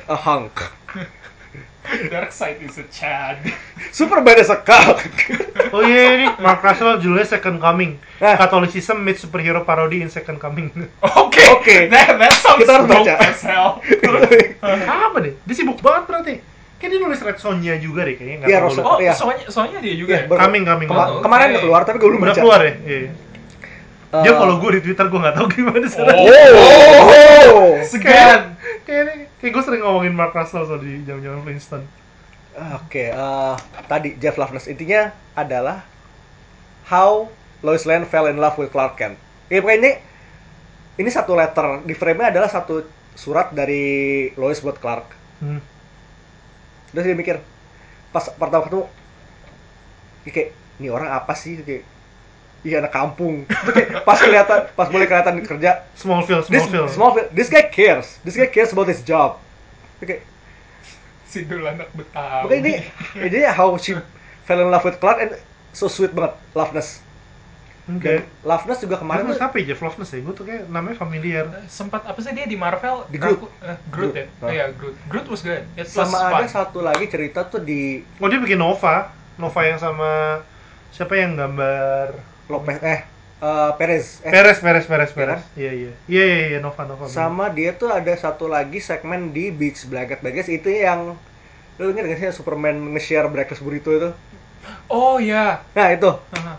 [0.06, 0.56] a hunk.
[2.08, 3.40] Dark Side is a Chad.
[3.90, 5.02] Superman is a cock.
[5.70, 7.96] Oh iya ini Mark Russell judulnya Second Coming.
[8.18, 8.36] Nah.
[8.36, 10.72] Catholicism meets superhero parody in Second Coming.
[11.02, 11.42] Oke.
[11.52, 11.76] Oke.
[11.88, 13.14] That, that sounds Kita harus baca.
[13.20, 13.80] as hell.
[15.06, 15.34] Apa deh?
[15.40, 16.36] Dia sibuk banget berarti.
[16.76, 18.84] Kayak dia nulis Red Sonja juga deh kayaknya Iya, tahu Rosa-.
[18.86, 19.14] Oh, Iya.
[19.14, 20.12] soalnya soalnya dia juga.
[20.14, 20.28] Iya, ya?
[20.28, 20.88] baru- Coming, coming.
[20.88, 21.52] Kema- Oh, Kemarin oke.
[21.52, 22.42] udah keluar tapi gue belum Udah baca.
[22.42, 22.74] keluar ya?
[22.78, 23.10] Iya.
[24.14, 26.18] Dia Eh, follow gue di Twitter, gue nggak tahu gimana sekarang.
[26.18, 26.30] Oh.
[26.30, 27.74] oh.
[27.86, 28.56] Segan.
[28.86, 31.86] Kayak, kayak gue sering ngomongin Mark Russell soal di zaman-zaman Flintstone.
[32.80, 33.56] Oke, eh,
[33.92, 35.84] tadi Jeff Loveness intinya adalah
[36.88, 37.28] how
[37.66, 39.20] Lois Lane fell in love with Clark Kent.
[39.52, 39.92] Ya pokoknya ini
[40.96, 42.86] ini satu letter di frame-nya adalah satu
[43.18, 45.08] surat dari Lois buat Clark.
[45.44, 45.60] Hmm.
[46.96, 47.38] Terus dia mikir
[48.16, 48.86] pas pertama ketemu
[50.24, 50.50] ya kayak
[50.80, 51.84] ini orang apa sih kayak
[52.66, 53.46] iya anak kampung.
[54.02, 56.90] Pas kelihatan pas mulai kelihatan kerja Smallville, this Smallville.
[56.90, 58.18] Smallville, this guy cares.
[58.26, 59.38] This guy cares about his job.
[60.02, 60.26] Oke,
[61.26, 62.42] Si dulu anak Betawi.
[62.50, 62.74] Makanya ini
[63.22, 63.94] ini how she
[64.44, 65.32] fell in love with Clark and
[65.72, 67.06] so sweet banget, loveness.
[67.86, 68.02] Oke.
[68.02, 70.26] Dan Loveness juga kemarin tuh apa ya Loveness ya?
[70.26, 71.46] Gue tuh kayak namanya familiar.
[71.70, 73.38] sempat apa sih dia di Marvel Di Groot.
[73.38, 74.42] Raku- eh, Groot, ya Groot.
[74.42, 77.62] oh, ya Groot Groot was good it was sama fun ada satu lagi cerita tuh
[77.62, 80.42] di Oh dia bikin Nova, Nova yang sama
[80.90, 82.18] siapa yang gambar
[82.48, 83.02] Lopez eh
[83.42, 85.42] eh, Perez eh, Perez, Perez, Perez, Iya Perez.
[85.58, 85.92] Iya iya.
[86.08, 87.06] Iya iya iya Nova Nova.
[87.10, 91.14] sama dia tuh ada satu lagi segmen di Beach Blanket Baggage itu yang
[91.76, 94.10] lu inget gak sih Superman nge-share breakfast burrito itu
[94.88, 96.56] oh ya nah itu Haha.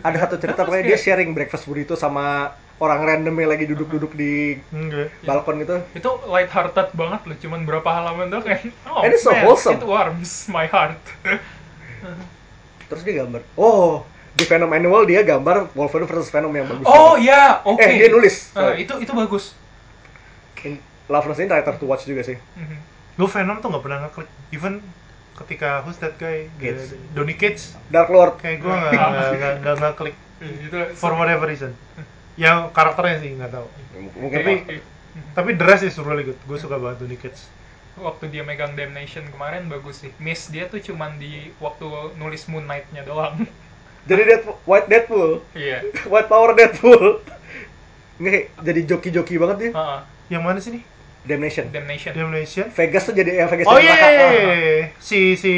[0.00, 4.56] ada satu cerita pokoknya dia sharing breakfast burrito sama orang random yang lagi duduk-duduk di
[4.72, 5.12] Enggak.
[5.22, 9.22] balkon itu itu light hearted banget loh cuman berapa halaman doang kayak oh And it's
[9.22, 9.78] so man, wholesome.
[9.78, 10.98] it warms my heart
[12.88, 14.02] terus dia gambar oh
[14.32, 17.28] di Venom Annual dia gambar Wolverine versus Venom yang bagus oh banget.
[17.28, 18.82] ya oke eh dia nulis Ah, sorry.
[18.82, 19.44] itu itu bagus
[20.62, 22.78] In- Loveness ini writer to watch juga sih Mhm.
[23.12, 24.24] Gue Venom tuh nggak pernah ngeklik.
[24.50, 24.80] Even
[25.34, 26.48] ketika who's that guy?
[26.56, 26.96] Gates.
[27.10, 27.76] Donny Cates.
[27.86, 28.92] Dark Lord Kayak gue nggak
[29.36, 31.76] nggak- nggak ngeklik itu for whatever reason.
[32.34, 33.66] Yang karakternya sih nggak tahu.
[34.16, 34.80] mungkin Tapi- Pak.
[35.34, 36.40] Tapi the rest is really good.
[36.42, 37.52] Gue suka banget Donny Cates.
[37.92, 41.84] waktu dia megang Damnation kemarin bagus sih miss dia tuh cuman di waktu
[42.16, 43.44] nulis Moon Knight-nya doang
[44.02, 45.78] jadi Deadpool, White Deadpool iya
[46.10, 47.22] White Power Deadpool
[48.18, 50.00] Nggak, jadi joki-joki banget dia Heeh.
[50.30, 50.82] Yang mana sih nih?
[51.22, 52.66] Damnation Damnation Damnation.
[52.70, 54.84] Vegas tuh jadi yang Vegas Oh iya, iya, Ah, iya.
[54.98, 55.52] si si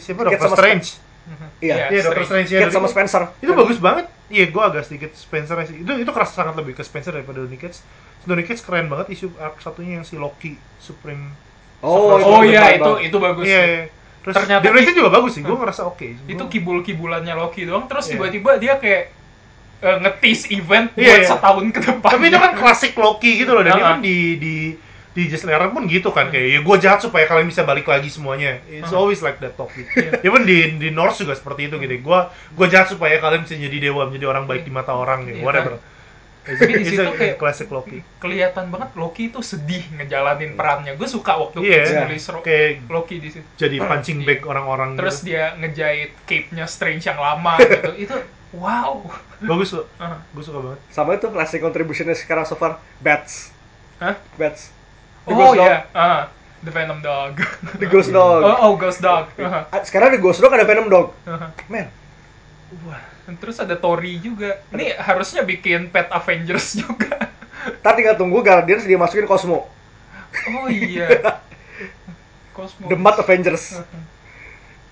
[0.00, 1.00] siapa Doctor Strange.
[1.28, 1.48] Mhm.
[1.60, 1.74] Iya.
[1.88, 2.60] Iya, Doctor Strange ya.
[2.64, 4.04] Kid sama Spencer Itu bagus banget.
[4.28, 5.80] Iya, gue agak sedikit Spencer sih.
[5.80, 7.80] Itu itu keras sangat lebih ke Spencer daripada Donny Cates.
[8.28, 11.32] Donny Cates keren banget isu arc satunya yang si Loki Supreme.
[11.80, 13.82] Oh, oh iya itu itu bagus Iya, iya.
[14.28, 15.42] Terus Ternyata Damnation ki- juga bagus sih.
[15.42, 16.06] Gue ngerasa oke.
[16.22, 18.12] itu Gua- kibul-kibulannya Loki doang terus Iya.
[18.14, 19.02] tiba-tiba dia kayak
[19.78, 21.24] eh, ngetis event buat iya.
[21.24, 23.62] setahun ke depan Tapi itu kan klasik Loki gitu loh.
[23.62, 24.54] Dan Ah, even di di
[25.10, 28.06] di Just Leonard pun gitu kan kayak ya gue jahat supaya kalian bisa balik lagi
[28.06, 28.58] semuanya.
[28.68, 28.98] It's Ah.
[28.98, 29.86] always like that talk gitu.
[29.88, 30.22] Iya.
[30.22, 31.94] Even di di North juga seperti itu gitu.
[32.00, 35.38] Gue gue jahat supaya kalian bisa jadi dewa, menjadi orang baik di mata orang gitu.
[35.38, 35.72] Iya, Whatever.
[36.50, 38.00] Tapi di situ kayak- classic Loki.
[38.16, 40.94] kelihatan banget Loki itu sedih ngejalanin perannya.
[40.94, 42.00] Gue suka waktu Iya, iya.
[42.02, 43.44] nulis ro- Kayak Loki di situ.
[43.54, 45.30] jadi punching bag orang-orang terus gitu.
[45.30, 47.90] dia ngejahit cape-nya Strange yang lama gitu.
[47.98, 48.16] Itu
[48.52, 49.04] wow.
[49.38, 50.24] Bagus Ah.
[50.24, 50.80] gue suka banget.
[50.88, 53.52] Sama itu classic contributionnya sekarang so far Bats.
[53.98, 54.16] Hah?
[54.34, 54.72] Bats.
[55.22, 55.84] The oh iya.
[55.90, 57.38] Ah The Venom Dog.
[57.74, 58.40] The Ghost Dog.
[58.40, 59.30] oh, oh Ghost Dog.
[59.36, 61.12] Ah, Ah, sekarang di Ghost Dog ada Venom Dog.
[61.22, 61.52] Ah.
[61.66, 61.86] man.
[62.82, 63.00] Wah,
[63.34, 64.64] terus ada Tori juga.
[64.68, 67.28] Ini harusnya bikin Pet Avengers juga.
[67.78, 69.68] ntar tinggal tunggu Guardians dia masukin Cosmo
[70.48, 71.04] Oh iya.
[72.56, 72.86] Cosmo.
[72.86, 73.76] The Mud Avengers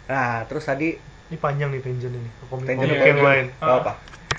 [0.04, 3.08] nah terus tadi ini panjang nih Tenjen ini komik Tenjen komik apa?
[3.08, 3.92] yang lain Gak apa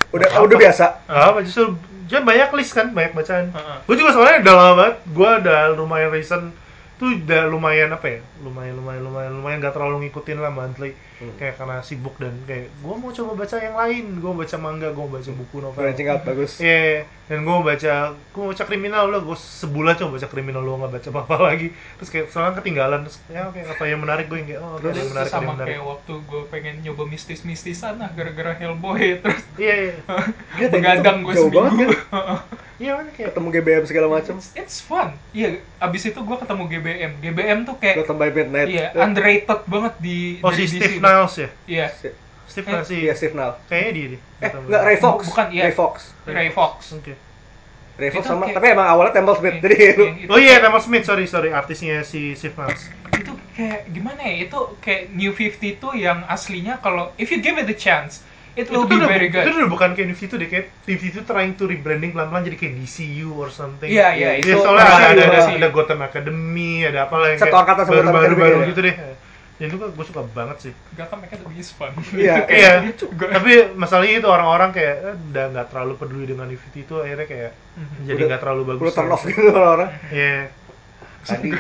[0.08, 0.39] udah Apa?
[0.41, 1.76] udah biasa apa justru
[2.06, 3.78] dia banyak list kan banyak bacaan Heeh.
[3.84, 6.56] gue juga soalnya udah lama banget gue udah lumayan recent
[6.98, 8.20] tuh udah lumayan apa ya?
[8.41, 10.93] Lumayan lumayan lumayan lumayan gak terlalu ngikutin lah monthly.
[11.18, 11.34] Hmm.
[11.34, 14.22] kayak karena sibuk dan kayak gue mau coba baca yang lain.
[14.22, 15.82] Gue mau baca manga gue mau baca buku novel.
[15.82, 16.62] Branching out bagus.
[16.62, 20.62] Iya, dan gue mau baca, gue mau baca kriminal lo, gue sebulan coba baca kriminal
[20.62, 21.68] lo nggak baca apa-apa lagi,
[21.98, 24.30] terus kayak soalnya ketinggalan, terus ya oke apa yang menarik?
[24.30, 25.70] Gue yang kayak oh ada Terus yang menarik, yang sama menarik.
[25.74, 29.02] kayak waktu gue pengen nyoba mistis-mistisan lah gara-gara Hellboy.
[29.26, 29.93] Terus Iya iya,
[30.70, 31.89] begadang gue banget.
[31.89, 31.89] seminggu.
[32.14, 35.09] kan iya kan kayak ketemu GBM segala macam it's, it's fun.
[35.32, 35.47] Iya,
[35.78, 37.11] abis itu gue ketemu GBM.
[37.19, 40.78] GBM tuh kayak Gotham by Midnight iya Eh, underrated banget di oh dari si.
[40.78, 42.13] Steve Niles ya, Iya, si-
[42.47, 44.21] Steve Niles sih, iya Steve Nall kayaknya dia deh.
[44.39, 45.63] eh enggak Ray Fox Bukan, iya.
[45.63, 46.78] Ray Fox Ray Fox.
[46.93, 47.13] Oke.
[47.95, 50.30] Ray Fox Itu sama kayak- tapi emang awalnya Temple Smith Iya, jadi iya, itu itu
[50.30, 52.93] Oh iya, Thomas Smith, sorry sorry, artisnya si Steve Niles.
[53.12, 57.66] itu kayak gimana ya itu kayak New 52 yang aslinya kalau if you give it
[57.66, 58.21] a chance
[58.58, 60.47] it Itu will tuh be udah, very itu good udah bukan kayak Nifty itu deh,
[60.47, 63.86] kayak Nifty itu trying to rebranding pelan-pelan jadi kayak DCU or something.
[63.88, 67.28] iya iya Iya, itu Iya, soalnya ada, ada, ada, ada Gotham Academy, ada apa lah
[67.29, 68.67] yang Satu angkatan sama Gotham baru-baru ya.
[68.67, 68.96] gitu deh.
[69.58, 70.74] Dan itu gue suka banget sih.
[70.92, 72.71] Gotham Academy is fun Iya, Itu Iya.
[73.09, 77.25] Gua- tapi masalahnya itu orang-orang kayak eh, udah nggak terlalu peduli dengan Nifty itu akhirnya
[77.25, 77.97] kayak Mhm.
[78.04, 78.82] jadi Udah- nggak terlalu bagus.
[78.84, 80.38] udah turn off gitu orang-orang Iya.
[81.28, 81.51] Tadi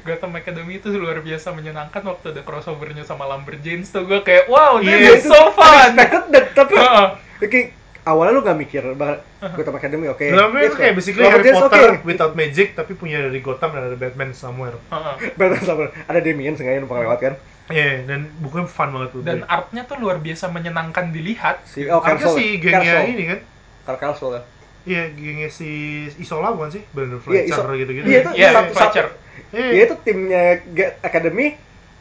[0.00, 4.78] Gotham Academy itu luar biasa menyenangkan waktu ada crossovernya sama Lumberjanes tuh gue kayak wow
[4.78, 7.06] this Iya, is so fun dan- tapi Heeh.
[7.36, 7.60] Oke,
[8.02, 9.20] awalnya lu gak mikir banget
[9.52, 10.24] Gotham Academy oke.
[10.24, 10.78] Dalamnya itu Gitu.
[10.78, 12.04] kayak basically Harry Potter oke.
[12.04, 14.78] without magic tapi punya dari Gotham dan ada Batman somewhere.
[14.86, 15.14] Heeh.
[15.34, 17.34] Batman sama ada Damien sengaja numpang lewat kan.
[17.66, 19.20] Iya, dan bukunya fun banget tuh.
[19.20, 22.32] dan artnya tuh luar biasa menyenangkan dilihat Si oh Cancel.
[22.32, 23.38] si gengnya ini kan.
[23.84, 24.40] Carl ya.
[24.86, 25.68] Iya, gengnya si
[26.16, 26.82] Isola bukan sih?
[26.94, 28.06] Brandon Iya, Fletcher Iso- gitu-gitu.
[28.06, 29.06] Iya, itu Iya, satu, Fletcher.
[29.50, 30.42] Iya, Iya itu timnya
[30.72, 31.46] Get Academy.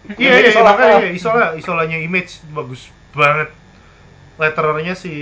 [0.06, 0.70] Iya, iya, iya, Isola.
[0.70, 3.49] makanya iya, Isola, Isolanya Image bagus banget.
[4.38, 5.14] Letterernya si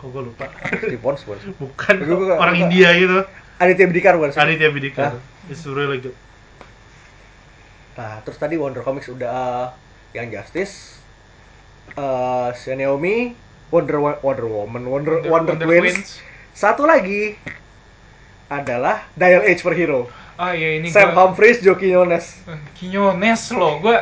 [0.00, 0.48] kok gue lupa
[0.88, 1.52] Di Pons bukan.
[1.60, 3.20] bukan Gua- gua- orang gua- India gitu
[3.60, 4.40] Aditya Bidikar bukan sih?
[4.40, 5.52] Aditya Bidikar Hah?
[5.52, 6.16] it's really good
[7.98, 9.66] Nah, terus tadi Wonder Comics udah uh,
[10.16, 10.96] yang Justice.
[11.92, 13.34] eh si Naomi
[13.70, 16.18] Wonder Wo- Wonder Woman Wonder Wonder- Wonder, Wonder Twins.
[16.52, 17.38] satu lagi
[18.46, 22.40] adalah Dial H for Hero Ah iya ini Sam gua Humphries Joe Quinones
[22.74, 23.96] Quinones loh, gue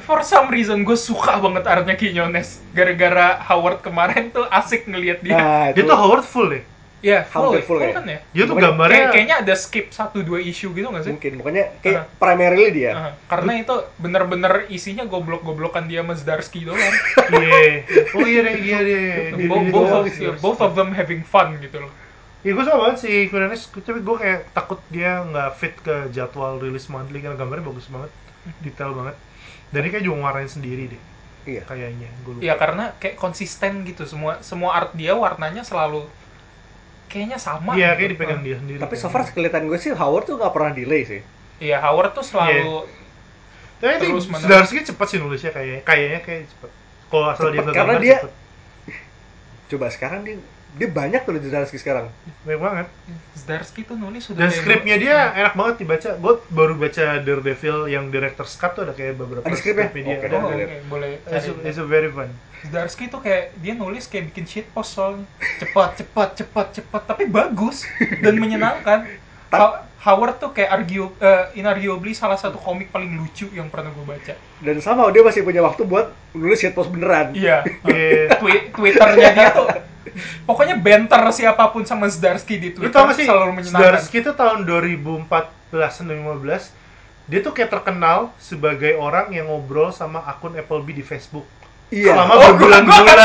[0.00, 5.36] for some reason gue suka banget artnya Quinones gara-gara Howard kemarin tuh asik ngelihat dia.
[5.36, 6.64] nah Dia tuh Howard full deh.
[7.04, 7.92] Iya, full, hampir full, full ya.
[7.92, 8.18] kan ya.
[8.26, 11.12] Dia tuh Pokoknya gambarnya Kayak, kayaknya ada skip satu dua issue gitu gak sih?
[11.12, 12.04] mungkin pokoknya kayak Ah.
[12.16, 16.80] primarily dia Ah, karena itu bener-bener isinya goblok-goblokan dia sama Zdarsky doang.
[17.30, 17.84] Iya.
[18.10, 19.04] Oh iya deh, iya deh.
[19.34, 21.92] Dia- Bo- dia- both, of, dia- both of them having fun gitu loh.
[22.40, 26.56] Iya gue suka banget sih Quinones, tapi gue kayak takut dia nggak fit ke jadwal
[26.56, 28.12] rilis monthly karena gambarnya bagus banget,
[28.60, 29.16] detail banget.
[29.68, 31.02] Dan dia kayak juga warnain sendiri deh,
[31.46, 32.08] iya kayaknya.
[32.20, 32.42] Gue lupa.
[32.42, 36.04] Iya karena kayak konsisten gitu semua semua art dia warnanya selalu
[37.14, 37.72] kayaknya sama.
[37.72, 38.76] Iya, kayak dipegang dia sendiri.
[38.76, 41.22] tapi so far kelihatan gue sih Howard tuh nggak pernah delay sih
[41.60, 42.90] Iya Howard tuh selalu
[43.76, 44.44] Tapi ini terus menerus.
[44.44, 46.70] Zdarsky cepet sih nulisnya kayaknya, kayaknya kayak cepet.
[47.06, 48.32] Kalau asal dia Cepet, nggak karena dia- cepet.
[49.66, 50.36] coba sekarang dia
[50.74, 52.10] dia banyak tuh di Zdarsky sekarang
[52.42, 52.86] Banyak banget.
[53.32, 56.10] Zdarsky tuh nulis sudah Dan skripnya dia enak banget dibaca.
[56.14, 59.88] Gue baru baca Daredevil yang director's cut tuh ada kayak beberapa Ada skripnya?
[59.88, 60.04] dia.
[60.12, 60.36] Oke, Ada.
[60.36, 61.62] Oh, oke, boleh It's, cari.
[61.64, 62.28] it's a very fun.
[62.64, 65.28] Zdarsky tuh kayak dia nulis kayak bikin shit post soalnya
[65.58, 67.84] cepat cepat cepat cepat tapi bagus
[68.18, 69.04] dan menyenangkan
[69.54, 74.02] Ha- Howard tuh kayak argue eh, inarguably salah satu komik paling lucu yang pernah gue
[74.02, 78.34] baca dan sama dia masih punya waktu buat nulis shitpost beneran iya Iya.
[78.34, 79.68] Twi- twitternya dia tuh
[80.48, 84.00] pokoknya banter siapa pun sama Zdarsky di Twitter gak sih, selalu menyenangkan.
[84.00, 85.28] Zdarsky itu tahun 2014
[85.72, 86.04] dan
[86.40, 86.84] 2015
[87.24, 91.48] dia tuh kayak terkenal sebagai orang yang ngobrol sama akun Applebee di Facebook
[91.92, 92.14] iya.
[92.16, 93.16] Selama Oh, berbulan-bulan.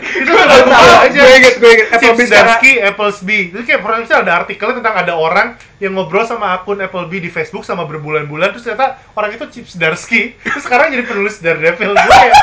[0.00, 1.18] itu udah tahu, aja.
[1.20, 5.48] gue inget gue inget Applebee Zdarsky, Applebee itu kayak pernah ada artikelnya tentang ada orang
[5.78, 10.34] yang ngobrol sama akun Applebee di Facebook sama berbulan-bulan terus ternyata orang itu Chip Zdarsky.
[10.58, 11.94] Sekarang jadi penulis Daredevil.
[11.94, 12.34] Gue kayak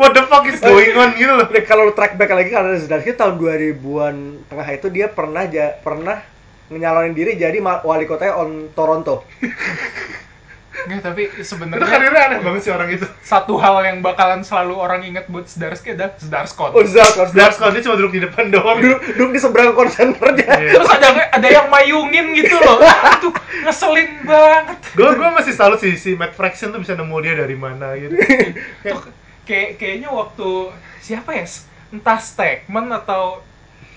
[0.00, 1.44] what the fuck is going on gitu loh.
[1.44, 4.16] Nih, kalau track back lagi karena Zdarsky tahun 2000-an
[4.48, 6.24] tengah itu dia pernah ja, pernah
[6.70, 9.26] nyalonin diri jadi wali kota on Toronto.
[10.82, 14.74] Nggak, tapi itu sebenarnya karirnya aneh banget sih orang itu satu hal yang bakalan selalu
[14.74, 17.20] orang ingat buat Zdarsky adalah Zdarskon Oh, Zdarsky.
[17.28, 20.48] Zdarsky dia cuma duduk di depan doang Duduk, duduk di seberang konsenternya.
[20.50, 20.72] Iya.
[20.74, 23.28] terus ada ada yang mayungin gitu loh itu
[23.60, 27.54] ngeselin banget gue gue masih salut sih si Matt Fraction tuh bisa nemu dia dari
[27.54, 28.16] mana gitu
[28.86, 29.00] Tuh,
[29.42, 30.48] kayak kayaknya waktu
[30.98, 31.44] siapa ya
[31.90, 33.42] entah Stegman atau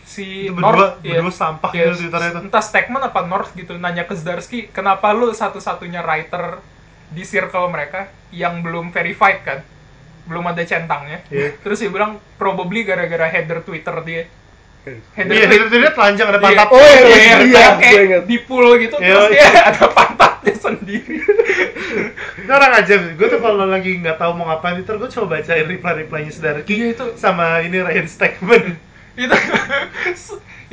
[0.04, 1.16] si Itu berdua- North ya.
[1.16, 2.42] berdua sampah Ya, gitu Twitternya tuh.
[2.44, 6.60] entah Stegman apa North gitu nanya ke Zdarsky kenapa lu satu-satunya writer
[7.14, 9.60] di circle mereka yang belum verified kan.
[10.24, 11.22] Belum ada centangnya.
[11.28, 11.56] Iya.
[11.60, 14.24] terus dia bilang probably gara-gara header Twitter dia.
[15.14, 16.44] Header tweet- itu dia telanjang ada Iya.
[16.44, 16.68] pantat.
[16.68, 20.56] Oh, iya, Iya, iya, iya, iya, kayak di pool gitu Iya, terus dia ada pantatnya
[20.58, 21.16] sendiri.
[22.36, 25.64] Ini orang aja, gue tuh kalau lagi nggak tahu mau ngapain Twitter, gue coba bacain
[25.66, 27.06] reply-replynya Zdarsky Iya, itu.
[27.16, 28.76] sama ini Ryan Stegman
[29.14, 29.30] itu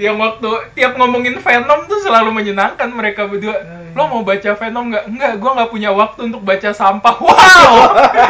[0.01, 3.53] yang waktu tiap ngomongin Venom tuh selalu menyenangkan mereka berdua
[3.95, 5.05] lo mau baca Venom nggak?
[5.11, 7.15] Nggak gue nggak punya waktu untuk baca sampah.
[7.21, 7.75] Wow.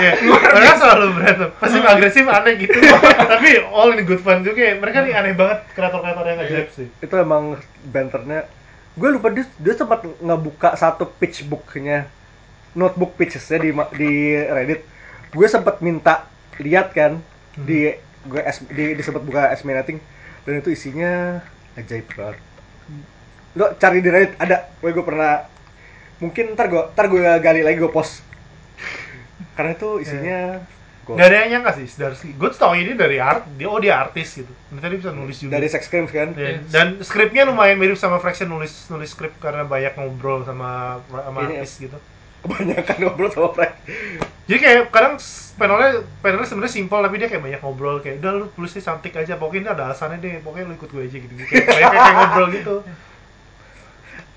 [0.01, 2.79] Iya, mereka selalu berantem, pasif agresif aneh gitu.
[3.33, 6.89] Tapi all in good fun juga ya, mereka nih aneh banget kreator-kreator yang ajaib sih.
[7.01, 8.49] Itu emang banternya.
[8.97, 12.11] Gue lupa dia, dia sempat ngebuka satu pitch booknya,
[12.75, 14.83] notebook pitchesnya di di Reddit.
[15.31, 16.27] Gue sempat minta
[16.61, 17.23] lihat kan
[17.57, 17.95] di
[18.29, 20.01] gue es, di, di sempat buka Esminating
[20.45, 21.41] dan itu isinya
[21.77, 22.39] ajaib banget.
[23.53, 25.43] Lo cari di Reddit ada, gue gue pernah.
[26.19, 28.23] Mungkin ntar gue ntar gue gali lagi gue post.
[29.53, 30.61] Karena itu isinya
[31.03, 33.77] gua- Gak ada yang nyangka sih Zdarsky, gue tuh tau ini dari art, dia oh
[33.77, 34.53] dia artis gitu.
[34.69, 35.53] Ternyata dia bisa nulis juga.
[35.53, 36.31] Dari Sex Crimes kan?
[36.33, 41.39] Iya, Dan skripnya lumayan mirip sama Fraction nulis nulis skrip karena banyak ngobrol sama sama
[41.43, 41.99] Ini artis gitu.
[42.41, 43.75] kebanyakan ngobrol sama Frank.
[44.47, 45.15] Jadi kayak kadang
[45.55, 45.91] panelnya
[46.21, 49.35] panelnya sebenarnya simpel tapi dia kayak banyak ngobrol kayak udah lu tulisnya cantik aja.
[49.35, 52.49] Pokoknya ini ada alasannya deh pokoknya lu ikut gue aja gitu, Kayak banyak kayak ngobrol
[52.55, 52.77] gitu.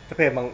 [0.05, 0.49] tapi emang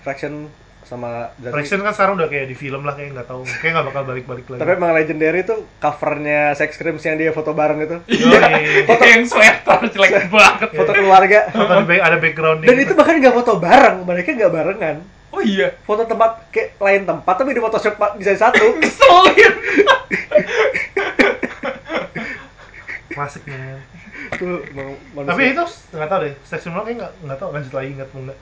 [0.00, 0.48] Fraction
[0.80, 3.86] sama Zdarsky- Fraction kan sekarang udah kayak di film lah kayak nggak tahu kayak nggak
[3.86, 4.58] bakal balik-balik lagi.
[4.58, 7.96] Tapi emang legendary tuh covernya Sex Crimes yang dia foto bareng itu.
[8.10, 8.84] Yoi.
[8.90, 11.46] foto yang sweater jelek banget Foto keluarga.
[11.46, 14.96] Foto ada background Dan itu bahkan nggak foto bareng, mereka nggak barengan.
[15.30, 18.74] oh iya Foto tempat kayak lain tempat tapi di Photoshop bisa satu.
[18.82, 19.54] ngeselin
[23.10, 23.76] klasik men.
[25.20, 25.62] Tapi itu
[25.92, 28.38] nggak tahu deh, seksual kayak nggak nggak tahu lanjut lagi nggak mau nggak.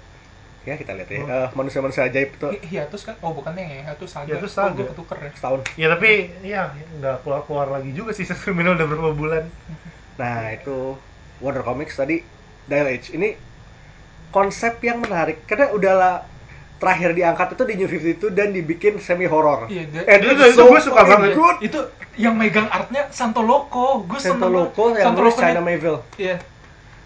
[0.69, 1.19] Ya kita lihat ya.
[1.25, 4.77] Eh, manusia-manusia ajaib tuh Hi- hiatus kan oh bukan yang hiatus saga Hiatus oh, Saga.
[4.77, 5.61] gue ketuker ya setahun.
[5.75, 6.11] Ya tapi
[6.45, 6.63] ya
[7.01, 9.45] nggak keluar keluar lagi juga sih Sex Criminal udah berapa bulan.
[10.19, 10.99] Nah, itu
[11.39, 12.19] Wonder Comics tadi
[12.67, 13.15] Dial H.
[13.15, 13.39] Ini
[14.29, 16.27] konsep yang menarik karena udahlah
[16.79, 19.67] terakhir diangkat itu di New 52 dan dibikin semi horror.
[19.67, 21.31] Iya, And Itu- itu gua suka fucking banget.
[21.35, 21.57] Good.
[21.65, 21.79] itu
[22.19, 26.03] yang megang artnya Santo Loco gue Santo Loco yang nulis China Mayville.
[26.19, 26.43] Iya.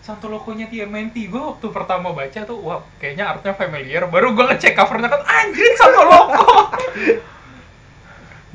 [0.03, 1.31] Santo Loco-nya TMNT.
[1.31, 4.03] Gue waktu pertama baca tuh, wah kayaknya artnya familiar.
[4.11, 6.75] Baru gue ngecek covernya kan, anjir Santo Loco.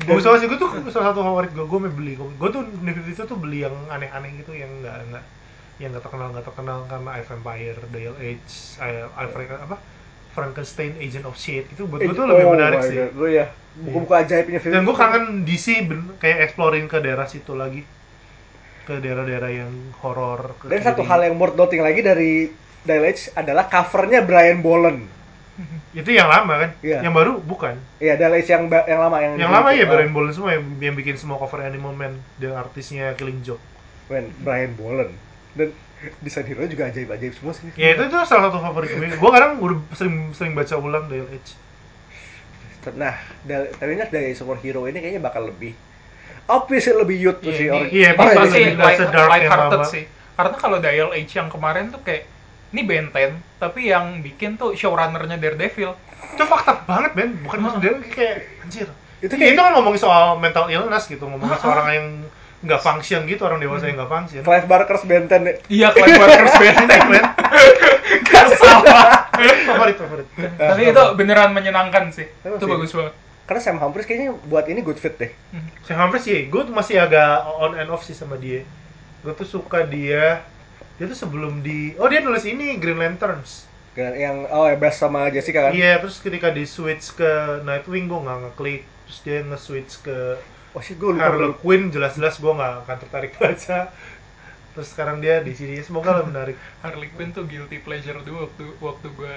[0.04, 3.36] Gue sih, gue tuh salah satu favorit gue, gue beli Gue tuh New 52 tuh
[3.40, 5.24] beli yang aneh-aneh gitu, yang nggak nggak
[5.78, 8.52] yang nggak terkenal nggak terkenal karena Eye Vampire, Dial Age,
[8.82, 9.76] Eye Frank- apa
[10.34, 12.98] Frankenstein, Agent of Shade itu buat gue tuh lebih Oh menarik sih.
[13.10, 15.66] Gue ya, buku-buku ajaibnya Dan gue kangen DC
[16.22, 17.82] kayak exploring ke daerah situ lagi,
[18.88, 20.56] ke daerah-daerah yang horor.
[20.64, 22.48] Dan satu hal yang worth noting lagi dari
[22.88, 25.04] Age adalah covernya Brian Boland.
[26.00, 27.04] itu yang lama kan, Iya.
[27.04, 27.76] yang baru bukan.
[28.00, 30.94] Iya, Age yang yang lama yang Yang lama ya Ah, Brian Boland semua yang, yang
[30.96, 33.60] bikin semua cover Animal Man dan artisnya Killing Joke.
[34.08, 35.12] men, Brian Boland.
[35.52, 35.68] Dan
[36.24, 37.68] desain hero juga ajaib-ajaib semua sih.
[37.76, 39.04] Ya itu tuh salah satu favorit gue.
[39.12, 41.52] Gue kadang udah sering sering baca ulang Dial Edge.
[42.96, 43.12] Nah,
[43.44, 45.76] Dial- tapi ingat dari superhero ini kayaknya bakal lebih
[46.48, 47.88] obviously lebih youth tuh Iya, sih ini- orang.
[47.92, 48.78] Iya, Pasti lebih-
[49.28, 49.84] light, lama.
[49.84, 50.04] sih.
[50.34, 52.24] Karena kalau Dial H yang kemarin tuh kayak,
[52.70, 55.92] ini Ben 10, tapi yang bikin tuh showrunnernya Daredevil.
[56.28, 58.88] Itu fakta banget men, bukan maksud dia kayak anjir.
[59.18, 62.06] Itu Itu kayak- itu kan ngomongin soal mental illness gitu, ngomongin soal orang yang
[62.58, 64.42] nggak function gitu, orang dewasa yang nggak function.
[64.42, 67.06] Clive Barker's Benten Iya, Clive Barker's Ben 10.
[67.08, 67.24] men.
[68.24, 69.26] Gak salah.
[69.64, 70.26] favorit favorit.
[70.56, 72.26] tapi itu beneran menyenangkan sih.
[72.26, 72.66] Itu sih.
[72.68, 73.14] bagus banget.
[73.48, 75.32] Karena Sam Humphries kayaknya buat ini good fit deh.
[75.88, 78.60] Saya hampir sih, gue tuh masih agak on and off sih sama dia.
[79.24, 80.44] Gue tuh suka dia.
[81.00, 83.64] Dia tuh sebelum di, oh dia nulis ini Green Lanterns.
[83.96, 85.72] Yang oh ya best sama Jessica kan.
[85.72, 90.36] Iya, terus ketika di switch ke Nightwing gue nggak ngeklik, terus dia nge-switch ke
[90.76, 91.56] Oh shit, gue lupa Harley.
[91.64, 93.88] Quinn, jelas-jelas gue nggak akan tertarik baca.
[94.78, 96.54] Terus sekarang dia di sini, semoga lah menarik.
[96.78, 99.36] Harley Quinn tuh guilty pleasure dulu waktu waktu gue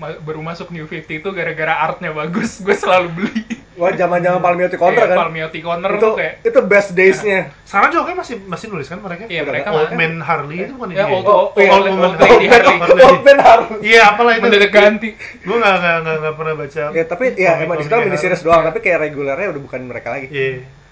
[0.00, 3.44] baru masuk New 50 itu gara-gara artnya bagus, gue selalu beli.
[3.76, 5.18] Wah, zaman-zaman Palmiotti Contra Kayak kan.
[5.22, 7.52] Palmiotti Corner itu tuh kayak itu best days-nya.
[7.62, 9.28] Sekarang juga masih masih nulis kan mereka?
[9.28, 9.98] Iya, mereka Old mana?
[10.00, 11.12] Man Harley itu bukan Ya, dia.
[11.12, 11.70] Old- Oh, iya.
[11.70, 13.04] Old- Old Old Man Harley.
[13.04, 13.78] Old Man Harley.
[13.84, 14.42] Iya, apalah itu.
[14.42, 15.08] mendadak ganti.
[15.38, 16.82] Gue nggak nggak nggak pernah baca.
[16.90, 19.80] Ya tapi ya emang di situ komik-komiknya mini series doang, tapi kayak regulernya udah bukan
[19.84, 20.26] mereka lagi.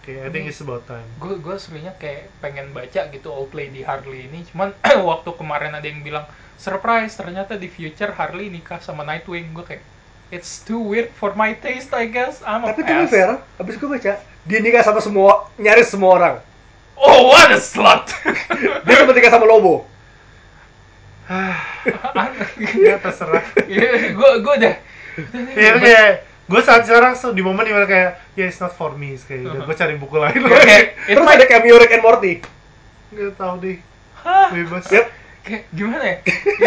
[0.07, 1.07] Iya, kayak I think it's about time.
[1.19, 4.71] Gue gue sebenarnya kayak pengen baca gitu Old Lady Harley ini, cuman
[5.11, 6.25] waktu kemarin ada yang bilang
[6.57, 9.83] surprise ternyata di future Harley nikah sama Nightwing, gue kayak
[10.31, 12.39] it's too weird for my taste I guess.
[12.47, 13.11] I'm a Tapi be pass.
[13.11, 16.37] fair, abis gue baca, dia nikah sama semua, nyaris semua orang.
[16.97, 18.09] Oh what a slut.
[18.89, 19.85] Dia sempat nikah sama Lobo.
[22.73, 23.45] Ya terserah.
[24.19, 24.75] gue gue udah
[25.57, 26.13] Iya kayak
[26.47, 29.45] gue saat sekarang so, di momen di mana kayak ya it's not for me kayak
[29.45, 32.35] udah gue cari buku lain kayak it Terus might- ada cameo Rick and Morty.
[33.09, 33.79] nggak tahu deh
[34.17, 34.51] Hah?
[34.51, 35.07] bebas Yep.
[35.43, 36.17] kayak gimana ya?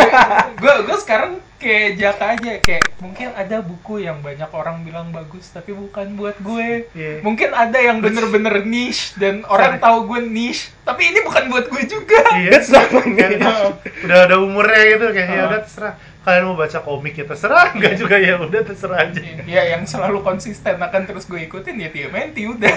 [0.62, 5.48] gue gue sekarang kayak jaka aja kayak mungkin ada buku yang banyak orang bilang bagus
[5.50, 6.88] tapi bukan buat gue.
[6.90, 7.20] Iya.
[7.20, 11.84] Mungkin ada yang bener-bener niche dan orang tahu gue niche tapi ini bukan buat gue
[11.86, 12.24] juga.
[12.34, 12.50] Iya.
[12.50, 13.76] That's not my Kayak, name.
[14.02, 15.48] udah ada umurnya gitu kayak ya Ah.
[15.50, 15.94] udah terserah
[16.30, 20.22] kalian mau baca komik ya terserah enggak juga ya udah terserah aja Ya yang selalu
[20.22, 22.74] konsisten akan terus gue ikutin ya TMNT udah.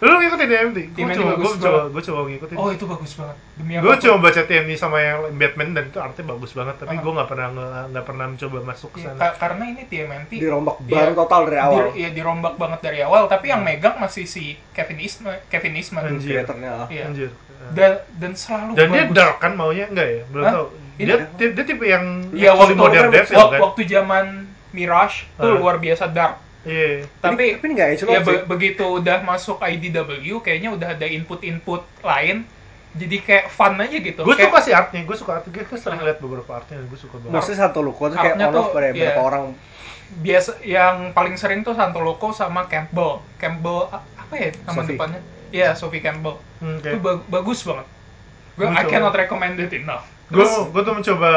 [0.00, 1.90] lu ngikutin TMT gue TMNT coba bagus gue coba banget.
[1.90, 3.36] gue coba ngikutin Oh itu bagus banget.
[3.54, 7.00] Demi gue cuma baca TMT sama yang Batman dan itu artinya bagus banget tapi Ah.
[7.00, 7.48] gue nggak pernah
[7.86, 10.90] nggak pernah mencoba masuk ke Iya, sana ka- karena ini TMNT Dirombak Iya.
[10.90, 11.84] baru total dari awal.
[11.84, 16.02] Di, iya dirombak banget dari awal tapi yang megang masih si Kevin Eastman Kevin Eastman
[16.08, 16.32] Anjir.
[16.34, 16.88] Kreatornya.
[16.88, 17.04] Iya.
[17.06, 17.30] anjir
[17.66, 19.14] dan dan selalu dan dia bagus.
[19.14, 20.52] dark kan maunya enggak ya belum Hah?
[20.54, 24.24] tahu dia, dia dia tipe yang actually waktu modern waktu, devil kan waktu zaman
[24.70, 25.56] Mirage tuh Ah.
[25.56, 26.34] luar biasa dark.
[26.62, 30.08] iya Tapi tapi ini nggak Angel ya be- begitu udah masuk IDW
[30.40, 32.46] kayaknya udah ada input-input lain.
[32.94, 34.22] Jadi kayak fun aja gitu.
[34.22, 36.94] gue Kayak- suka sih artnya gue suka artnya gue sering lihat beberapa artnya dan gue
[36.96, 38.94] suka banget Maksudnya satu luko tuh kayak tuh, pada iya.
[38.94, 39.44] beberapa orang.
[40.16, 43.18] biasa yang paling sering tuh Santoloco sama Campbell.
[43.34, 44.94] Campbell apa ya nama Sophie.
[44.94, 45.20] depannya?
[45.50, 46.38] Iya, Sophie Campbell.
[46.58, 47.86] Hmm, Itu kayak- ba- bagus banget.
[48.54, 50.06] Gue I cannot recommend it enough.
[50.26, 51.32] Gue gue tuh mencoba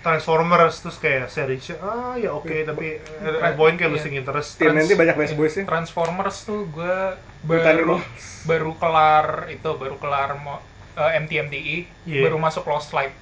[0.00, 3.96] Transformers terus kayak seri ah ya oke tapi at a point kayak Iya.
[3.96, 5.64] losing interest Tim Trans- nanti banyak best boys sih.
[5.64, 6.96] Transformers tuh gue
[7.42, 8.00] baru
[8.44, 10.60] baru kelar itu baru kelar mo-
[10.94, 12.20] eh, MTMTI Iya.
[12.22, 13.16] baru masuk Lost Light.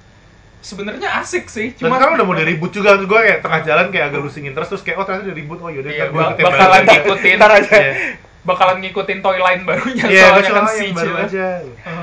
[0.59, 3.85] Sebenarnya asik sih, dan cuma sekarang udah mau di-reboot juga terus gue kayak tengah jalan
[3.89, 6.43] kayak agak losing interest terus kayak oh ternyata di reboot oh yaudah Iya, ntar gue
[6.45, 7.73] bakalan ngikutin Ntar aja.
[7.73, 7.93] Iya.
[8.43, 11.47] bakalan ngikutin toy line barunya Iya, gue soalnya kan yang Siege baru aja.
[11.63, 12.02] Heeh.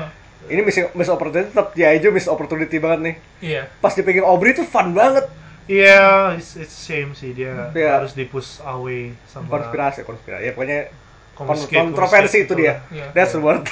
[0.51, 3.15] Ini miss, miss opportunity tetap ya aja miss opportunity banget nih.
[3.41, 3.61] Iya.
[3.79, 5.25] Pas dipegang Aubrey tuh fun banget.
[5.65, 7.97] Iya, it's, it's shame sih dia Iya.
[7.97, 10.41] harus di push away sama Konspirasi, konspirasi.
[10.43, 10.91] Ya pokoknya
[11.33, 12.83] kon- confiscate- kontroversi itu gitu dia.
[12.89, 13.07] Iya.
[13.13, 13.63] That's the word.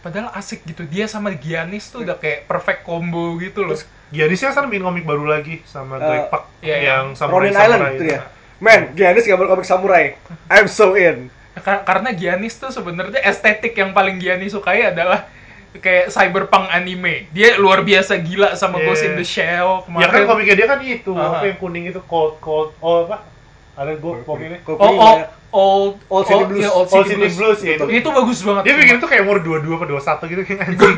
[0.00, 0.82] Padahal asik gitu.
[0.82, 3.72] Dia sama Giannis tuh udah kayak perfect combo gitu loh.
[3.72, 6.42] Terus Giannisnya kan bikin komik baru lagi sama Eh, Greg Pak.
[6.60, 8.20] Iya, yang samurai Ronin Island samurai itu dia.
[8.58, 10.04] Man, Giannis gambar komik samurai.
[10.48, 11.30] I'm so in.
[11.54, 15.30] Kar- karena Giannis tuh sebenarnya estetik yang paling Giannis sukai adalah
[15.72, 17.30] kayak cyberpunk anime.
[17.32, 18.84] Dia luar biasa gila sama Iya.
[18.86, 20.26] Ghost in the Shell Ya kan kemarin.
[20.28, 21.40] komiknya dia kan itu, Aha.
[21.40, 23.24] apa yang kuning itu cold cold oh apa?
[23.72, 24.60] Ada gue komiknya.
[24.62, 25.28] Kok oh, oh, banyak.
[25.52, 26.60] old, Old City Blues.
[26.60, 27.36] iya, Old Old City, City Blues.
[27.40, 27.84] Blues, ya, itu.
[27.88, 28.62] Itu bagus banget.
[28.68, 30.96] Dia bikin itu kayak umur 22 apa 21 gitu kayak anjing.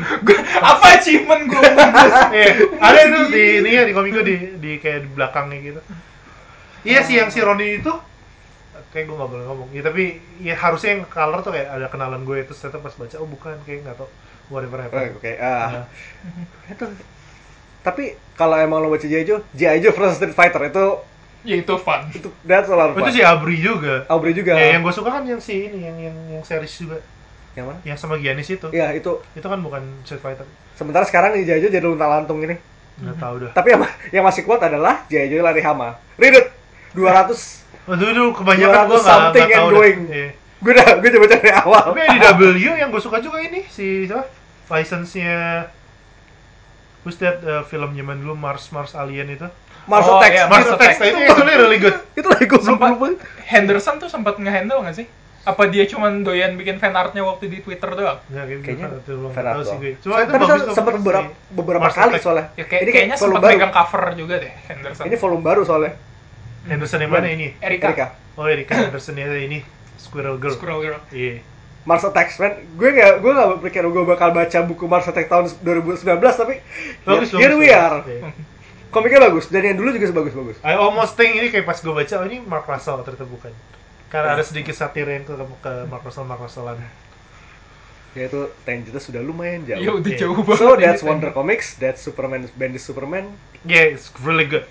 [0.59, 1.63] apa achievement gue?
[2.35, 2.49] Iya,
[2.91, 5.81] ada itu di ini ya di komik gue di di kayak di belakangnya gitu.
[6.83, 7.91] Iya sih yang si Roni itu
[8.91, 9.67] kayak gue gak boleh ngomong.
[9.71, 13.15] Ya tapi ya harusnya yang color tuh kayak ada kenalan gue itu ternyata pas baca
[13.19, 14.07] oh bukan kayak nggak tau
[14.47, 15.15] whatever happened.
[15.15, 15.81] Oke, ah.
[15.81, 15.85] Nah,
[16.67, 16.85] Itu.
[17.81, 18.03] Tapi
[18.33, 19.23] kalau emang lo baca G.I.
[19.23, 19.77] Joe, G.I.
[19.79, 20.85] Joe versus Street Fighter itu
[21.45, 22.01] ya itu fun.
[22.09, 23.05] itu that's a lot of fun.
[23.05, 24.01] itu si Abri juga.
[24.09, 24.57] Aubrey juga.
[24.57, 26.97] Ya, yang gue suka kan yang si ini yang yang yang series juga
[27.53, 27.79] Yang mana?
[27.85, 28.67] yang sama Giannis itu.
[28.67, 29.21] Iya, itu.
[29.31, 30.49] Itu kan bukan Street Fighter.
[30.73, 31.61] Sementara sekarang G.I.
[31.61, 32.57] Joe jadi lunta lantung ini.
[32.97, 33.51] Nggak tahu dah.
[33.53, 33.81] Tapi yang,
[34.11, 35.29] yang masih kuat adalah G.I.
[35.29, 36.01] Joe lari hama.
[36.17, 36.47] Read it.
[36.97, 39.77] 200 Oh, dulu, kebanyakan 200 gue nggak something nggak and tahu dah.
[39.77, 39.99] going.
[40.09, 40.29] Iya.
[40.55, 42.19] Gue udah gue coba cari awal Tapi di
[42.63, 44.25] W yang gue suka juga ini si siapa?
[44.67, 45.67] License-nya
[47.03, 49.45] Who's that uh, film zaman dulu Mars Mars Alien itu?
[49.85, 51.13] Mars Oh, Attacks iya, Mars Mars Attacks Attacks.
[51.13, 51.93] itu actually really good.
[52.17, 52.97] itu lagi gue Sempat
[53.45, 55.05] Henderson tuh sempat nge-handle nggak sih?
[55.45, 58.17] Apa dia cuman doyan bikin fan artnya waktu di Twitter doang?
[58.33, 59.81] Ya, Kayaknya gitu, belum fan tahu art sih doang.
[59.85, 59.93] gue.
[60.01, 62.23] Cuma itu tapi bagus sempat beberapa beberapa Mars kali Attacks.
[62.25, 65.03] soalnya Ya kayak, ini kayaknya sempat baru megang cover juga deh Henderson.
[65.05, 65.93] ini volume baru soalnya
[66.65, 67.47] Henderson yang mana ini?
[67.61, 67.85] Erika.
[67.93, 69.61] Erika Oh, Erika Henderson ya ini
[69.97, 70.53] Squirrel Girl.
[70.53, 70.99] Squirrel Girl.
[71.09, 71.41] Iya.
[71.83, 75.45] Mars Attacks man gue nggak gue nggak berpikir gue bakal baca buku Mars Attacks tahun
[75.61, 76.57] 2019 tapi
[77.03, 77.77] Bagus, here bagus, we bagus.
[77.77, 78.21] are Iya.
[78.89, 81.91] komiknya bagus dan yang dulu juga bagus bagus I almost think ini kayak pas gue
[81.91, 83.53] baca, oh ini Mark Russell ternyata bukan.
[84.07, 86.79] Karena ada sedikit satir yang ke, ke Mark Russell, Mark Russellan.
[88.13, 90.19] ya itu tangentnya sudah lumayan Ya jauh udah Iya.
[90.23, 90.57] jauh banget.
[90.57, 91.03] so that's.
[91.03, 94.63] Wonder Comics that's Superman Bendis Superman Yeah, it's really good.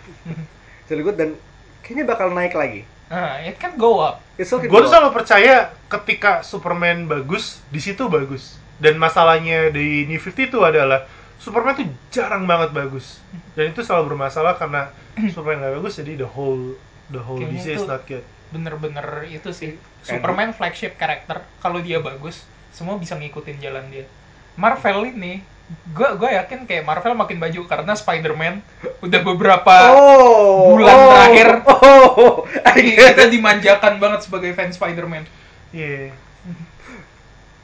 [0.81, 1.37] it's really good dan
[1.85, 4.25] kayaknya bakal naik lagi Ah, it can go up.
[4.41, 8.57] it's okay Gue tuh selalu percaya ketika Superman bagus, di situ bagus.
[8.81, 11.07] Dan masalahnya di New 50 itu adalah
[11.39, 13.21] Superman tuh jarang banget bagus.
[13.53, 14.91] Dan itu selalu bermasalah karena
[15.35, 16.75] Superman gak bagus, jadi the whole
[17.13, 18.25] the whole Kayaknya DC is not good.
[18.51, 19.77] Bener-bener itu sih.
[20.01, 21.45] Superman flagship karakter.
[21.61, 22.43] Kalau dia bagus,
[22.75, 24.09] semua bisa ngikutin jalan dia.
[24.57, 28.61] Marvel ini, gue gue yakin kayak Marvel makin baju karena Spider-Man
[29.01, 31.49] udah beberapa oh bulan oh, terakhir.
[31.65, 32.33] oh
[32.77, 33.33] get kita it.
[33.33, 35.25] dimanjakan banget sebagai fans Spider-Man.
[35.73, 36.13] Iya.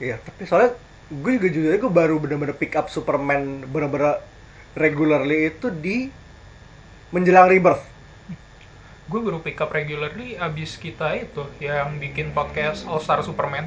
[0.00, 0.72] Iya, tapi soalnya
[1.12, 4.22] gue juga jujur aja gue baru bener-bener pick up Superman bener-bener
[4.72, 6.08] regularly itu di
[7.12, 7.84] menjelang rebirth.
[9.10, 13.66] Gue baru pick up regularly abis kita itu yang bikin podcast All Star Superman.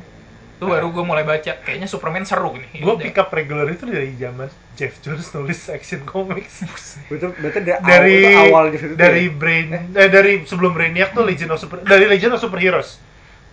[0.64, 1.52] Itu baru gue mulai baca.
[1.60, 2.80] Kayaknya Superman seru nih.
[2.80, 3.04] Gue Udah.
[3.04, 6.64] pick up regular itu dari zaman Jeff Jones nulis Action Comics.
[7.06, 9.36] Itu berarti dari, dari awal, itu awal di situ dari ya?
[9.36, 12.98] Brain eh, dari sebelum Brainiac tuh Legend of Super dari Legend of Superheroes.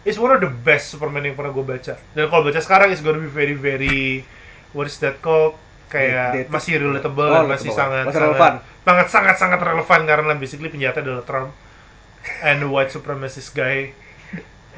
[0.00, 1.94] It's one of the best Superman yang pernah gue baca.
[2.14, 4.24] Dan kalau baca sekarang it's gonna be very very
[4.72, 5.58] what is that called?
[5.90, 6.48] Kayak Dated.
[6.48, 7.74] masih relatable Oh, dan masih relatable.
[7.74, 8.52] sangat Masih sangat, relevan.
[8.80, 11.50] sangat sangat sangat relevan karena basically penjahatnya adalah Trump
[12.40, 13.90] and the white supremacist guy.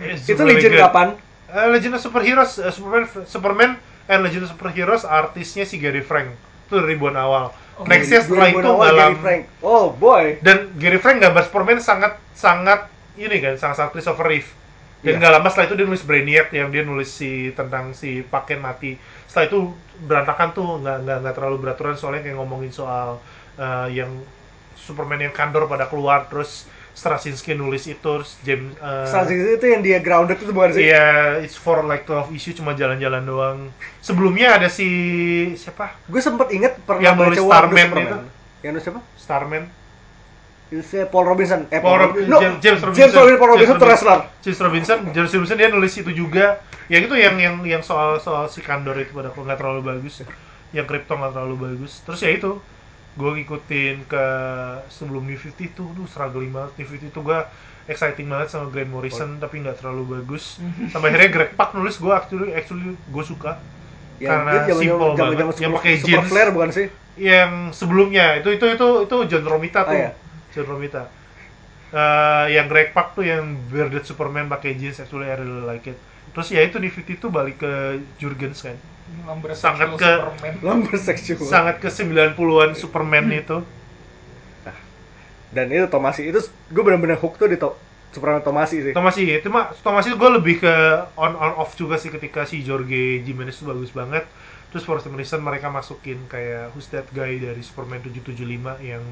[0.00, 0.82] It's Itu really legend good.
[0.82, 1.08] kapan?
[1.52, 3.70] Eh, Legend of Superheroes, eh, Superman, Superman
[4.08, 6.32] and Legend of Superheroes artisnya si Gary Frank.
[6.66, 7.52] Itu dari ribuan awal.
[7.76, 9.42] Oh, Nextnya setelah itu 2000 awal dalam Gary Frank.
[9.60, 10.40] Oh boy.
[10.40, 14.48] dan Gary Frank gambar Superman sangat sangat ini kan sangat sangat Christopher Reeve.
[15.02, 15.18] Dan Iya.
[15.18, 18.96] nggak lama setelah itu dia nulis Brainiac yang dia nulis si tentang si Paken mati.
[19.26, 19.58] Setelah itu
[20.06, 23.20] berantakan tuh nggak nggak nggak terlalu beraturan soalnya kayak ngomongin soal
[23.58, 24.08] eh, yang
[24.78, 28.12] Superman yang kandor pada keluar terus Straczynski nulis itu
[28.44, 30.92] James eh, Strategy itu yang dia grounded itu bukan sih?
[30.92, 33.58] Iya, it's for like 12 issue cuma jalan-jalan doang.
[34.04, 34.88] Sebelumnya ada si
[35.56, 35.96] siapa?
[36.04, 38.16] Gue sempet inget pernah Yang nulis Starman itu.
[38.60, 39.00] Yang nulis siapa?
[39.16, 39.64] Starman.
[40.72, 41.68] Itu si Paul Robinson.
[41.68, 43.00] Eh, Paul Rob- Rob- no, James, James Robinson.
[43.00, 43.88] James Robinson, Paul James Robinson Robinson.
[43.88, 44.20] wrestler.
[44.40, 46.46] James Robinson, James Robinson dia nulis itu juga.
[46.88, 50.24] Yang itu yang yang yang soal soal si Kandor itu pada nggak terlalu bagus.
[50.72, 52.00] Yang Krypton nggak terlalu bagus.
[52.04, 52.56] Terus ya itu,
[53.12, 54.24] gue ngikutin ke
[54.88, 56.76] sebelum New 50 itu, duh struggling banget.
[56.76, 57.38] New 50 itu gue
[57.84, 60.56] exciting banget sama Grant Morrison tapi nggak terlalu bagus.
[60.92, 63.60] Sampai akhirnya Greg Pak nulis gue actually actually gue suka.
[64.16, 65.38] Ya, Karena dia simple zaman banget.
[65.38, 66.28] Yang super- pakai Super jeans.
[66.28, 66.88] Flare bukan sih?
[67.12, 70.16] yang sebelumnya itu itu itu itu John Romita tuh Oh, iya.
[70.48, 71.12] John Romita
[71.92, 76.00] Eh, yang Greg Pak tuh yang bearded Superman pakai jeans actually I really like it
[76.32, 77.72] terus ya itu Nifty tuh balik ke
[78.20, 78.76] Jurgens kan.
[79.28, 80.54] Lumber Sangat ke- Superman.
[80.64, 80.96] Lumber
[81.36, 83.60] sangat ke 90-an Superman itu.
[85.52, 86.40] Dan itu Tomasi itu
[86.72, 87.76] gue bener-bener hook tuh di to
[88.12, 88.92] Superman Tomasi sih.
[88.96, 90.74] Tomasi itu mah Tomasi gue lebih ke
[91.16, 94.24] on on off juga sih ketika si Jorge Jimenez itu bagus banget
[94.72, 98.40] terus for some reason mereka masukin kayak who's that guy dari Superman 775
[98.82, 99.04] yang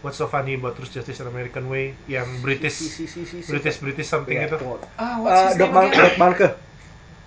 [0.00, 3.40] What's so funny about Truth Justice and American Way yang British Si, si, si, si,
[3.40, 3.48] si.
[3.48, 4.58] British British something Iya, itu.
[4.58, 4.68] Ah,
[5.00, 5.96] Eh, what's his Doc again?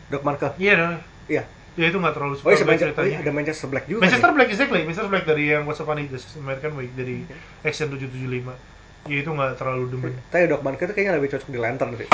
[0.05, 0.47] Doc Manke.
[0.57, 0.95] iya dong
[1.25, 1.43] Iya.
[1.73, 4.01] ya itu nggak terlalu Oh iya, suka Manchester, oh, iya, ceritanya ada Manchester Black juga.
[4.03, 4.35] Manchester nih.
[4.35, 7.15] Black exactly Manchester Black dari yang What's so funny Justice and American Way dari
[7.61, 8.53] Action 775
[9.05, 12.09] ya itu nggak terlalu demen Tapi Doc Manke itu kayaknya lebih cocok di Lantern sih.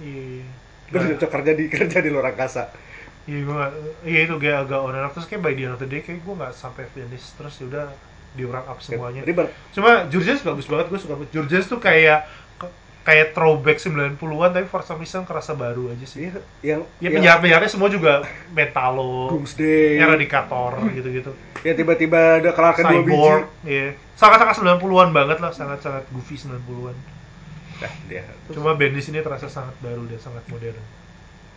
[0.00, 0.42] iya
[0.88, 2.62] Lebih Nggak- cocok kerja di kerja di luar angkasa.
[3.30, 5.78] Iya gue gak, iya itu kayak agak on and off terus kayak by the end
[5.78, 7.86] of the day kayak gue gak sampai finish terus ya udah
[8.34, 9.22] di wrap up semuanya.
[9.22, 9.54] Ribet.
[9.70, 11.30] Cuma Jurgens bagus banget gue suka banget.
[11.30, 12.26] Jurgens tuh kayak
[13.00, 16.28] kayak throwback 90-an tapi for some reason kerasa baru aja sih.
[16.28, 19.96] Iya, yang Ya penjahat-penjahatnya semua juga Metalo, Doomsday.
[19.96, 21.32] Eradicator gitu-gitu.
[21.64, 23.14] Ya tiba-tiba ada kelar kedua biji.
[23.14, 23.96] Cyborg, iya.
[24.20, 26.96] Sangat-sangat 90-an banget lah, sangat-sangat goofy 90-an.
[27.80, 28.24] Nah, dia.
[28.52, 30.76] Cuma Bendis ini terasa sangat baru dan sangat modern.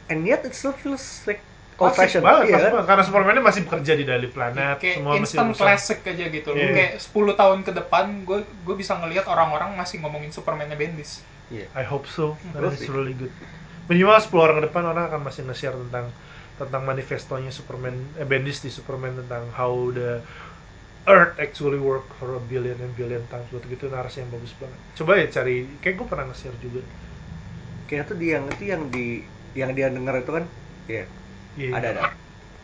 [0.07, 1.43] And yet it still feels like
[1.75, 2.21] old fashioned.
[2.21, 2.71] banget, Iya kan?
[2.83, 6.49] Karena Superman-nya masih bekerja di Daily Planet, kayak semua masih instant urusan- classic aja gitu
[6.49, 6.59] loh.
[6.59, 6.73] Iya.
[6.73, 11.25] Kayak 10 tahun ke depan gue gue bisa ngelihat orang-orang masih ngomongin Superman-nya Bendis.
[11.47, 11.65] Iya.
[11.73, 12.37] I hope so.
[12.51, 12.89] We'll That is see.
[12.89, 13.33] really good.
[13.85, 16.07] Minimal 10 orang ke depan orang akan masih nge-share tentang
[16.53, 20.21] tentang manifestonya Superman eh, Bendis di Superman tentang how the
[21.03, 23.43] Earth actually work for a billion and billion times.
[23.49, 24.79] Waktu gitu narasi yang bagus banget.
[24.95, 26.79] Coba ya cari, kayak gue pernah nge-share juga.
[27.85, 29.05] Kayak tuh dia yang itu yang di
[29.53, 30.45] yang dia dengar itu kan.
[30.87, 31.05] Iya.
[31.53, 31.71] Iya.
[31.73, 32.03] Ada ada.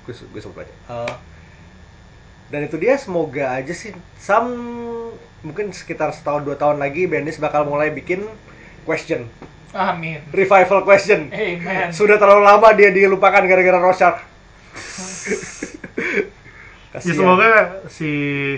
[0.04, 0.74] Gue su- gue sempat baca.
[0.90, 1.14] Eh,
[2.50, 4.50] dan itu dia semoga aja sih some
[5.40, 8.26] mungkin sekitar setahun dua tahun lagi Bendis bakal mulai bikin
[8.84, 9.30] question
[9.70, 10.18] Amin.
[10.34, 11.94] revival question Amen.
[11.94, 14.18] sudah terlalu lama dia dilupakan gara-gara Rorschach
[16.90, 18.10] Ya semoga si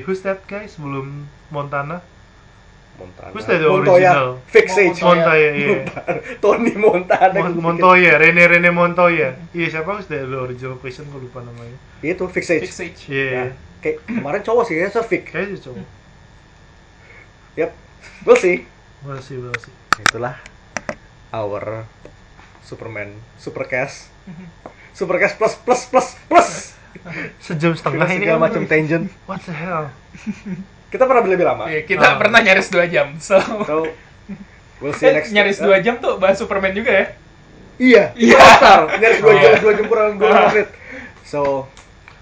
[0.08, 2.00] who's that guy sebelum Montana?
[3.02, 3.34] Montana.
[3.34, 3.98] That the Montoya.
[3.98, 4.30] original?
[4.46, 4.68] Fix.
[4.78, 5.02] Montoya.
[5.02, 5.78] Montoya, iya.
[6.38, 7.38] Tony Montana.
[7.42, 9.30] Mon- Montoya, Rene Rene Montoya.
[9.58, 11.74] Iya siapa that the original question gue lupa namanya.
[12.06, 12.70] Itu fix age.
[12.70, 13.02] Fix age.
[13.10, 13.30] Iya.
[13.34, 13.44] Ya,
[13.82, 15.34] kayak kemarin cowok sih ya, so fix.
[15.34, 15.86] Kayaknya cowok.
[17.58, 17.72] Yep.
[18.30, 18.70] We'll see.
[19.02, 19.74] Masih masih.
[19.98, 20.38] Itulah
[21.34, 21.90] our
[22.62, 24.14] Superman Supercast.
[24.94, 26.50] Supercast plus plus plus plus.
[27.42, 29.10] Sejam setengah ini segala macam tangent.
[29.26, 29.90] What the hell?
[30.92, 31.64] Kita pernah lebih lama.
[31.66, 32.20] Iya, kita Ah.
[32.20, 33.16] pernah nyaris 2 jam.
[33.18, 33.88] So, So
[34.78, 35.32] we'll see eh, next.
[35.32, 37.06] nyaris 2 jam tuh bahas Superman juga ya.
[37.80, 38.04] Iya.
[38.14, 38.36] Iya.
[38.36, 38.40] Iya.
[38.54, 38.82] Star.
[38.94, 39.40] Nyaris dua Oh.
[39.40, 40.70] jam, dua jam kurang dua menit.
[41.24, 41.66] So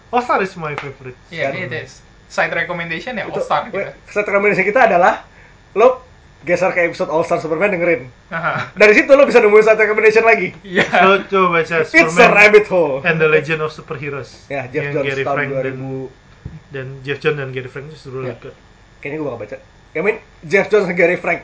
[0.08, 1.18] All Star is my favorite.
[1.28, 2.00] Iya, Dan- it is.
[2.28, 3.82] Side recommendation ya itu All Star gitu.
[4.08, 5.26] set rekomendasi kita adalah
[5.74, 6.06] lo
[6.40, 8.08] geser ke episode All Star Superman dengerin.
[8.30, 8.72] Aha.
[8.72, 10.54] Dari situ lo bisa nemuin satu recommendation lagi.
[10.64, 10.86] Iya.
[10.88, 13.02] So, coba baca It's a Superman rabbit hole.
[13.04, 14.46] and the Legend of Superheroes.
[14.48, 16.29] Ya, Jeff Yang Jones Gary tahun Frank 2000.
[16.70, 18.38] Dan, Jeff Jones dan Gary Frank itu really Ya.
[18.38, 18.56] good.
[19.00, 19.56] Kayaknya gue gak baca.
[19.90, 21.42] I mean, Jeff Jones dan Gary Frank.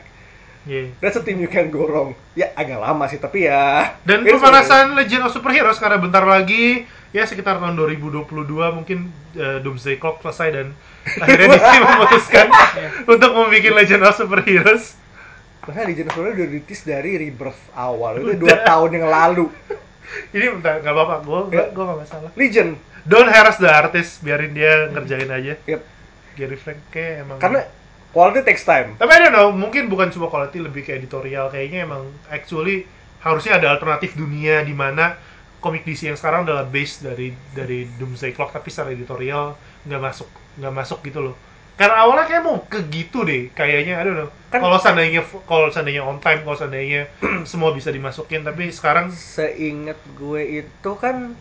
[0.62, 0.90] Yeah.
[0.98, 2.18] That's a team you can go wrong.
[2.34, 3.94] Ya, agak lama sih, tapi ya...
[4.02, 6.82] Dan pemanasan Legend of Superheroes karena bentar lagi
[7.14, 8.26] ya sekitar tahun 2022
[8.74, 10.66] mungkin uh, Doomsday Clock selesai dan
[11.22, 12.46] akhirnya DC memutuskan
[13.14, 14.84] untuk membuat Legend of Superheroes.
[15.62, 18.20] Karena Legend of Superman udah ditis dari Rebirth awal.
[18.20, 19.46] Itu dua tahun yang lalu.
[20.34, 21.66] Ini bentar, nggak apa-apa, gue Ya.
[21.70, 22.30] gue nggak masalah.
[22.34, 22.70] Legend.
[23.06, 25.54] Don't harass the artist, biarin dia ngerjain aja.
[25.62, 25.80] Yep.
[26.36, 27.38] Gary Frank kayak emang.
[27.38, 27.62] Karena
[28.10, 28.98] quality takes time.
[28.98, 31.48] Tapi I don't know, mungkin bukan cuma quality, lebih ke editorial.
[31.48, 32.84] Kayaknya emang actually
[33.22, 35.16] harusnya ada alternatif dunia di mana
[35.58, 40.28] komik DC yang sekarang adalah base dari dari Doomsday Clock tapi secara editorial nggak masuk
[40.62, 41.34] nggak masuk gitu loh.
[41.76, 44.30] Karena awalnya kayak mau ke gitu deh, kayaknya I don't know.
[44.48, 47.12] Kan- kalau seandainya kalau seandainya on time, kalau seandainya
[47.50, 51.36] semua bisa dimasukin, tapi sekarang Seingat gue itu kan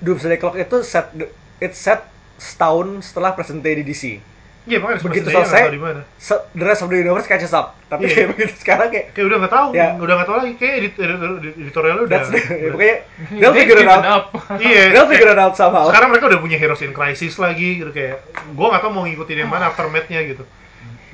[0.00, 1.10] Doomsday Clock itu set
[1.58, 2.06] it's set
[2.36, 4.22] setahun setelah present day di DC.
[4.64, 6.00] ya makanya Begitu selesai, tahu di mana.
[6.14, 7.72] Se- the rest of the universe catches up.
[7.88, 8.12] Tapi Iya.
[8.14, 9.86] kayak begitu sekarang kayak Kayak udah nggak tahu, Ya.
[9.96, 10.52] udah nggak tahu lagi.
[10.54, 12.12] Kayak edit, edit- editorialnya udah.
[12.12, 12.96] that's the, udah- pokoknya
[13.40, 14.24] they'll They figure it out.
[14.60, 14.82] Iya.
[14.92, 15.88] They'll figure it out somehow.
[15.88, 19.36] sekarang mereka udah punya Heroes in Crisis lagi gitu kayak gue nggak tahu mau ngikutin
[19.38, 20.44] yang mana aftermath-nya gitu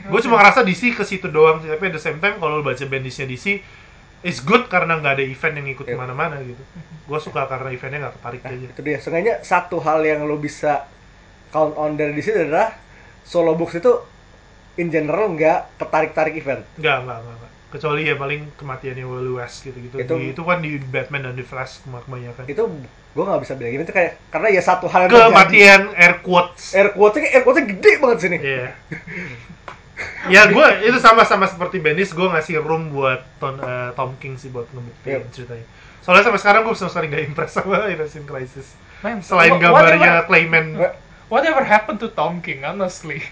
[0.05, 2.63] gue cuma ngerasa DC ke situ doang sih tapi at the same time kalau lu
[2.63, 3.63] baca bandisnya DC
[4.25, 5.93] it's good karena nggak ada event yang ikut Yep.
[5.93, 6.63] ke mana-mana gitu
[7.05, 8.97] gue suka karena eventnya nggak ketarik Nah, aja itu dia.
[8.97, 10.89] Seenggaknya satu hal yang lo bisa
[11.53, 12.73] count on dari DC adalah
[13.23, 13.93] solo books itu
[14.75, 16.65] in general nggak ketarik-tarik event.
[16.75, 20.59] nggak nggak nggak kecuali ya paling kematiannya Wally West gitu gitu Itu- itu, itu kan
[20.59, 22.63] di Batman dan di Flash kebanyakan Itu
[23.15, 26.71] gue nggak bisa bilang gitu itu kayak karena ya satu hal yang kematian air quotes
[26.73, 28.39] Air quotes air quotes gede banget sini.
[28.41, 28.69] Iya.
[30.27, 34.51] ya gue itu sama-sama seperti Bendis gue ngasih room buat Tom, eh, Tom King sih
[34.51, 35.31] buat ngebuktiin Yep.
[35.31, 35.67] ceritanya.
[36.03, 38.75] Soalnya sampai sekarang gue sama sekali nggak impress sama Heroes in Crisis.
[39.01, 40.67] Man, Selain gambarnya whatever, Clayman.
[40.77, 40.97] Wha-
[41.31, 43.23] whatever happened to Tom King honestly?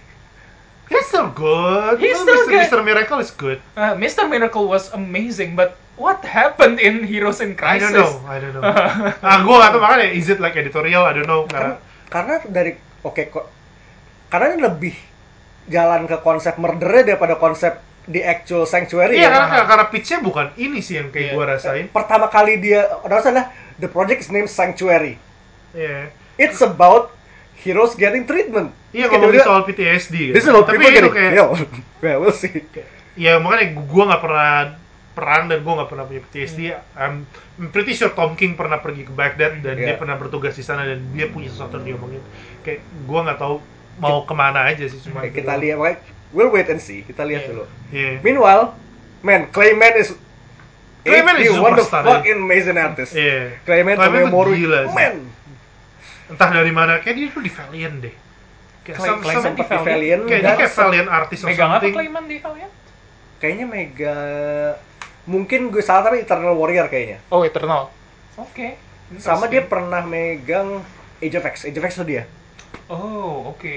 [0.87, 1.97] He's still good.
[1.99, 2.49] He's No, still Mr.
[2.49, 2.61] good.
[2.69, 2.79] Mr.
[2.81, 3.59] Miracle is good.
[3.73, 4.29] Uh, Mr.
[4.29, 7.91] Miracle was amazing, but what happened in Heroes in I Crisis?
[7.91, 8.29] don't know.
[8.29, 8.63] I don't know.
[9.25, 11.03] ah, gue gak tau makanya is it like editorial?
[11.03, 11.49] I don't know.
[11.49, 11.81] Karena,
[12.13, 13.47] Karena karena dari oke kok
[14.29, 14.95] karena ini lebih
[15.67, 19.47] jalan ke konsep murdernya daripada konsep di actual sanctuary iya ya.
[19.47, 21.35] karena karena pitch-nya bukan ini sih yang kayak Iya.
[21.35, 21.85] gue rasain.
[21.87, 23.47] Pertama kali dia, ada adalah
[23.79, 25.23] the project is named Sanctuary.
[25.71, 26.11] Iya.
[26.35, 27.15] It's about
[27.57, 28.75] heroes getting treatment.
[28.91, 30.35] Iya Kayak ngomongin dia- soal PTSD kan.
[30.35, 31.47] This is about Tapi people itu getting kayak yeah,
[32.03, 32.67] well, we'll see.
[33.15, 34.53] ya makanya gue nggak pernah
[35.13, 36.61] perang dan gue nggak pernah punya PTSD.
[36.97, 37.23] I'm,
[37.55, 39.97] I'm pretty sure Tom King pernah pergi ke Baghdad dan dia Yeah.
[39.97, 42.23] pernah bertugas di sana dan dia punya sesuatu yang dia omongin.
[42.61, 43.63] Kayak gue nggak tahu
[43.97, 45.99] mau ke mana aja sih cuma Kayak itu kita lihat, makanya
[46.31, 47.03] we'll wait and see.
[47.03, 47.51] Kita lihat Iya.
[47.51, 47.65] dulu.
[47.89, 48.13] Iya.
[48.21, 48.63] Meanwhile,
[49.21, 50.17] man, Clayman is
[51.03, 53.13] Clayman is is one of superstar, fucking amazing artist.
[53.13, 53.59] Iya.
[53.63, 54.95] Clayman, Clayman tuh Tomomoru, gila sih.
[54.95, 55.15] man.
[56.29, 58.15] Entah dari mana, kayak dia tuh di Valiant deh.
[58.83, 59.85] Kayak Clay- some- Clayman some- di Valiant.
[59.85, 61.85] Valiant, kayak dia dan kayak Valiant artist or Megang apa.
[61.85, 62.71] Clayman di kalian?
[63.35, 64.17] kayaknya mega
[65.25, 67.19] mungkin gue salah tapi Eternal Warrior kayaknya.
[67.27, 67.91] Oh, Eternal.
[68.37, 68.79] Oke.
[69.19, 70.79] Sama dia pernah megang
[71.19, 71.67] Age of X.
[71.67, 72.23] Age of X tuh dia.
[72.89, 73.77] Oh, oke.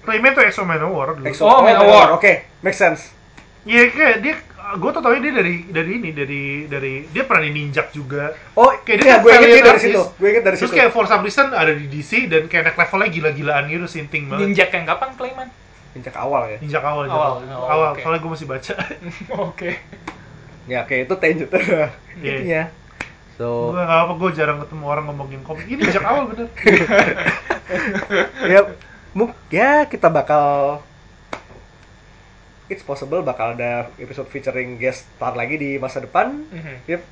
[0.00, 1.24] Clayman tuh EXO Manowar dulu.
[1.24, 1.44] EXO.
[1.44, 2.14] Oh, Manowar.
[2.14, 3.12] Oke, make sense.
[3.62, 4.34] Iya kayak dia,
[4.72, 8.32] gue tuh tau dia dari dari ini dari dari dia pernah di ninjak juga.
[8.54, 9.84] Oh, Kayak dia iya, gue inget dia dari artist.
[9.84, 10.02] situ.
[10.16, 10.78] Gue inget dari Terus situ.
[10.80, 14.48] kayak for some reason ada di DC dan kayak naik levelnya gila-gilaan gitu, sinting banget.
[14.48, 15.48] Ninjak yang kapan Clayman?
[15.92, 16.56] Ninjak awal ya.
[16.58, 17.32] Ninjak awal, Awal, awal.
[17.52, 17.90] oh, awal.
[17.92, 18.00] oke.
[18.00, 18.74] Soalnya gue masih baca.
[19.52, 19.70] Oke.
[20.64, 21.50] Ya, oke itu tenjut.
[22.20, 22.32] Iya.
[22.36, 22.62] Intinya.
[23.40, 25.64] So, gue gak apa, gue jarang ketemu orang ngomongin komik.
[25.64, 26.52] Ini ninjak awal bener.
[28.52, 28.60] ya,
[29.16, 30.78] mu- ya kita bakal
[32.68, 36.44] It's possible bakal ada episode featuring guest star lagi di masa depan.
[36.52, 36.84] Mhm.
[36.84, 37.02] Yep.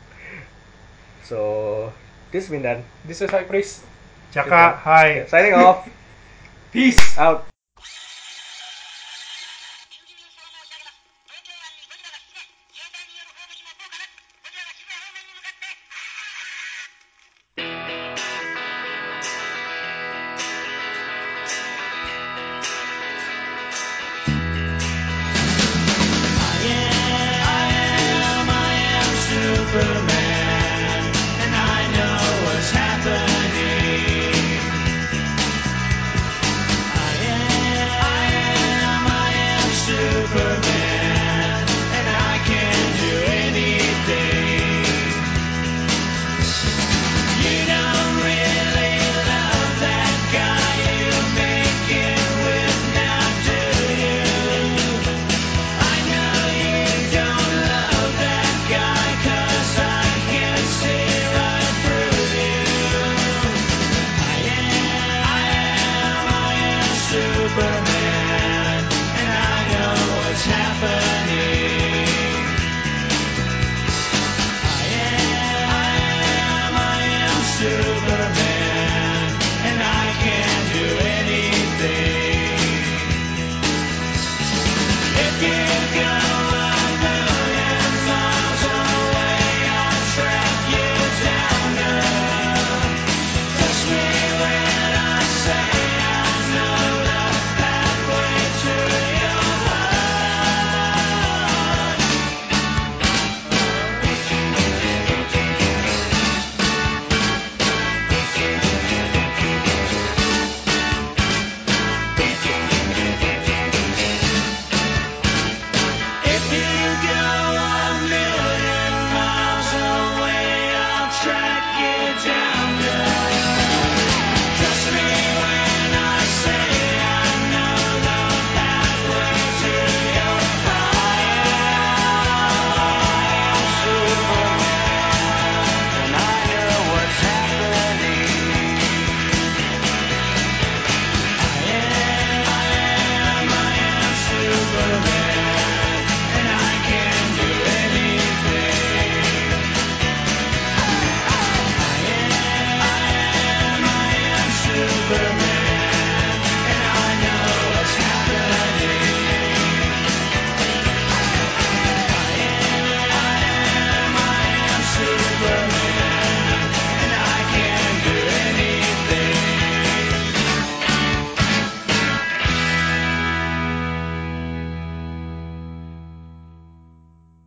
[1.24, 1.38] So,
[2.28, 2.84] this is Mindan.
[3.08, 3.88] This is High Priest.
[4.30, 5.24] Caka, hai.
[5.32, 5.88] Signing off.
[6.70, 7.00] Peace.
[7.16, 7.48] Out.